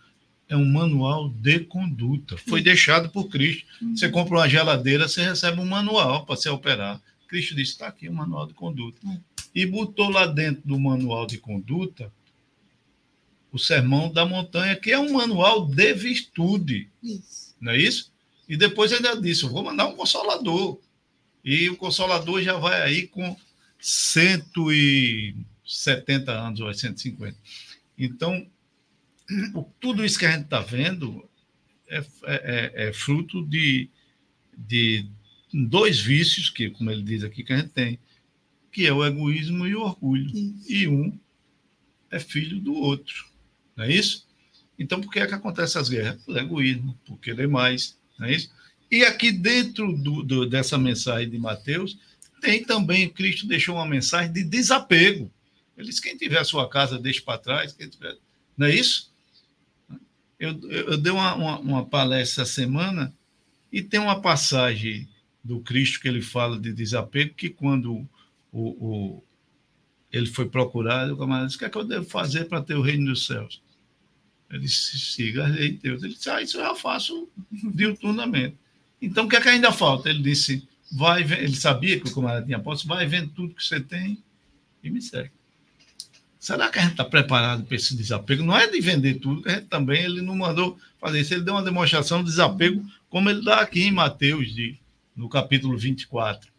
é 0.49 0.57
um 0.57 0.65
manual 0.65 1.29
de 1.29 1.59
conduta. 1.59 2.35
Foi 2.37 2.61
deixado 2.61 3.09
por 3.09 3.29
Cristo. 3.29 3.65
Você 3.95 4.07
Uhum. 4.07 4.11
compra 4.11 4.37
uma 4.39 4.49
geladeira, 4.49 5.07
você 5.07 5.23
recebe 5.23 5.61
um 5.61 5.65
manual 5.65 6.25
para 6.25 6.35
se 6.35 6.49
operar. 6.49 6.99
Cristo 7.27 7.55
disse: 7.55 7.73
está 7.73 7.87
aqui 7.87 8.09
o 8.09 8.13
manual 8.13 8.47
de 8.47 8.53
conduta. 8.55 8.97
Hum. 9.05 9.19
E 9.53 9.63
botou 9.65 10.09
lá 10.09 10.25
dentro 10.25 10.63
do 10.67 10.79
manual 10.79 11.25
de 11.27 11.37
conduta 11.37 12.11
o 13.51 13.57
Sermão 13.57 14.11
da 14.11 14.25
Montanha, 14.25 14.75
que 14.75 14.91
é 14.91 14.99
um 14.99 15.13
manual 15.13 15.65
de 15.65 15.93
virtude, 15.93 16.87
Isso. 17.01 17.55
não 17.59 17.71
é 17.71 17.77
isso? 17.77 18.11
E 18.47 18.55
depois 18.57 18.91
ainda 18.93 19.19
disse: 19.19 19.43
vou 19.45 19.63
mandar 19.63 19.87
um 19.87 19.95
consolador. 19.95 20.79
E 21.45 21.69
o 21.69 21.77
consolador 21.77 22.41
já 22.43 22.57
vai 22.57 22.81
aí 22.81 23.07
com 23.07 23.35
170 23.79 26.31
anos, 26.31 26.59
ou 26.59 26.71
150. 26.73 27.37
Então, 27.97 28.37
o- 28.37 28.47
tudo 29.79 30.03
isso 30.05 30.17
que 30.19 30.25
a 30.25 30.31
gente 30.31 30.45
está 30.45 30.59
vendo 30.61 31.27
é, 31.87 31.97
é- 31.97 32.03
é- 32.83 32.89
é 32.89 32.93
fruto 32.93 33.45
de, 33.45 33.89
de 34.57 35.05
dois 35.53 35.99
vícios, 35.99 36.49
que, 36.49 36.69
como 36.69 36.89
ele 36.91 37.03
diz 37.03 37.23
aqui, 37.23 37.43
que 37.43 37.53
a 37.53 37.57
gente 37.57 37.69
tem, 37.69 37.99
que 38.71 38.85
é 38.85 38.93
o 38.93 39.05
egoísmo 39.05 39.67
e 39.67 39.75
o 39.75 39.81
orgulho. 39.81 40.25
Isso. 40.27 40.71
E 40.71 40.87
um 40.87 41.19
é 42.11 42.19
filho 42.19 42.59
do 42.59 42.73
outro. 42.73 43.25
Não 43.75 43.85
é 43.85 43.91
isso? 43.91 44.27
Então, 44.77 45.01
por 45.01 45.11
que 45.11 45.19
é 45.19 45.27
que 45.27 45.33
acontecem 45.33 45.81
as 45.81 45.89
guerras? 45.89 46.21
Por 46.23 46.37
egoísmo, 46.37 46.97
por 47.05 47.17
querer 47.19 47.47
mais. 47.47 47.97
Não 48.17 48.27
é 48.27 48.33
isso? 48.33 48.51
E 48.91 49.03
aqui 49.03 49.31
dentro 49.31 49.95
do- 49.97 50.23
do- 50.23 50.45
dessa 50.49 50.77
mensagem 50.77 51.29
de 51.29 51.37
Mateus, 51.37 51.97
tem 52.41 52.63
também, 52.63 53.09
Cristo 53.09 53.45
deixou 53.47 53.75
uma 53.75 53.85
mensagem 53.85 54.31
de 54.31 54.43
desapego. 54.43 55.31
Ele 55.77 55.87
disse: 55.87 56.01
quem 56.01 56.15
tiver 56.17 56.39
a 56.39 56.45
sua 56.45 56.69
casa, 56.69 56.97
deixe 56.97 57.21
para 57.21 57.37
trás. 57.37 57.73
Quem 57.73 57.89
tiver... 57.89 58.15
Não 58.57 58.67
é 58.67 58.75
isso? 58.75 59.08
Eu, 60.39 60.57
eu, 60.69 60.97
dei 60.97 61.11
uma, 61.11 61.35
uma, 61.35 61.59
uma 61.59 61.85
palestra 61.85 62.43
essa 62.43 62.53
semana 62.53 63.13
e 63.71 63.81
tem 63.81 63.99
uma 63.99 64.21
passagem 64.21 65.07
do 65.43 65.59
Cristo 65.59 65.99
que 65.99 66.07
ele 66.07 66.21
fala 66.21 66.57
de 66.57 66.71
desapego, 66.71 67.33
que 67.33 67.49
quando 67.49 68.07
o, 68.51 68.69
o, 68.69 69.23
ele 70.11 70.27
foi 70.27 70.47
procurado, 70.47 71.13
o 71.13 71.17
camarada 71.17 71.47
disse: 71.47 71.57
o 71.57 71.59
que 71.59 71.65
é 71.65 71.69
que 71.69 71.77
eu 71.77 71.83
devo 71.83 72.05
fazer 72.05 72.45
para 72.45 72.61
ter 72.61 72.75
o 72.75 72.81
reino 72.81 73.07
dos 73.07 73.25
céus? 73.25 73.61
Ele 74.49 74.61
disse: 74.61 74.97
siga 74.97 75.45
a 75.45 75.47
lei 75.47 75.73
de 75.73 75.77
Deus. 75.79 76.03
Ele 76.03 76.13
disse: 76.13 76.29
ah, 76.29 76.41
isso 76.41 76.57
eu 76.57 76.61
já 76.61 76.75
faço 76.75 77.29
diuturnamente. 77.73 78.55
Então, 79.01 79.25
o 79.25 79.29
que 79.29 79.35
é 79.35 79.41
que 79.41 79.49
ainda 79.49 79.71
falta? 79.71 80.09
Ele 80.09 80.21
disse: 80.21 80.67
vai, 80.91 81.21
ele 81.21 81.55
sabia 81.55 81.99
que 81.99 82.09
o 82.09 82.13
camarada 82.13 82.45
tinha 82.45 82.59
posse, 82.59 82.87
vai 82.87 83.05
vendo 83.05 83.29
tudo 83.31 83.53
que 83.53 83.63
você 83.63 83.79
tem 83.79 84.23
e 84.83 84.89
me 84.89 85.01
segue. 85.01 85.31
Será 86.39 86.69
que 86.69 86.79
a 86.79 86.81
gente 86.81 86.91
está 86.91 87.03
preparado 87.03 87.65
para 87.65 87.75
esse 87.75 87.95
desapego? 87.97 88.43
Não 88.43 88.57
é 88.57 88.65
de 88.65 88.79
vender 88.79 89.15
tudo, 89.15 89.41
que 89.41 89.49
a 89.49 89.55
gente 89.55 89.67
também, 89.67 90.05
ele 90.05 90.21
não 90.21 90.37
mandou 90.37 90.79
fazer 90.97 91.19
isso. 91.19 91.33
Ele 91.33 91.43
deu 91.43 91.53
uma 91.53 91.63
demonstração 91.63 92.23
de 92.23 92.29
desapego, 92.29 92.81
como 93.09 93.29
ele 93.29 93.43
dá 93.43 93.59
aqui 93.59 93.83
em 93.83 93.91
Mateus, 93.91 94.55
de, 94.55 94.79
no 95.13 95.27
capítulo 95.27 95.77
24. 95.77 96.49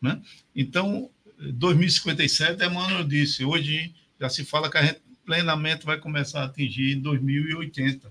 Né? 0.00 0.18
Então, 0.56 1.10
2057, 1.38 2.64
Emmanuel 2.64 3.04
disse, 3.04 3.44
hoje 3.44 3.94
já 4.18 4.30
se 4.30 4.46
fala 4.46 4.70
que 4.70 4.78
a 4.78 4.82
gente 4.82 5.00
plenamente 5.26 5.84
vai 5.84 5.98
começar 5.98 6.40
a 6.40 6.44
atingir 6.46 6.96
em 6.96 7.00
2080. 7.00 8.10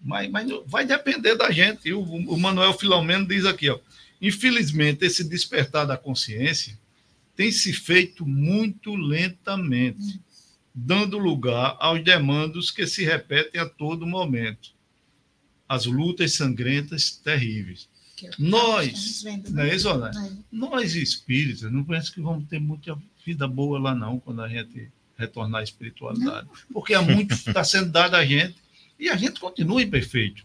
Mas, 0.00 0.30
mas 0.30 0.48
vai 0.66 0.86
depender 0.86 1.34
da 1.34 1.50
gente. 1.50 1.92
O, 1.92 2.00
o 2.02 2.38
Manuel 2.38 2.72
Filomeno 2.74 3.26
diz 3.26 3.44
aqui, 3.44 3.68
ó, 3.68 3.80
infelizmente, 4.22 5.04
esse 5.04 5.24
despertar 5.24 5.84
da 5.84 5.96
consciência 5.96 6.78
tem 7.36 7.50
se 7.50 7.72
feito 7.72 8.26
muito 8.26 8.94
lentamente, 8.94 10.20
dando 10.74 11.18
lugar 11.18 11.76
aos 11.78 12.02
demandos 12.02 12.70
que 12.70 12.86
se 12.86 13.04
repetem 13.04 13.60
a 13.60 13.68
todo 13.68 14.06
momento. 14.06 14.72
As 15.68 15.86
lutas 15.86 16.34
sangrentas 16.34 17.10
terríveis. 17.10 17.88
É 18.22 18.30
Nós, 18.38 19.22
vendo, 19.22 19.50
Não 19.50 19.56
né? 19.56 19.70
é 19.70 19.74
isso, 19.74 19.88
Ana? 19.88 20.10
É. 20.10 20.32
Nós 20.50 20.94
espíritas, 20.94 21.70
não 21.70 21.84
penso 21.84 22.12
que 22.12 22.20
vamos 22.20 22.48
ter 22.48 22.60
muita 22.60 22.96
vida 23.24 23.48
boa 23.48 23.78
lá, 23.78 23.94
não, 23.94 24.20
quando 24.20 24.42
a 24.42 24.48
gente 24.48 24.90
retornar 25.16 25.60
à 25.60 25.64
espiritualidade. 25.64 26.48
Porque 26.72 26.94
há 26.94 27.02
muito 27.02 27.36
que 27.36 27.48
está 27.48 27.64
sendo 27.64 27.90
dado 27.90 28.14
a 28.14 28.24
gente 28.24 28.56
e 28.98 29.08
a 29.08 29.16
gente 29.16 29.40
continua 29.40 29.82
imperfeito. 29.82 30.44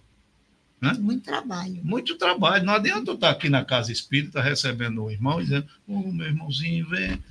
Muito 0.99 1.23
trabalho. 1.23 1.79
Muito 1.83 2.15
trabalho. 2.15 2.65
Não 2.65 2.73
adianta 2.73 3.11
eu 3.11 3.15
estar 3.15 3.29
aqui 3.29 3.49
na 3.49 3.65
casa 3.65 3.91
espírita 3.91 4.41
recebendo 4.41 5.03
um 5.03 5.11
irmão 5.11 5.39
e 5.39 5.43
dizendo: 5.43 5.67
Ô, 5.87 6.11
meu 6.11 6.27
irmãozinho, 6.27 6.87
vem. 6.87 7.21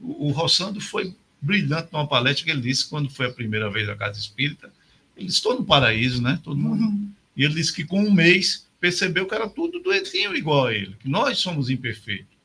O, 0.00 0.28
o 0.28 0.30
Rossando 0.30 0.80
foi 0.80 1.14
brilhante 1.40 1.88
numa 1.92 2.06
palestra 2.06 2.44
que 2.44 2.50
ele 2.50 2.60
disse 2.60 2.88
quando 2.88 3.10
foi 3.10 3.26
a 3.26 3.32
primeira 3.32 3.70
vez 3.70 3.88
à 3.88 3.94
casa 3.94 4.18
espírita. 4.18 4.72
Ele 5.16 5.26
disse: 5.26 5.38
estou 5.38 5.58
no 5.58 5.64
paraíso, 5.64 6.22
né? 6.22 6.40
Todo 6.42 6.56
mundo. 6.56 6.82
Uhum. 6.82 7.10
E 7.36 7.44
ele 7.44 7.54
disse 7.54 7.72
que 7.72 7.84
com 7.84 8.02
um 8.02 8.12
mês 8.12 8.66
percebeu 8.80 9.26
que 9.26 9.34
era 9.34 9.48
tudo 9.48 9.80
doentinho 9.80 10.34
igual 10.34 10.66
a 10.66 10.74
ele, 10.74 10.96
que 11.00 11.08
nós 11.08 11.38
somos 11.38 11.68
imperfeitos. 11.70 12.36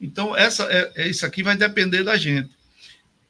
Então, 0.00 0.36
essa, 0.36 0.64
é, 0.64 0.92
é- 0.94 1.08
isso 1.08 1.26
aqui 1.26 1.42
vai 1.42 1.56
depender 1.56 2.04
da 2.04 2.16
gente. 2.16 2.50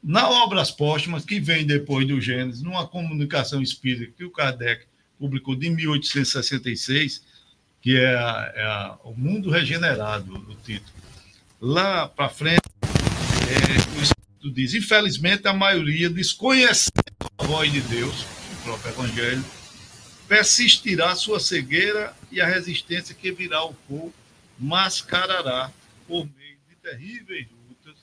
Na 0.03 0.29
Obras 0.29 0.71
Póstumas, 0.71 1.25
que 1.25 1.41
vem 1.41 1.67
depois 1.67 2.07
do 2.07 2.21
Gênesis, 2.21 2.63
numa 2.63 2.87
comunicação 2.87 3.61
espírita 3.61 4.13
que 4.17 4.25
o 4.25 4.31
Kardec 4.31 4.87
publicou 5.19 5.55
de 5.57 5.69
1866, 5.71 7.23
que 7.81 7.97
é, 7.97 8.15
a- 8.15 8.53
é 8.55 8.63
a- 8.63 8.99
O 9.05 9.15
Mundo 9.15 9.51
Regenerado, 9.51 10.35
o 10.35 10.55
título. 10.57 10.93
Lá 11.61 12.07
para 12.09 12.29
frente, 12.29 12.63
é, 12.83 13.99
o 13.99 14.03
Espírito 14.03 14.51
diz: 14.53 14.75
infelizmente, 14.75 15.47
a 15.49 15.53
maioria, 15.53 16.09
desconhecendo 16.09 16.93
a 17.39 17.45
voz 17.45 17.73
de 17.73 17.81
Deus, 17.83 18.23
o 18.23 18.63
próprio 18.65 18.91
Evangelho, 18.93 19.45
persistirá 20.29 21.15
sua 21.17 21.41
cegueira 21.41 22.15
e 22.31 22.41
a 22.41 22.47
resistência 22.47 23.15
que 23.15 23.33
virá 23.33 23.59
ao 23.59 23.75
fogo 23.89 24.13
mascarará, 24.59 25.73
por 26.07 26.27
meio 26.37 26.57
de 26.69 26.75
terríveis 26.83 27.47
lutas, 27.69 27.97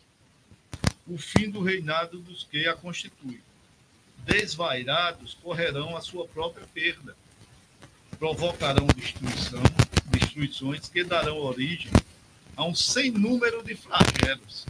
o 1.08 1.18
fim 1.18 1.50
do 1.50 1.62
reinado 1.62 2.20
dos 2.20 2.44
que 2.50 2.68
a 2.68 2.74
constituem. 2.74 3.40
Desvairados 4.26 5.36
correrão 5.36 5.96
a 5.96 6.02
sua 6.02 6.28
própria 6.28 6.66
perda, 6.74 7.16
provocarão 8.18 8.88
destruição, 8.88 9.62
destruições 10.08 10.90
que 10.90 11.04
darão 11.04 11.38
origem 11.38 11.92
a 12.56 12.66
um 12.66 12.74
sem 12.74 13.12
número 13.12 13.64
de 13.64 13.76
flagelos, 13.76 14.66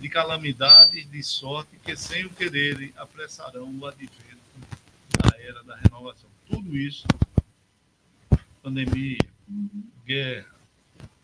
de 0.00 0.08
calamidades, 0.08 1.10
de 1.10 1.22
sorte 1.22 1.76
que, 1.82 1.96
sem 1.96 2.24
o 2.24 2.30
quererem, 2.30 2.92
apressarão 2.96 3.68
o 3.78 3.86
advento 3.86 4.38
da 5.18 5.36
era 5.40 5.62
da 5.64 5.76
renovação. 5.76 6.30
Tudo 6.48 6.76
isso, 6.76 7.06
pandemia, 8.62 9.18
guerra, 10.06 10.54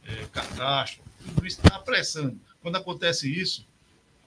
é, 0.05 0.27
catástrofe, 0.33 1.09
tudo 1.25 1.47
isso 1.47 1.61
está 1.63 1.77
apressando. 1.77 2.39
Quando 2.61 2.77
acontece 2.77 3.31
isso, 3.33 3.67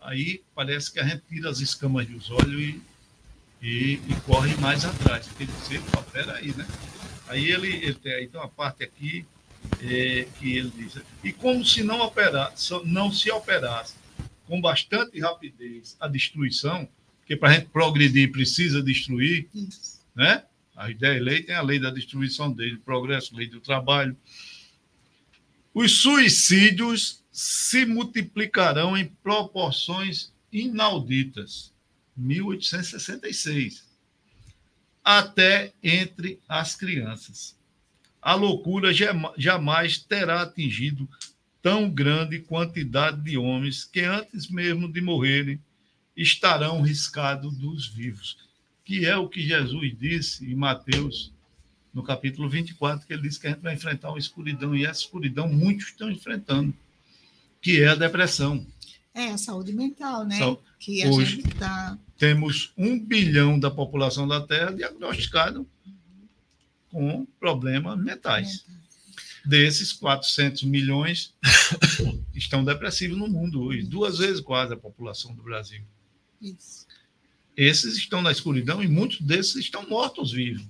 aí 0.02 0.42
parece 0.56 0.92
que 0.92 1.00
a 1.00 1.04
gente 1.04 1.24
tira 1.30 1.50
as 1.50 1.60
escamas 1.60 2.08
dos 2.08 2.30
olhos 2.32 2.62
e, 2.62 2.82
e, 3.62 3.94
e 4.08 4.16
corre 4.26 4.56
mais 4.58 4.86
atrás. 4.86 5.28
Tem 5.38 5.48
que 5.48 5.54
dizer, 5.54 5.82
"Pô, 5.92 6.02
peraí, 6.04 6.54
né? 6.56 6.66
Aí 7.28 7.52
ele, 7.52 7.68
ele 7.68 7.94
tem 7.96 8.14
aí 8.14 8.28
tem 8.28 8.40
uma 8.40 8.48
parte 8.50 8.84
aqui 8.84 9.26
é, 9.82 10.26
que 10.40 10.58
ele 10.58 10.72
diz, 10.76 10.98
e 11.24 11.32
como 11.34 11.64
se 11.66 11.84
não, 11.84 12.00
opera, 12.00 12.52
só- 12.56 12.84
não 12.86 13.12
se 13.12 13.30
operasse 13.30 13.96
com 14.48 14.60
bastante 14.62 15.20
rapidez 15.20 15.96
a 16.00 16.08
destruição, 16.08 16.88
porque 17.20 17.36
para 17.36 17.50
a 17.50 17.54
gente 17.54 17.68
progredir 17.68 18.32
precisa 18.32 18.82
destruir, 18.82 19.48
Isso. 19.54 20.00
né? 20.16 20.44
A 20.76 20.90
ideia 20.90 21.22
lei 21.22 21.44
tem 21.44 21.54
a 21.56 21.62
lei 21.62 21.78
da 21.78 21.92
destruição 21.92 22.50
dele, 22.52 22.78
progresso, 22.78 23.36
lei 23.36 23.48
do 23.48 23.60
trabalho. 23.60 24.16
Os 25.74 26.02
suicídios 26.02 27.22
se 27.40 27.86
multiplicarão 27.86 28.98
em 28.98 29.06
proporções 29.06 30.32
inauditas. 30.52 31.72
1866. 32.18 33.84
Até 35.04 35.74
entre 35.82 36.40
as 36.48 36.76
crianças. 36.76 37.56
A 38.22 38.36
loucura 38.36 38.94
jama- 38.94 39.34
jamais 39.38 39.98
terá 39.98 40.42
atingido 40.42 41.08
tão 41.62 41.90
grande 41.90 42.40
quantidade 42.40 43.22
de 43.22 43.38
homens 43.38 43.86
que 43.86 44.02
antes 44.02 44.50
mesmo 44.50 44.92
de 44.92 45.00
morrerem 45.00 45.62
estarão 46.16 46.82
riscados 46.82 47.56
dos 47.58 47.88
vivos 47.88 48.50
que 48.90 49.06
é 49.06 49.16
o 49.16 49.30
que 49.30 49.40
Jesus 49.40 49.96
disse 49.96 50.52
em 50.52 50.56
Mateus, 50.56 51.32
no 51.94 52.02
capítulo 52.02 52.50
24, 52.50 53.06
que 53.06 53.14
ele 53.14 53.22
disse 53.22 53.40
que 53.40 53.46
a 53.46 53.52
gente 53.52 53.62
vai 53.62 53.76
enfrentar 53.76 54.10
uma 54.10 54.18
escuridão, 54.18 54.76
e 54.76 54.84
essa 54.84 55.02
escuridão 55.02 55.48
muitos 55.48 55.90
estão 55.90 56.10
enfrentando, 56.10 56.74
que 57.62 57.82
é 57.82 57.90
a 57.90 57.96
depressão. 57.96 58.66
É 59.14 59.28
a 59.32 59.38
saúde 59.38 59.74
mental, 59.74 60.26
né? 60.26 60.38
Sau- 60.38 60.64
que 60.80 61.04
a 61.04 61.10
hoje- 61.10 61.36
gente 61.38 61.50
está. 61.50 61.98
Temos 62.18 62.72
um 62.78 62.98
bilhão 63.00 63.60
da 63.60 63.70
população 63.72 64.28
da 64.28 64.42
Terra 64.42 64.72
diagnosticado 64.72 65.68
com 66.90 67.26
problemas 67.40 67.98
mentais. 68.00 68.66
Desses, 69.46 69.94
400 69.94 70.64
milhões 70.64 71.34
estão 72.36 72.64
depressivos 72.64 73.18
no 73.18 73.28
mundo 73.28 73.62
hoje, 73.62 73.84
duas 73.84 74.18
vezes 74.20 74.42
quase 74.42 74.74
a 74.74 74.78
população 74.78 75.34
do 75.34 75.42
Brasil. 75.44 75.82
Isso. 76.42 76.88
esses 77.58 77.98
estão 77.98 78.22
na 78.22 78.32
escuridão 78.32 78.82
e 78.84 78.88
muitos 78.88 79.20
desses 79.22 79.56
estão 79.58 79.88
mortos 79.90 80.32
vivos. 80.32 80.66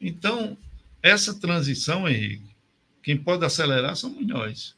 Então, 0.00 0.56
essa 1.00 1.32
transição, 1.34 2.08
Henrique, 2.08 2.51
quem 3.02 3.16
pode 3.16 3.44
acelerar 3.44 3.96
somos 3.96 4.26
nós, 4.26 4.74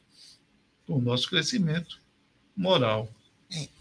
com 0.87 0.97
o 0.97 1.01
nosso 1.01 1.29
crescimento 1.29 1.99
moral. 2.55 3.09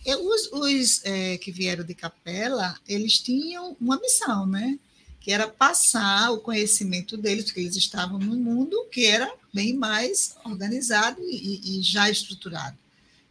É, 0.04 0.16
os, 0.16 0.52
os 0.52 1.04
é, 1.04 1.38
que 1.38 1.50
vieram 1.50 1.84
de 1.84 1.94
capela, 1.94 2.78
eles 2.86 3.18
tinham 3.18 3.76
uma 3.80 3.98
missão, 3.98 4.46
né? 4.46 4.78
Que 5.20 5.32
era 5.32 5.48
passar 5.48 6.32
o 6.32 6.40
conhecimento 6.40 7.16
deles, 7.16 7.46
porque 7.46 7.60
eles 7.60 7.76
estavam 7.76 8.18
num 8.18 8.36
mundo 8.36 8.86
que 8.92 9.06
era 9.06 9.32
bem 9.52 9.72
mais 9.72 10.36
organizado 10.44 11.20
e, 11.22 11.78
e 11.78 11.82
já 11.82 12.10
estruturado. 12.10 12.76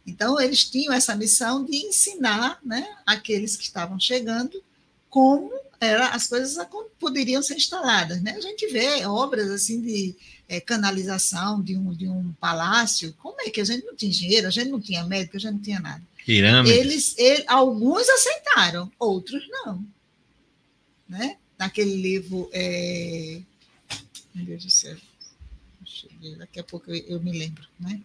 Então, 0.06 0.40
eles 0.40 0.64
tinham 0.64 0.92
essa 0.92 1.14
missão 1.14 1.64
de 1.64 1.76
ensinar 1.76 2.58
né, 2.64 2.86
aqueles 3.06 3.56
que 3.56 3.62
estavam 3.62 3.98
chegando 3.98 4.62
como 5.08 5.50
era, 5.80 6.08
as 6.08 6.26
coisas 6.26 6.66
poderiam 6.98 7.42
ser 7.42 7.56
instaladas. 7.56 8.20
Né? 8.20 8.32
A 8.32 8.40
gente 8.40 8.66
vê 8.66 9.06
obras 9.06 9.48
assim 9.50 9.80
de 9.80 10.14
é, 10.48 10.60
canalização 10.60 11.62
de 11.62 11.76
um, 11.76 11.92
de 11.92 12.08
um 12.08 12.32
palácio. 12.40 13.14
Como 13.18 13.40
é 13.40 13.50
que 13.50 13.60
a 13.60 13.64
gente 13.64 13.84
não 13.84 13.94
tinha 13.94 14.10
engenheiro, 14.10 14.46
a 14.46 14.50
gente 14.50 14.70
não 14.70 14.80
tinha 14.80 15.04
médico, 15.04 15.36
a 15.36 15.40
gente 15.40 15.52
não 15.54 15.60
tinha 15.60 15.80
nada. 15.80 16.02
Pirâmides. 16.24 16.78
Eles, 16.78 17.14
ele, 17.18 17.44
alguns 17.46 18.08
aceitaram, 18.08 18.90
outros 18.98 19.46
não. 19.48 19.84
Né? 21.08 21.36
Naquele 21.58 21.96
livro. 21.96 22.48
É... 22.52 23.40
Meu 24.34 24.44
Deus 24.46 24.64
do 24.64 24.70
céu. 24.70 24.96
Daqui 26.38 26.58
a 26.58 26.64
pouco 26.64 26.90
eu, 26.90 27.04
eu 27.06 27.20
me 27.20 27.32
lembro. 27.32 27.66
Né? 27.78 28.00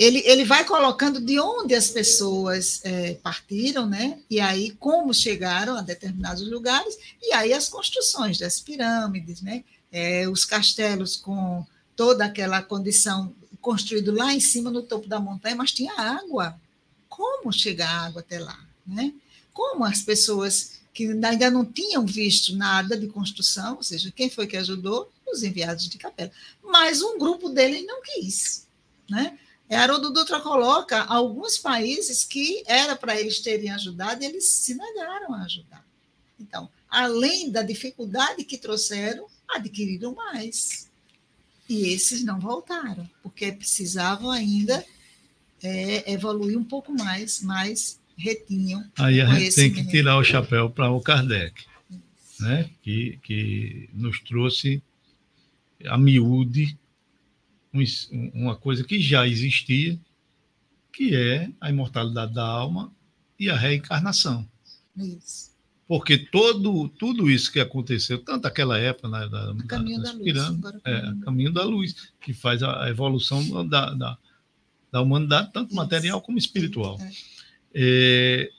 ele, 0.00 0.22
ele 0.24 0.46
vai 0.46 0.64
colocando 0.64 1.20
de 1.20 1.38
onde 1.38 1.74
as 1.74 1.90
pessoas 1.90 2.80
é, 2.84 3.14
partiram, 3.16 3.86
né? 3.86 4.18
E 4.30 4.40
aí 4.40 4.70
como 4.70 5.12
chegaram 5.12 5.76
a 5.76 5.82
determinados 5.82 6.48
lugares, 6.50 6.96
e 7.20 7.34
aí 7.34 7.52
as 7.52 7.68
construções 7.68 8.38
das 8.38 8.58
pirâmides, 8.58 9.42
né? 9.42 9.62
É, 9.92 10.28
os 10.28 10.44
castelos 10.44 11.16
com 11.16 11.66
toda 11.96 12.24
aquela 12.24 12.62
condição 12.62 13.34
construído 13.60 14.12
lá 14.12 14.32
em 14.32 14.40
cima 14.40 14.70
no 14.70 14.82
topo 14.82 15.08
da 15.08 15.20
montanha, 15.20 15.56
mas 15.56 15.72
tinha 15.72 15.92
água. 15.92 16.58
Como 17.08 17.52
chegar 17.52 17.90
a 17.90 18.06
água 18.06 18.20
até 18.20 18.38
lá, 18.38 18.58
né? 18.86 19.12
Como 19.52 19.84
as 19.84 20.00
pessoas 20.02 20.80
que 20.92 21.06
ainda 21.06 21.50
não 21.50 21.64
tinham 21.64 22.04
visto 22.06 22.56
nada 22.56 22.96
de 22.96 23.06
construção, 23.06 23.76
ou 23.76 23.82
seja, 23.82 24.10
quem 24.10 24.30
foi 24.30 24.46
que 24.46 24.56
ajudou? 24.56 25.10
Os 25.32 25.42
enviados 25.42 25.88
de 25.88 25.98
capela. 25.98 26.32
Mas 26.62 27.02
um 27.02 27.18
grupo 27.18 27.48
deles 27.48 27.86
não 27.86 28.02
quis, 28.02 28.66
né? 29.08 29.38
É, 29.68 29.76
Haroldo 29.76 30.10
Dutra 30.10 30.40
coloca 30.40 31.04
alguns 31.04 31.56
países 31.56 32.24
que 32.24 32.64
era 32.66 32.96
para 32.96 33.20
eles 33.20 33.38
terem 33.38 33.70
ajudado 33.70 34.20
e 34.20 34.26
eles 34.26 34.48
se 34.48 34.74
negaram 34.74 35.32
a 35.32 35.44
ajudar. 35.44 35.86
Então, 36.40 36.68
além 36.88 37.52
da 37.52 37.62
dificuldade 37.62 38.42
que 38.42 38.58
trouxeram, 38.58 39.26
adquiriram 39.54 40.14
mais. 40.14 40.90
E 41.68 41.92
esses 41.92 42.24
não 42.24 42.40
voltaram, 42.40 43.08
porque 43.22 43.52
precisavam 43.52 44.30
ainda 44.30 44.84
é, 45.62 46.12
evoluir 46.12 46.58
um 46.58 46.64
pouco 46.64 46.92
mais, 46.92 47.40
mas 47.42 48.00
retinham. 48.16 48.84
Aí 48.98 49.20
a 49.20 49.26
gente 49.26 49.54
tem 49.54 49.72
que 49.72 49.86
tirar 49.86 50.18
o 50.18 50.24
chapéu 50.24 50.68
para 50.68 50.90
o 50.90 51.00
Kardec, 51.00 51.64
né? 52.40 52.68
que, 52.82 53.18
que 53.22 53.88
nos 53.92 54.20
trouxe 54.20 54.82
a 55.86 55.96
miúde 55.96 56.76
um, 57.72 57.84
uma 58.34 58.56
coisa 58.56 58.84
que 58.84 59.00
já 59.00 59.26
existia, 59.26 59.98
que 60.92 61.14
é 61.14 61.50
a 61.60 61.70
imortalidade 61.70 62.34
da 62.34 62.44
alma 62.44 62.92
e 63.38 63.48
a 63.48 63.56
reencarnação. 63.56 64.46
Isso. 64.96 65.49
Porque 65.90 66.16
todo, 66.16 66.88
tudo 66.88 67.28
isso 67.28 67.50
que 67.50 67.58
aconteceu, 67.58 68.18
tanto 68.18 68.46
aquela 68.46 68.78
época 68.78 69.08
né, 69.08 69.28
da, 69.28 69.52
da, 69.52 69.64
caminho 69.64 70.00
da 70.00 70.12
luz, 70.12 70.36
é, 70.84 71.24
caminho 71.24 71.52
da 71.52 71.64
luz, 71.64 72.12
que 72.20 72.32
faz 72.32 72.62
a, 72.62 72.84
a 72.84 72.90
evolução 72.90 73.66
da, 73.66 73.90
da, 73.90 74.18
da, 74.92 75.00
humanidade, 75.02 75.52
tanto 75.52 75.70
isso. 75.70 75.76
material 75.76 76.22
como 76.22 76.38
espiritual. 76.38 76.96
É. 77.00 77.10
É, 77.74 78.50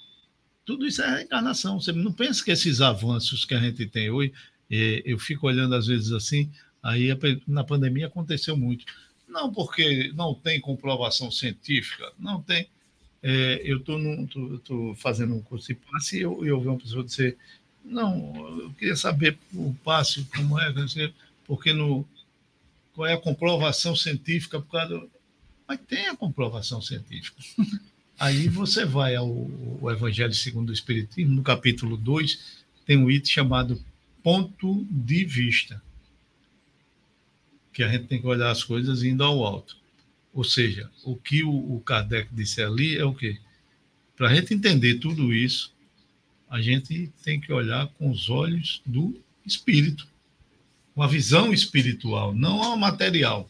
tudo 0.65 0.85
isso 0.85 1.01
é 1.01 1.15
reencarnação. 1.19 1.79
Você 1.79 1.93
não 1.93 2.11
pensa 2.11 2.43
que 2.43 2.51
esses 2.51 2.81
avanços 2.81 3.45
que 3.45 3.53
a 3.53 3.59
gente 3.59 3.85
tem 3.85 4.09
hoje, 4.09 4.33
é, 4.69 5.01
eu 5.05 5.17
fico 5.17 5.47
olhando 5.47 5.73
às 5.73 5.87
vezes 5.87 6.11
assim, 6.11 6.51
Aí 6.83 7.09
na 7.47 7.63
pandemia 7.63 8.07
aconteceu 8.07 8.57
muito. 8.57 8.85
Não 9.27 9.51
porque 9.53 10.11
não 10.15 10.33
tem 10.33 10.59
comprovação 10.59 11.29
científica, 11.29 12.11
não 12.17 12.41
tem. 12.41 12.67
É, 13.23 13.61
eu 13.63 13.77
estou 13.77 14.95
fazendo 14.95 15.35
um 15.35 15.41
curso 15.41 15.67
de 15.67 15.75
passe 15.75 16.17
e 16.17 16.21
eu, 16.21 16.43
eu 16.45 16.59
uma 16.59 16.77
pessoa 16.77 17.03
dizer: 17.03 17.37
Não, 17.83 18.59
eu 18.59 18.71
queria 18.71 18.95
saber 18.95 19.37
o 19.53 19.75
passe, 19.83 20.25
como 20.35 20.59
é, 20.59 20.73
porque 21.45 21.73
no, 21.73 22.05
qual 22.93 23.07
é 23.07 23.13
a 23.13 23.21
comprovação 23.21 23.95
científica 23.95 24.59
por 24.59 24.71
causa 24.71 24.99
do... 24.99 25.09
Mas 25.67 25.79
tem 25.87 26.07
a 26.07 26.15
comprovação 26.15 26.81
científica. 26.81 27.41
Aí 28.19 28.47
você 28.47 28.85
vai 28.85 29.15
ao 29.15 29.49
Evangelho 29.89 30.33
segundo 30.33 30.69
o 30.69 30.73
Espiritismo, 30.73 31.33
no 31.33 31.41
capítulo 31.41 31.97
2, 31.97 32.63
tem 32.85 32.97
um 32.97 33.09
item 33.09 33.31
chamado 33.31 33.83
ponto 34.21 34.85
de 34.91 35.25
vista 35.25 35.81
que 37.73 37.81
a 37.83 37.87
gente 37.87 38.05
tem 38.05 38.21
que 38.21 38.27
olhar 38.27 38.51
as 38.51 38.63
coisas 38.63 39.01
indo 39.01 39.23
ao 39.23 39.43
alto. 39.43 39.80
Ou 40.33 40.43
seja, 40.43 40.89
o 41.03 41.15
que 41.15 41.43
o, 41.43 41.75
o 41.75 41.81
Kardec 41.81 42.29
disse 42.33 42.61
ali 42.61 42.97
é 42.97 43.03
o 43.03 43.13
quê? 43.13 43.37
Para 44.15 44.29
a 44.29 44.35
gente 44.35 44.53
entender 44.53 44.95
tudo 44.95 45.33
isso, 45.33 45.73
a 46.49 46.61
gente 46.61 47.11
tem 47.23 47.39
que 47.39 47.51
olhar 47.51 47.87
com 47.87 48.09
os 48.09 48.29
olhos 48.29 48.81
do 48.85 49.19
espírito, 49.45 50.07
uma 50.95 51.07
visão 51.07 51.53
espiritual, 51.53 52.33
não 52.33 52.61
a 52.73 52.75
material. 52.77 53.49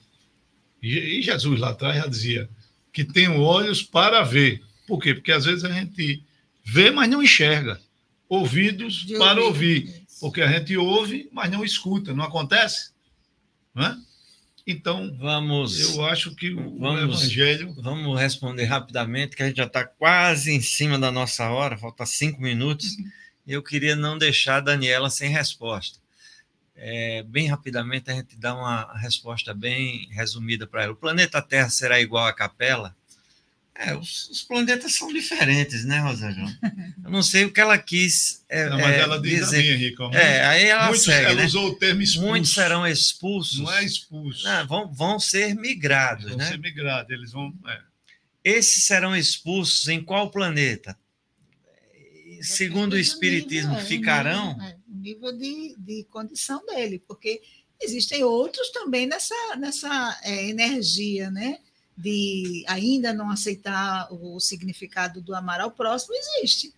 E, 0.82 0.98
e 0.98 1.22
Jesus 1.22 1.60
lá 1.60 1.70
atrás 1.70 1.98
já 1.98 2.08
dizia 2.08 2.50
que 2.92 3.04
tem 3.04 3.28
olhos 3.28 3.82
para 3.82 4.24
ver. 4.24 4.62
Por 4.88 5.00
quê? 5.00 5.14
Porque 5.14 5.32
às 5.32 5.46
vezes 5.46 5.64
a 5.64 5.72
gente 5.72 6.24
vê, 6.64 6.92
mas 6.92 7.10
não 7.10 7.24
enxerga. 7.24 7.80
Ouvidos 8.28 9.06
de 9.06 9.18
para 9.18 9.42
ouvir. 9.42 9.88
ouvir. 9.88 10.06
Porque 10.20 10.42
a 10.42 10.52
gente 10.52 10.76
ouve, 10.78 11.30
mas 11.32 11.52
não 11.52 11.64
escuta. 11.64 12.14
Não 12.14 12.24
acontece? 12.24 12.92
Não 13.74 13.84
é? 13.84 13.98
Então, 14.72 15.16
vamos. 15.20 15.96
Eu 15.96 16.06
acho 16.06 16.36
que 16.36 16.52
o 16.52 16.80
vamos, 16.80 17.02
Evangelho. 17.02 17.76
Vamos 17.82 18.20
responder 18.20 18.66
rapidamente, 18.66 19.36
que 19.36 19.44
a 19.44 19.48
gente 19.48 19.58
já 19.58 19.66
está 19.66 19.86
quase 19.86 20.52
em 20.52 20.62
cima 20.62 20.98
da 20.98 21.12
nossa 21.12 21.50
hora, 21.50 21.78
falta 21.78 22.06
cinco 22.06 22.42
minutos. 22.42 22.96
Uhum. 22.98 23.12
Eu 23.48 23.62
queria 23.62 23.96
não 23.96 24.18
deixar 24.18 24.58
a 24.58 24.62
Daniela 24.62 25.10
sem 25.10 25.30
resposta. 25.30 26.00
É, 26.76 27.22
bem 27.24 27.48
rapidamente, 27.48 28.10
a 28.10 28.14
gente 28.16 28.36
dá 28.38 28.56
uma 28.56 28.98
resposta 28.98 29.54
bem 29.54 30.08
resumida 30.12 30.66
para 30.66 30.84
ela. 30.84 30.94
O 30.94 30.96
planeta 30.96 31.42
Terra 31.42 31.70
será 31.70 32.00
igual 32.00 32.26
à 32.26 32.34
capela? 32.34 32.96
É, 33.84 33.96
os, 33.96 34.30
os, 34.30 34.44
planetas 34.44 34.94
são 34.94 35.12
diferentes, 35.12 35.84
né, 35.86 35.98
Rosângela? 35.98 36.56
Eu 37.04 37.10
não 37.10 37.24
sei 37.24 37.46
o 37.46 37.52
que 37.52 37.60
ela 37.60 37.80
quis 37.80 38.46
é, 38.48 38.70
não, 38.70 38.78
mas 38.78 38.92
é, 38.92 39.00
ela 39.00 39.20
diz 39.20 39.40
dizer. 39.40 39.74
Henrique, 39.74 40.04
é, 40.14 40.46
aí 40.46 40.66
ela 40.66 40.86
muitos, 40.86 41.04
segue, 41.04 41.26
ela 41.26 41.36
né? 41.36 41.46
usou 41.46 41.70
o 41.70 41.76
termo 41.76 42.02
expulso. 42.02 42.28
Muitos 42.28 42.54
serão 42.54 42.86
expulsos. 42.86 43.60
Não 43.60 43.74
é 43.74 43.84
expulso. 43.84 44.44
Não, 44.44 44.68
vão, 44.68 44.94
vão 44.94 45.20
ser 45.20 45.56
migrados, 45.56 46.26
vão 46.26 46.38
né? 46.38 46.44
Vão 46.44 46.54
ser 46.54 46.60
migrados, 46.60 47.10
eles 47.10 47.32
vão... 47.32 47.52
É. 47.68 47.82
Esses 48.44 48.84
serão 48.84 49.16
expulsos 49.16 49.88
em 49.88 50.04
qual 50.04 50.30
planeta? 50.30 50.96
Segundo 52.42 52.94
o 52.94 53.00
Espiritismo, 53.00 53.72
nível, 53.72 53.84
é, 53.84 53.88
ficarão... 53.88 54.62
É, 54.62 54.78
o 54.88 54.96
nível 54.96 55.32
de, 55.36 55.76
de 55.80 56.04
condição 56.12 56.64
dele, 56.68 57.04
porque 57.08 57.42
existem 57.82 58.24
outros 58.24 58.70
também 58.70 59.08
nessa, 59.08 59.56
nessa 59.58 60.20
é, 60.24 60.50
energia, 60.50 61.32
né? 61.32 61.58
De 61.98 62.64
ainda 62.68 63.14
não 63.14 63.30
aceitar 63.30 64.08
o 64.12 64.40
significado 64.40 65.22
do 65.22 65.36
amar 65.36 65.62
ao 65.62 65.72
próximo 65.72 66.16
existe. 66.16 66.74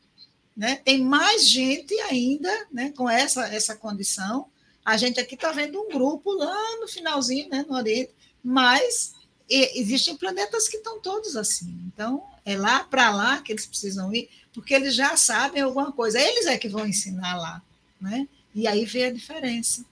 Né? 0.55 0.77
Tem 0.77 1.01
mais 1.01 1.47
gente 1.47 1.93
ainda 2.01 2.67
né, 2.71 2.93
com 2.95 3.09
essa, 3.09 3.47
essa 3.47 3.75
condição. 3.75 4.47
A 4.83 4.97
gente 4.97 5.19
aqui 5.19 5.35
está 5.35 5.51
vendo 5.51 5.79
um 5.81 5.89
grupo 5.89 6.31
lá 6.33 6.79
no 6.79 6.87
finalzinho, 6.87 7.49
né, 7.49 7.65
no 7.67 7.75
Oriente, 7.75 8.11
mas 8.43 9.15
existem 9.49 10.15
planetas 10.15 10.67
que 10.67 10.77
estão 10.77 10.99
todos 10.99 11.35
assim. 11.35 11.73
Então, 11.87 12.23
é 12.45 12.57
lá 12.57 12.83
para 12.83 13.09
lá 13.09 13.41
que 13.41 13.51
eles 13.51 13.65
precisam 13.65 14.13
ir, 14.13 14.29
porque 14.53 14.73
eles 14.73 14.93
já 14.93 15.15
sabem 15.15 15.61
alguma 15.61 15.91
coisa. 15.91 16.19
Eles 16.19 16.45
é 16.45 16.57
que 16.57 16.67
vão 16.67 16.85
ensinar 16.85 17.37
lá. 17.37 17.61
Né? 17.99 18.27
E 18.53 18.67
aí 18.67 18.85
vê 18.85 19.05
a 19.05 19.13
diferença. 19.13 19.85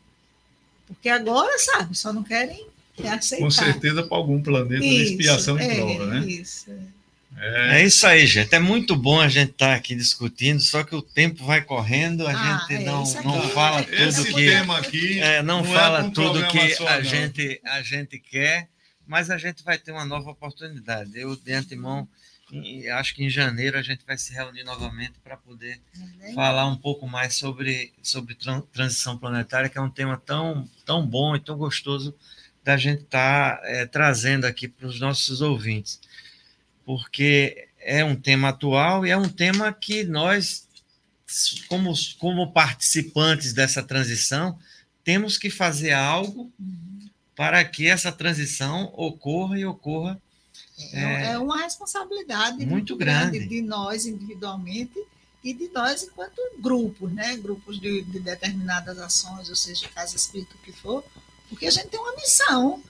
Porque 0.86 1.08
agora, 1.08 1.58
sabe, 1.58 1.98
só 1.98 2.12
não 2.12 2.24
querem 2.24 2.68
é 3.08 3.38
Com 3.38 3.52
certeza 3.52 4.04
para 4.04 4.18
algum 4.18 4.42
planeta 4.42 4.86
isso, 4.86 4.96
de 4.96 5.04
expiação 5.04 5.60
e 5.60 5.64
é, 5.64 5.76
prova, 5.76 6.06
né? 6.08 6.26
Isso. 6.28 6.72
É. 7.38 7.82
é. 7.82 7.86
isso 7.86 8.06
aí, 8.06 8.26
gente. 8.28 8.54
É 8.54 8.60
muito 8.60 8.96
bom 8.96 9.20
a 9.20 9.28
gente 9.28 9.52
estar 9.52 9.70
tá 9.70 9.76
aqui 9.76 9.96
discutindo, 9.96 10.60
só 10.60 10.84
que 10.84 10.96
o 10.96 11.02
tempo 11.02 11.44
vai 11.46 11.62
correndo, 11.62 12.28
a 12.28 12.32
ah, 12.32 12.58
gente 12.68 12.82
é, 12.82 12.86
não, 12.86 13.04
não 13.24 13.50
fala 13.50 13.84
tudo 13.84 14.26
que 14.26 14.46
tema 14.46 14.78
aqui 14.78 15.20
é, 15.20 15.42
não, 15.42 15.64
não 15.64 15.74
fala 15.74 16.12
tudo 16.12 16.48
que 16.48 16.76
só, 16.76 16.88
a 16.88 17.02
gente 17.02 17.60
a 17.66 17.82
gente 17.82 18.20
quer, 18.20 18.68
mas 19.08 19.30
a 19.30 19.38
gente 19.38 19.64
vai 19.64 19.78
ter 19.78 19.92
uma 19.92 20.06
nova 20.06 20.32
oportunidade. 20.32 21.12
Eu 21.16 21.36
de 21.36 21.54
antemão 21.54 22.08
e 22.52 22.90
acho 22.90 23.16
que 23.16 23.24
em 23.24 23.30
janeiro 23.30 23.78
a 23.78 23.82
gente 23.82 24.04
vai 24.06 24.18
se 24.18 24.34
reunir 24.34 24.64
novamente 24.64 25.14
para 25.24 25.38
poder 25.38 25.80
é 26.20 26.34
falar 26.34 26.68
um 26.68 26.76
pouco 26.76 27.08
mais 27.08 27.36
sobre, 27.36 27.94
sobre 28.04 28.38
transição 28.74 29.18
planetária, 29.18 29.70
que 29.70 29.78
é 29.78 29.82
um 29.82 29.90
tema 29.90 30.22
tão, 30.26 30.70
tão 30.86 31.06
bom 31.06 31.34
e 31.34 31.40
tão 31.40 31.58
gostoso 31.58 32.14
da 32.64 32.78
gente 32.78 33.04
estar 33.04 33.58
tá, 33.58 33.68
é, 33.68 33.86
trazendo 33.86 34.46
aqui 34.46 34.68
para 34.68 34.88
os 34.88 35.00
nossos 35.00 35.42
ouvintes, 35.42 36.00
porque 36.86 37.68
é 37.80 38.04
um 38.04 38.16
tema 38.16 38.50
atual 38.50 39.06
e 39.06 39.10
é 39.10 39.18
um 39.18 39.30
tema 39.30 39.74
que 39.74 40.04
nós, 40.04 40.68
como, 41.68 41.94
como 42.20 42.52
participantes 42.52 43.54
dessa 43.54 43.82
transição, 43.82 44.58
temos 45.04 45.38
que 45.38 45.50
fazer 45.50 45.94
algo 45.94 46.52
para 47.36 47.64
que 47.66 47.88
essa 47.88 48.12
transição 48.12 48.92
ocorra 48.96 49.58
e 49.58 49.66
ocorra. 49.66 50.22
É, 50.94 51.04
é, 51.04 51.32
é 51.32 51.40
uma 51.40 51.64
responsabilidade 51.64 52.66
muito, 52.66 52.96
grande. 52.96 53.40
grande 53.40 53.50
de 53.50 53.62
nós 53.62 54.06
individualmente 54.06 55.00
e 55.44 55.54
de 55.54 55.70
nós 55.70 56.04
enquanto 56.04 56.40
grupos, 56.60 57.12
né? 57.12 57.36
Grupos 57.38 57.80
de, 57.80 58.04
de 58.04 58.20
determinadas 58.20 59.00
ações, 59.00 59.50
ou 59.50 59.56
seja, 59.56 59.88
casa 59.90 60.16
espírito 60.16 60.56
que 60.64 60.72
for, 60.72 61.04
porque 61.52 61.68
a 61.68 61.70
gente 61.70 61.90
tem 61.90 62.00
uma 62.00 62.16
missão. 62.16 62.82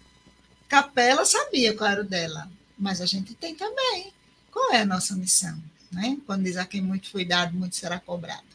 Capela 0.69 1.25
sabia 1.25 1.75
qual 1.75 1.89
era 1.89 2.01
o 2.01 2.05
dela, 2.05 2.47
mas 2.77 3.01
a 3.01 3.07
gente 3.07 3.33
tem 3.33 3.55
também. 3.55 4.13
Qual 4.51 4.71
é 4.71 4.81
a 4.81 4.85
nossa 4.85 5.15
missão? 5.15 5.59
Né? 5.91 6.15
Quando 6.27 6.43
diz 6.43 6.57
a 6.57 6.65
quem 6.65 6.79
muito 6.79 7.09
foi 7.09 7.25
dado, 7.25 7.57
muito 7.57 7.75
será 7.75 7.99
cobrado. 7.99 8.45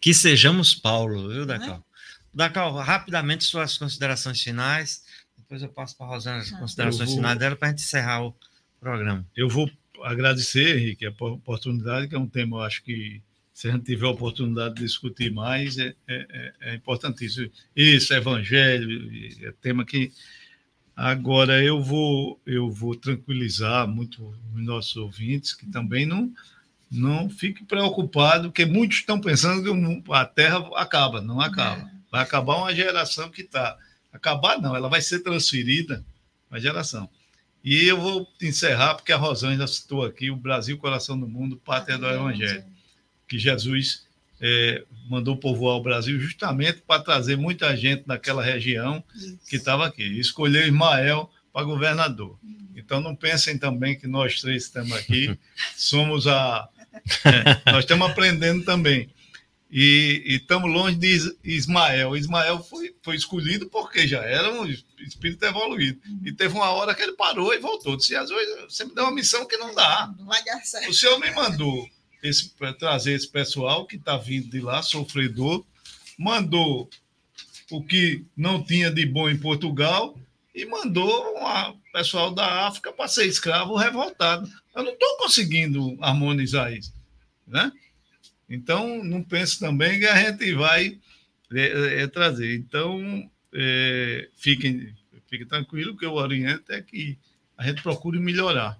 Que 0.00 0.14
sejamos 0.14 0.76
Paulo, 0.76 1.28
viu, 1.28 1.44
Dacal? 1.44 1.76
É? 1.76 1.82
Dacal, 2.32 2.72
rapidamente 2.76 3.44
suas 3.44 3.76
considerações 3.76 4.40
finais. 4.40 5.02
Depois 5.36 5.60
eu 5.60 5.68
passo 5.68 5.96
para 5.96 6.06
a 6.06 6.08
Rosana 6.10 6.38
as 6.38 6.50
considerações 6.52 7.08
vou... 7.08 7.16
finais 7.16 7.38
dela 7.38 7.56
para 7.56 7.68
a 7.68 7.70
gente 7.72 7.82
encerrar 7.82 8.24
o 8.24 8.34
programa. 8.80 9.26
Eu 9.36 9.48
vou 9.48 9.68
agradecer, 10.04 10.78
Henrique, 10.78 11.04
a 11.04 11.10
oportunidade, 11.10 12.06
que 12.06 12.14
é 12.14 12.18
um 12.18 12.28
tema, 12.28 12.58
eu 12.58 12.62
acho 12.62 12.82
que 12.84 13.20
se 13.62 13.68
a 13.68 13.70
gente 13.70 13.84
tiver 13.84 14.06
a 14.06 14.10
oportunidade 14.10 14.74
de 14.74 14.80
discutir 14.80 15.30
mais, 15.30 15.78
é, 15.78 15.94
é, 16.08 16.26
é, 16.30 16.52
é 16.62 16.74
importantíssimo. 16.74 17.48
Isso, 17.76 18.12
evangelho, 18.12 19.08
é 19.40 19.52
tema 19.52 19.84
que. 19.84 20.10
Agora, 20.96 21.62
eu 21.62 21.80
vou, 21.80 22.40
eu 22.44 22.68
vou 22.68 22.96
tranquilizar 22.96 23.86
muito 23.86 24.34
os 24.52 24.64
nossos 24.64 24.96
ouvintes, 24.96 25.54
que 25.54 25.64
também 25.66 26.04
não, 26.04 26.32
não 26.90 27.30
fiquem 27.30 27.64
preocupados, 27.64 28.48
porque 28.48 28.66
muitos 28.66 28.98
estão 28.98 29.20
pensando 29.20 29.62
que 29.62 30.12
a 30.12 30.24
Terra 30.24 30.68
acaba, 30.74 31.20
não 31.20 31.40
acaba. 31.40 31.82
É. 31.82 31.90
Vai 32.10 32.22
acabar 32.24 32.56
uma 32.56 32.74
geração 32.74 33.30
que 33.30 33.42
está. 33.42 33.78
Acabar 34.12 34.60
não, 34.60 34.74
ela 34.74 34.88
vai 34.88 35.00
ser 35.00 35.20
transferida 35.20 36.04
para 36.48 36.58
a 36.58 36.60
geração. 36.60 37.08
E 37.62 37.84
eu 37.84 38.00
vou 38.00 38.26
encerrar, 38.42 38.96
porque 38.96 39.12
a 39.12 39.16
Rosângela 39.16 39.68
citou 39.68 40.04
aqui 40.04 40.32
o 40.32 40.36
Brasil, 40.36 40.76
coração 40.78 41.16
do 41.16 41.28
mundo, 41.28 41.56
pátria 41.56 41.96
do 41.96 42.08
Evangelho 42.08 42.71
que 43.32 43.38
Jesus 43.38 44.04
é, 44.38 44.84
mandou 45.08 45.38
povoar 45.38 45.76
o 45.76 45.82
Brasil 45.82 46.20
justamente 46.20 46.82
para 46.86 47.02
trazer 47.02 47.34
muita 47.34 47.74
gente 47.74 48.06
daquela 48.06 48.42
região 48.42 49.02
Isso. 49.14 49.38
que 49.48 49.56
estava 49.56 49.86
aqui. 49.86 50.02
escolheu 50.20 50.66
Ismael 50.66 51.30
para 51.50 51.64
governador. 51.64 52.38
Então 52.76 53.00
não 53.00 53.16
pensem 53.16 53.56
também 53.56 53.98
que 53.98 54.06
nós 54.06 54.38
três 54.38 54.64
estamos 54.64 54.92
aqui, 54.92 55.34
somos 55.74 56.26
a. 56.26 56.68
É, 57.24 57.72
nós 57.72 57.84
estamos 57.84 58.10
aprendendo 58.10 58.62
também. 58.66 59.08
E, 59.70 60.22
e 60.26 60.36
estamos 60.36 60.70
longe 60.70 60.96
de 60.96 61.34
Ismael. 61.42 62.14
Ismael 62.14 62.62
foi, 62.62 62.94
foi 63.02 63.16
escolhido 63.16 63.70
porque 63.70 64.06
já 64.06 64.20
era 64.22 64.52
um 64.52 64.66
espírito 65.00 65.42
evoluído. 65.46 65.98
E 66.22 66.30
teve 66.32 66.54
uma 66.54 66.70
hora 66.70 66.94
que 66.94 67.02
ele 67.02 67.12
parou 67.12 67.54
e 67.54 67.58
voltou. 67.58 67.96
Disse: 67.96 68.10
Jesus, 68.10 68.46
você 68.68 68.84
me 68.84 68.94
deu 68.94 69.04
uma 69.04 69.14
missão 69.14 69.46
que 69.46 69.56
não 69.56 69.74
dá. 69.74 70.12
Não 70.18 70.26
vai 70.26 70.44
dar 70.44 70.60
certo. 70.66 70.90
O 70.90 70.94
Senhor 70.94 71.18
me 71.18 71.30
mandou 71.30 71.88
esse, 72.22 72.52
trazer 72.78 73.12
esse 73.12 73.28
pessoal 73.28 73.86
que 73.86 73.96
está 73.96 74.16
vindo 74.16 74.48
de 74.48 74.60
lá, 74.60 74.82
sofredor, 74.82 75.64
mandou 76.18 76.88
o 77.70 77.82
que 77.82 78.24
não 78.36 78.62
tinha 78.62 78.90
de 78.90 79.04
bom 79.04 79.28
em 79.28 79.36
Portugal 79.36 80.18
e 80.54 80.64
mandou 80.66 81.34
o 81.36 81.92
pessoal 81.92 82.32
da 82.32 82.66
África 82.66 82.92
para 82.92 83.08
ser 83.08 83.26
escravo 83.26 83.74
revoltado. 83.74 84.48
Eu 84.74 84.84
não 84.84 84.92
estou 84.92 85.16
conseguindo 85.18 85.96
harmonizar 86.00 86.72
isso. 86.72 86.92
Né? 87.46 87.72
Então, 88.48 89.02
não 89.02 89.22
pense 89.22 89.58
também 89.58 89.98
que 89.98 90.06
a 90.06 90.16
gente 90.16 90.52
vai 90.54 90.98
é, 91.52 91.60
é, 91.60 92.02
é 92.02 92.06
trazer. 92.06 92.54
Então, 92.54 93.28
é, 93.52 94.28
fiquem, 94.36 94.94
fiquem 95.28 95.46
tranquilos 95.46 95.98
que 95.98 96.04
eu 96.04 96.14
oriento 96.14 96.72
é 96.72 96.80
que 96.80 97.18
a 97.56 97.66
gente 97.66 97.82
procure 97.82 98.18
melhorar, 98.18 98.78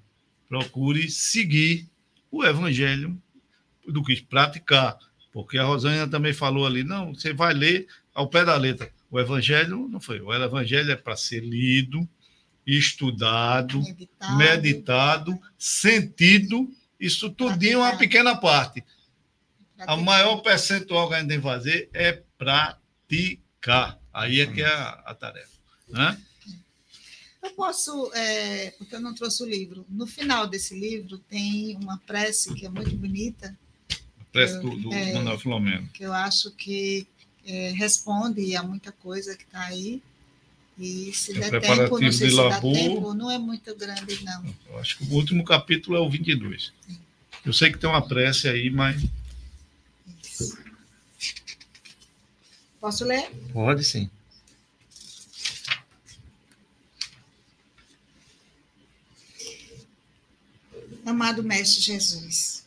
procure 0.48 1.10
seguir 1.10 1.88
o 2.30 2.44
evangelho 2.44 3.20
do 3.86 4.02
que 4.02 4.22
praticar. 4.22 4.98
Porque 5.32 5.58
a 5.58 5.64
Rosângela 5.64 6.08
também 6.08 6.32
falou 6.32 6.66
ali, 6.66 6.84
não, 6.84 7.14
você 7.14 7.32
vai 7.32 7.54
ler 7.54 7.86
ao 8.14 8.28
pé 8.28 8.44
da 8.44 8.56
letra. 8.56 8.90
O 9.10 9.18
evangelho 9.18 9.88
não 9.88 10.00
foi. 10.00 10.20
O 10.20 10.32
evangelho 10.32 10.90
é 10.90 10.96
para 10.96 11.16
ser 11.16 11.40
lido, 11.40 12.06
estudado, 12.66 13.80
meditado, 13.80 14.36
meditado 14.36 15.40
sentido, 15.58 16.70
isso 16.98 17.30
tudo 17.30 17.62
é 17.64 17.76
uma 17.76 17.96
pequena 17.96 18.36
parte. 18.36 18.84
A 19.78 19.96
maior 19.96 20.36
percentual 20.36 21.08
que 21.08 21.14
a 21.14 21.18
gente 21.18 21.28
tem 21.28 21.38
que 21.38 21.42
fazer 21.42 21.90
é 21.92 22.22
praticar. 22.38 23.98
Aí 24.12 24.40
é 24.40 24.46
que 24.46 24.62
é 24.62 24.66
a, 24.66 24.90
a 25.06 25.14
tarefa. 25.14 25.50
Né? 25.88 26.16
Eu 27.42 27.50
posso, 27.50 28.12
é, 28.14 28.70
porque 28.78 28.94
eu 28.94 29.00
não 29.00 29.14
trouxe 29.14 29.42
o 29.42 29.46
livro, 29.46 29.84
no 29.88 30.06
final 30.06 30.46
desse 30.46 30.78
livro 30.78 31.18
tem 31.18 31.76
uma 31.76 31.98
prece 31.98 32.54
que 32.54 32.64
é 32.64 32.68
muito 32.68 32.96
bonita, 32.96 33.58
Prece 34.32 34.58
do, 34.60 34.70
do 34.76 34.92
é, 34.92 35.12
Manuel 35.12 35.38
Filomeno. 35.38 35.88
Que 35.88 36.04
eu 36.04 36.12
acho 36.12 36.50
que 36.52 37.06
é, 37.46 37.70
responde 37.76 38.56
a 38.56 38.62
muita 38.62 38.90
coisa 38.90 39.36
que 39.36 39.44
está 39.44 39.64
aí. 39.64 40.02
E 40.78 41.12
se 41.12 41.32
é 41.36 41.50
der 41.50 41.60
tempo, 41.60 41.98
não 42.00 42.12
sei 42.12 42.30
se 42.30 42.34
Labu, 42.34 42.72
dá 42.72 42.78
tempo, 42.78 43.14
não 43.14 43.30
é 43.30 43.38
muito 43.38 43.76
grande, 43.76 44.24
não. 44.24 44.54
Eu 44.70 44.78
acho 44.78 44.98
que 44.98 45.04
o 45.04 45.12
último 45.12 45.44
capítulo 45.44 45.96
é 45.96 46.00
o 46.00 46.08
22. 46.08 46.72
Sim. 46.86 46.98
Eu 47.44 47.52
sei 47.52 47.70
que 47.70 47.78
tem 47.78 47.90
uma 47.90 48.06
prece 48.06 48.48
aí, 48.48 48.70
mas. 48.70 49.04
Isso. 50.22 50.58
Posso 52.80 53.04
ler? 53.04 53.30
Pode 53.52 53.84
sim. 53.84 54.10
Amado 61.04 61.42
Mestre 61.42 61.82
Jesus, 61.82 62.61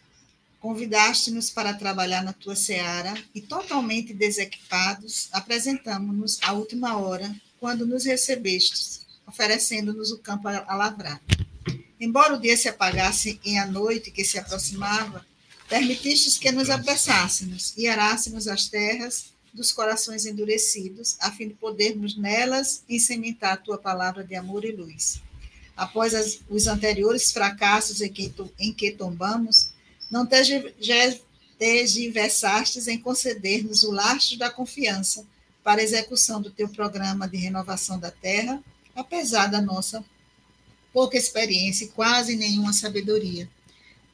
Convidaste-nos 0.66 1.52
para 1.52 1.76
trabalhar 1.76 2.24
na 2.24 2.34
tua 2.34 2.56
seara 2.56 3.14
e, 3.36 3.40
totalmente 3.40 4.12
desequipados, 4.16 5.30
apresentamos-nos 5.32 6.40
à 6.42 6.54
última 6.54 6.98
hora, 6.98 7.36
quando 7.60 7.86
nos 7.86 8.06
recebestes, 8.06 9.06
oferecendo-nos 9.28 10.10
o 10.10 10.18
campo 10.18 10.48
a 10.48 10.76
lavrar. 10.76 11.22
Embora 12.02 12.34
o 12.34 12.42
dia 12.42 12.58
se 12.58 12.68
apagasse 12.68 13.40
em 13.46 13.60
a 13.60 13.68
noite 13.68 14.10
que 14.10 14.26
se 14.26 14.40
aproximava, 14.40 15.24
permitistes 15.70 16.36
que 16.36 16.52
nos 16.52 16.72
apressássemos 16.72 17.76
e 17.78 17.88
arássemos 17.88 18.48
as 18.48 18.68
terras 18.68 19.26
dos 19.54 19.72
corações 19.72 20.26
endurecidos, 20.26 21.16
a 21.20 21.32
fim 21.32 21.50
de 21.50 21.54
podermos 21.54 22.18
nelas 22.18 22.84
insementar 22.90 23.54
a 23.54 23.58
tua 23.58 23.78
palavra 23.78 24.24
de 24.24 24.34
amor 24.34 24.66
e 24.66 24.72
luz. 24.72 25.22
Após 25.78 26.16
as, 26.16 26.40
os 26.50 26.66
anteriores 26.66 27.32
fracassos 27.32 28.02
em 28.02 28.12
que, 28.12 28.34
em 28.58 28.74
que 28.74 28.90
tombamos, 28.90 29.75
não 30.10 30.28
tergiversastes 31.58 32.88
em 32.88 33.00
conceder-nos 33.00 33.84
o 33.84 33.92
lastro 33.92 34.38
da 34.38 34.50
confiança 34.50 35.26
para 35.64 35.82
a 35.82 35.84
execução 35.84 36.42
do 36.42 36.52
teu 36.52 36.70
programa 36.70 37.28
de 37.28 37.38
renovação 37.38 38.00
da 38.00 38.12
terra, 38.12 38.64
apesar 38.96 39.48
da 39.48 39.62
nossa 39.62 40.04
pouca 40.94 41.18
experiência 41.18 41.86
e 41.86 41.90
quase 41.90 42.36
nenhuma 42.36 42.72
sabedoria. 42.72 43.50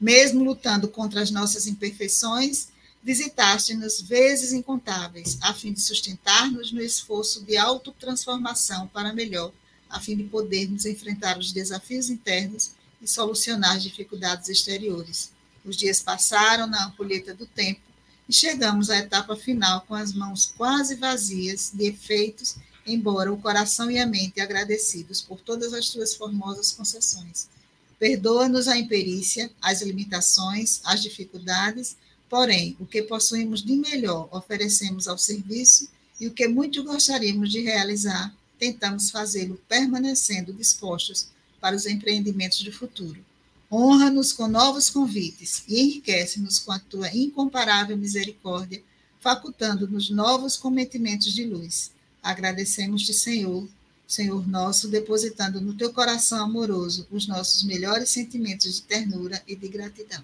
Mesmo 0.00 0.42
lutando 0.42 0.88
contra 0.88 1.20
as 1.20 1.30
nossas 1.30 1.66
imperfeições, 1.66 2.68
visitaste-nos 3.02 4.00
vezes 4.00 4.52
incontáveis, 4.52 5.38
a 5.42 5.52
fim 5.52 5.72
de 5.72 5.80
sustentar-nos 5.80 6.72
no 6.72 6.80
esforço 6.80 7.42
de 7.42 7.56
autotransformação 7.56 8.88
para 8.88 9.12
melhor, 9.12 9.52
a 9.90 10.00
fim 10.00 10.16
de 10.16 10.24
podermos 10.24 10.86
enfrentar 10.86 11.38
os 11.38 11.52
desafios 11.52 12.08
internos 12.08 12.72
e 13.00 13.08
solucionar 13.08 13.76
as 13.76 13.82
dificuldades 13.82 14.48
exteriores. 14.48 15.31
Os 15.64 15.76
dias 15.76 16.00
passaram 16.00 16.66
na 16.66 16.86
ampulheta 16.86 17.32
do 17.32 17.46
tempo 17.46 17.80
e 18.28 18.32
chegamos 18.32 18.90
à 18.90 18.98
etapa 18.98 19.36
final 19.36 19.82
com 19.82 19.94
as 19.94 20.12
mãos 20.12 20.52
quase 20.56 20.96
vazias 20.96 21.70
de 21.72 21.86
efeitos, 21.86 22.56
embora 22.84 23.32
o 23.32 23.40
coração 23.40 23.90
e 23.90 23.98
a 23.98 24.06
mente 24.06 24.40
agradecidos 24.40 25.20
por 25.20 25.40
todas 25.40 25.72
as 25.72 25.88
tuas 25.90 26.14
formosas 26.14 26.72
concessões. 26.72 27.48
Perdoa-nos 27.96 28.66
a 28.66 28.76
imperícia, 28.76 29.50
as 29.60 29.82
limitações, 29.82 30.80
as 30.84 31.00
dificuldades, 31.00 31.96
porém, 32.28 32.76
o 32.80 32.86
que 32.86 33.02
possuímos 33.02 33.62
de 33.62 33.76
melhor 33.76 34.28
oferecemos 34.32 35.06
ao 35.06 35.16
serviço 35.16 35.88
e 36.18 36.26
o 36.26 36.32
que 36.32 36.48
muito 36.48 36.82
gostaríamos 36.82 37.52
de 37.52 37.60
realizar, 37.60 38.34
tentamos 38.58 39.10
fazê-lo 39.10 39.60
permanecendo 39.68 40.52
dispostos 40.52 41.28
para 41.60 41.76
os 41.76 41.86
empreendimentos 41.86 42.62
do 42.64 42.72
futuro 42.72 43.24
Honra-nos 43.72 44.34
com 44.34 44.46
novos 44.46 44.90
convites 44.90 45.64
e 45.66 45.80
enriquece-nos 45.80 46.58
com 46.58 46.72
a 46.72 46.78
tua 46.78 47.08
incomparável 47.16 47.96
misericórdia, 47.96 48.82
facultando-nos 49.18 50.10
novos 50.10 50.58
cometimentos 50.58 51.32
de 51.32 51.46
luz. 51.46 51.90
Agradecemos-te, 52.22 53.14
Senhor, 53.14 53.66
Senhor 54.06 54.46
nosso, 54.46 54.88
depositando 54.88 55.58
no 55.58 55.72
teu 55.72 55.90
coração 55.90 56.44
amoroso 56.44 57.06
os 57.10 57.26
nossos 57.26 57.64
melhores 57.64 58.10
sentimentos 58.10 58.74
de 58.74 58.82
ternura 58.82 59.42
e 59.48 59.56
de 59.56 59.68
gratidão. 59.68 60.22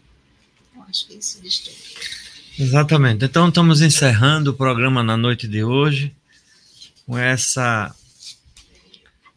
Eu 0.77 0.83
acho 0.83 1.07
que 1.07 1.15
isso 1.15 1.41
diz. 1.41 1.71
Exatamente. 2.59 3.25
Então, 3.25 3.49
estamos 3.49 3.81
encerrando 3.81 4.51
o 4.51 4.55
programa 4.55 5.03
na 5.03 5.17
noite 5.17 5.49
de 5.49 5.65
hoje 5.65 6.15
com 7.07 7.17
essa 7.17 7.95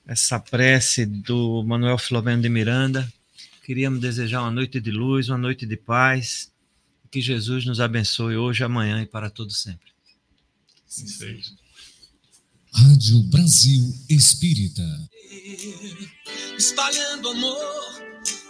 essa 0.05 0.37
prece 0.37 1.05
do 1.05 1.63
Manuel 1.63 1.97
Filomeno 1.97 2.41
de 2.41 2.49
Miranda 2.49 3.09
Queríamos 3.71 4.01
desejar 4.01 4.41
uma 4.41 4.51
noite 4.51 4.81
de 4.81 4.91
luz, 4.91 5.29
uma 5.29 5.37
noite 5.37 5.65
de 5.65 5.77
paz. 5.77 6.51
Que 7.09 7.21
Jesus 7.21 7.63
nos 7.65 7.79
abençoe 7.79 8.35
hoje, 8.35 8.65
amanhã 8.65 9.01
e 9.01 9.05
para 9.05 9.29
todo 9.29 9.49
sempre. 9.49 9.93
Sim. 10.85 11.39
Rádio 12.73 13.23
Brasil 13.29 13.81
Espírita. 14.09 14.83
Espalhando 16.57 17.29
amor 17.29 18.03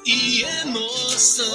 e 0.08 0.42
emoção. 0.42 1.46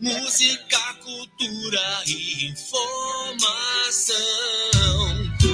Música, 0.00 0.94
cultura 0.94 2.02
e 2.04 2.46
informação. 2.46 4.16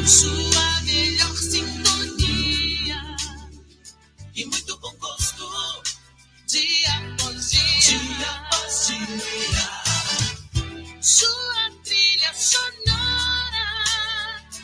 Sua 0.07 0.81
melhor 0.81 1.37
sintonia 1.37 2.65
e 4.35 4.47
muito 4.47 4.64
dia 6.55 6.95
após 6.99 7.51
dia. 7.51 7.81
Dia 7.81 8.31
após 8.31 8.87
dia. 8.87 9.71
Sua 11.01 11.71
trilha 11.83 12.33
sonora, 12.33 13.67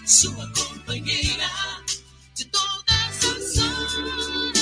sua 0.07 0.53
companheira 0.53 1.51
de 2.37 2.45
todas 2.45 3.25
as 3.25 3.59
horas. 3.59 4.55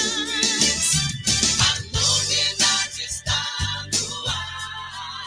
A 1.60 1.72
novidade 1.92 3.02
está 3.02 3.42
no 3.92 4.28
ar. 4.28 5.26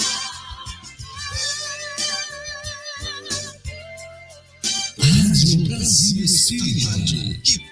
Rádio 4.97 5.68
Brasil 5.68 6.26
Espírito, 6.26 7.70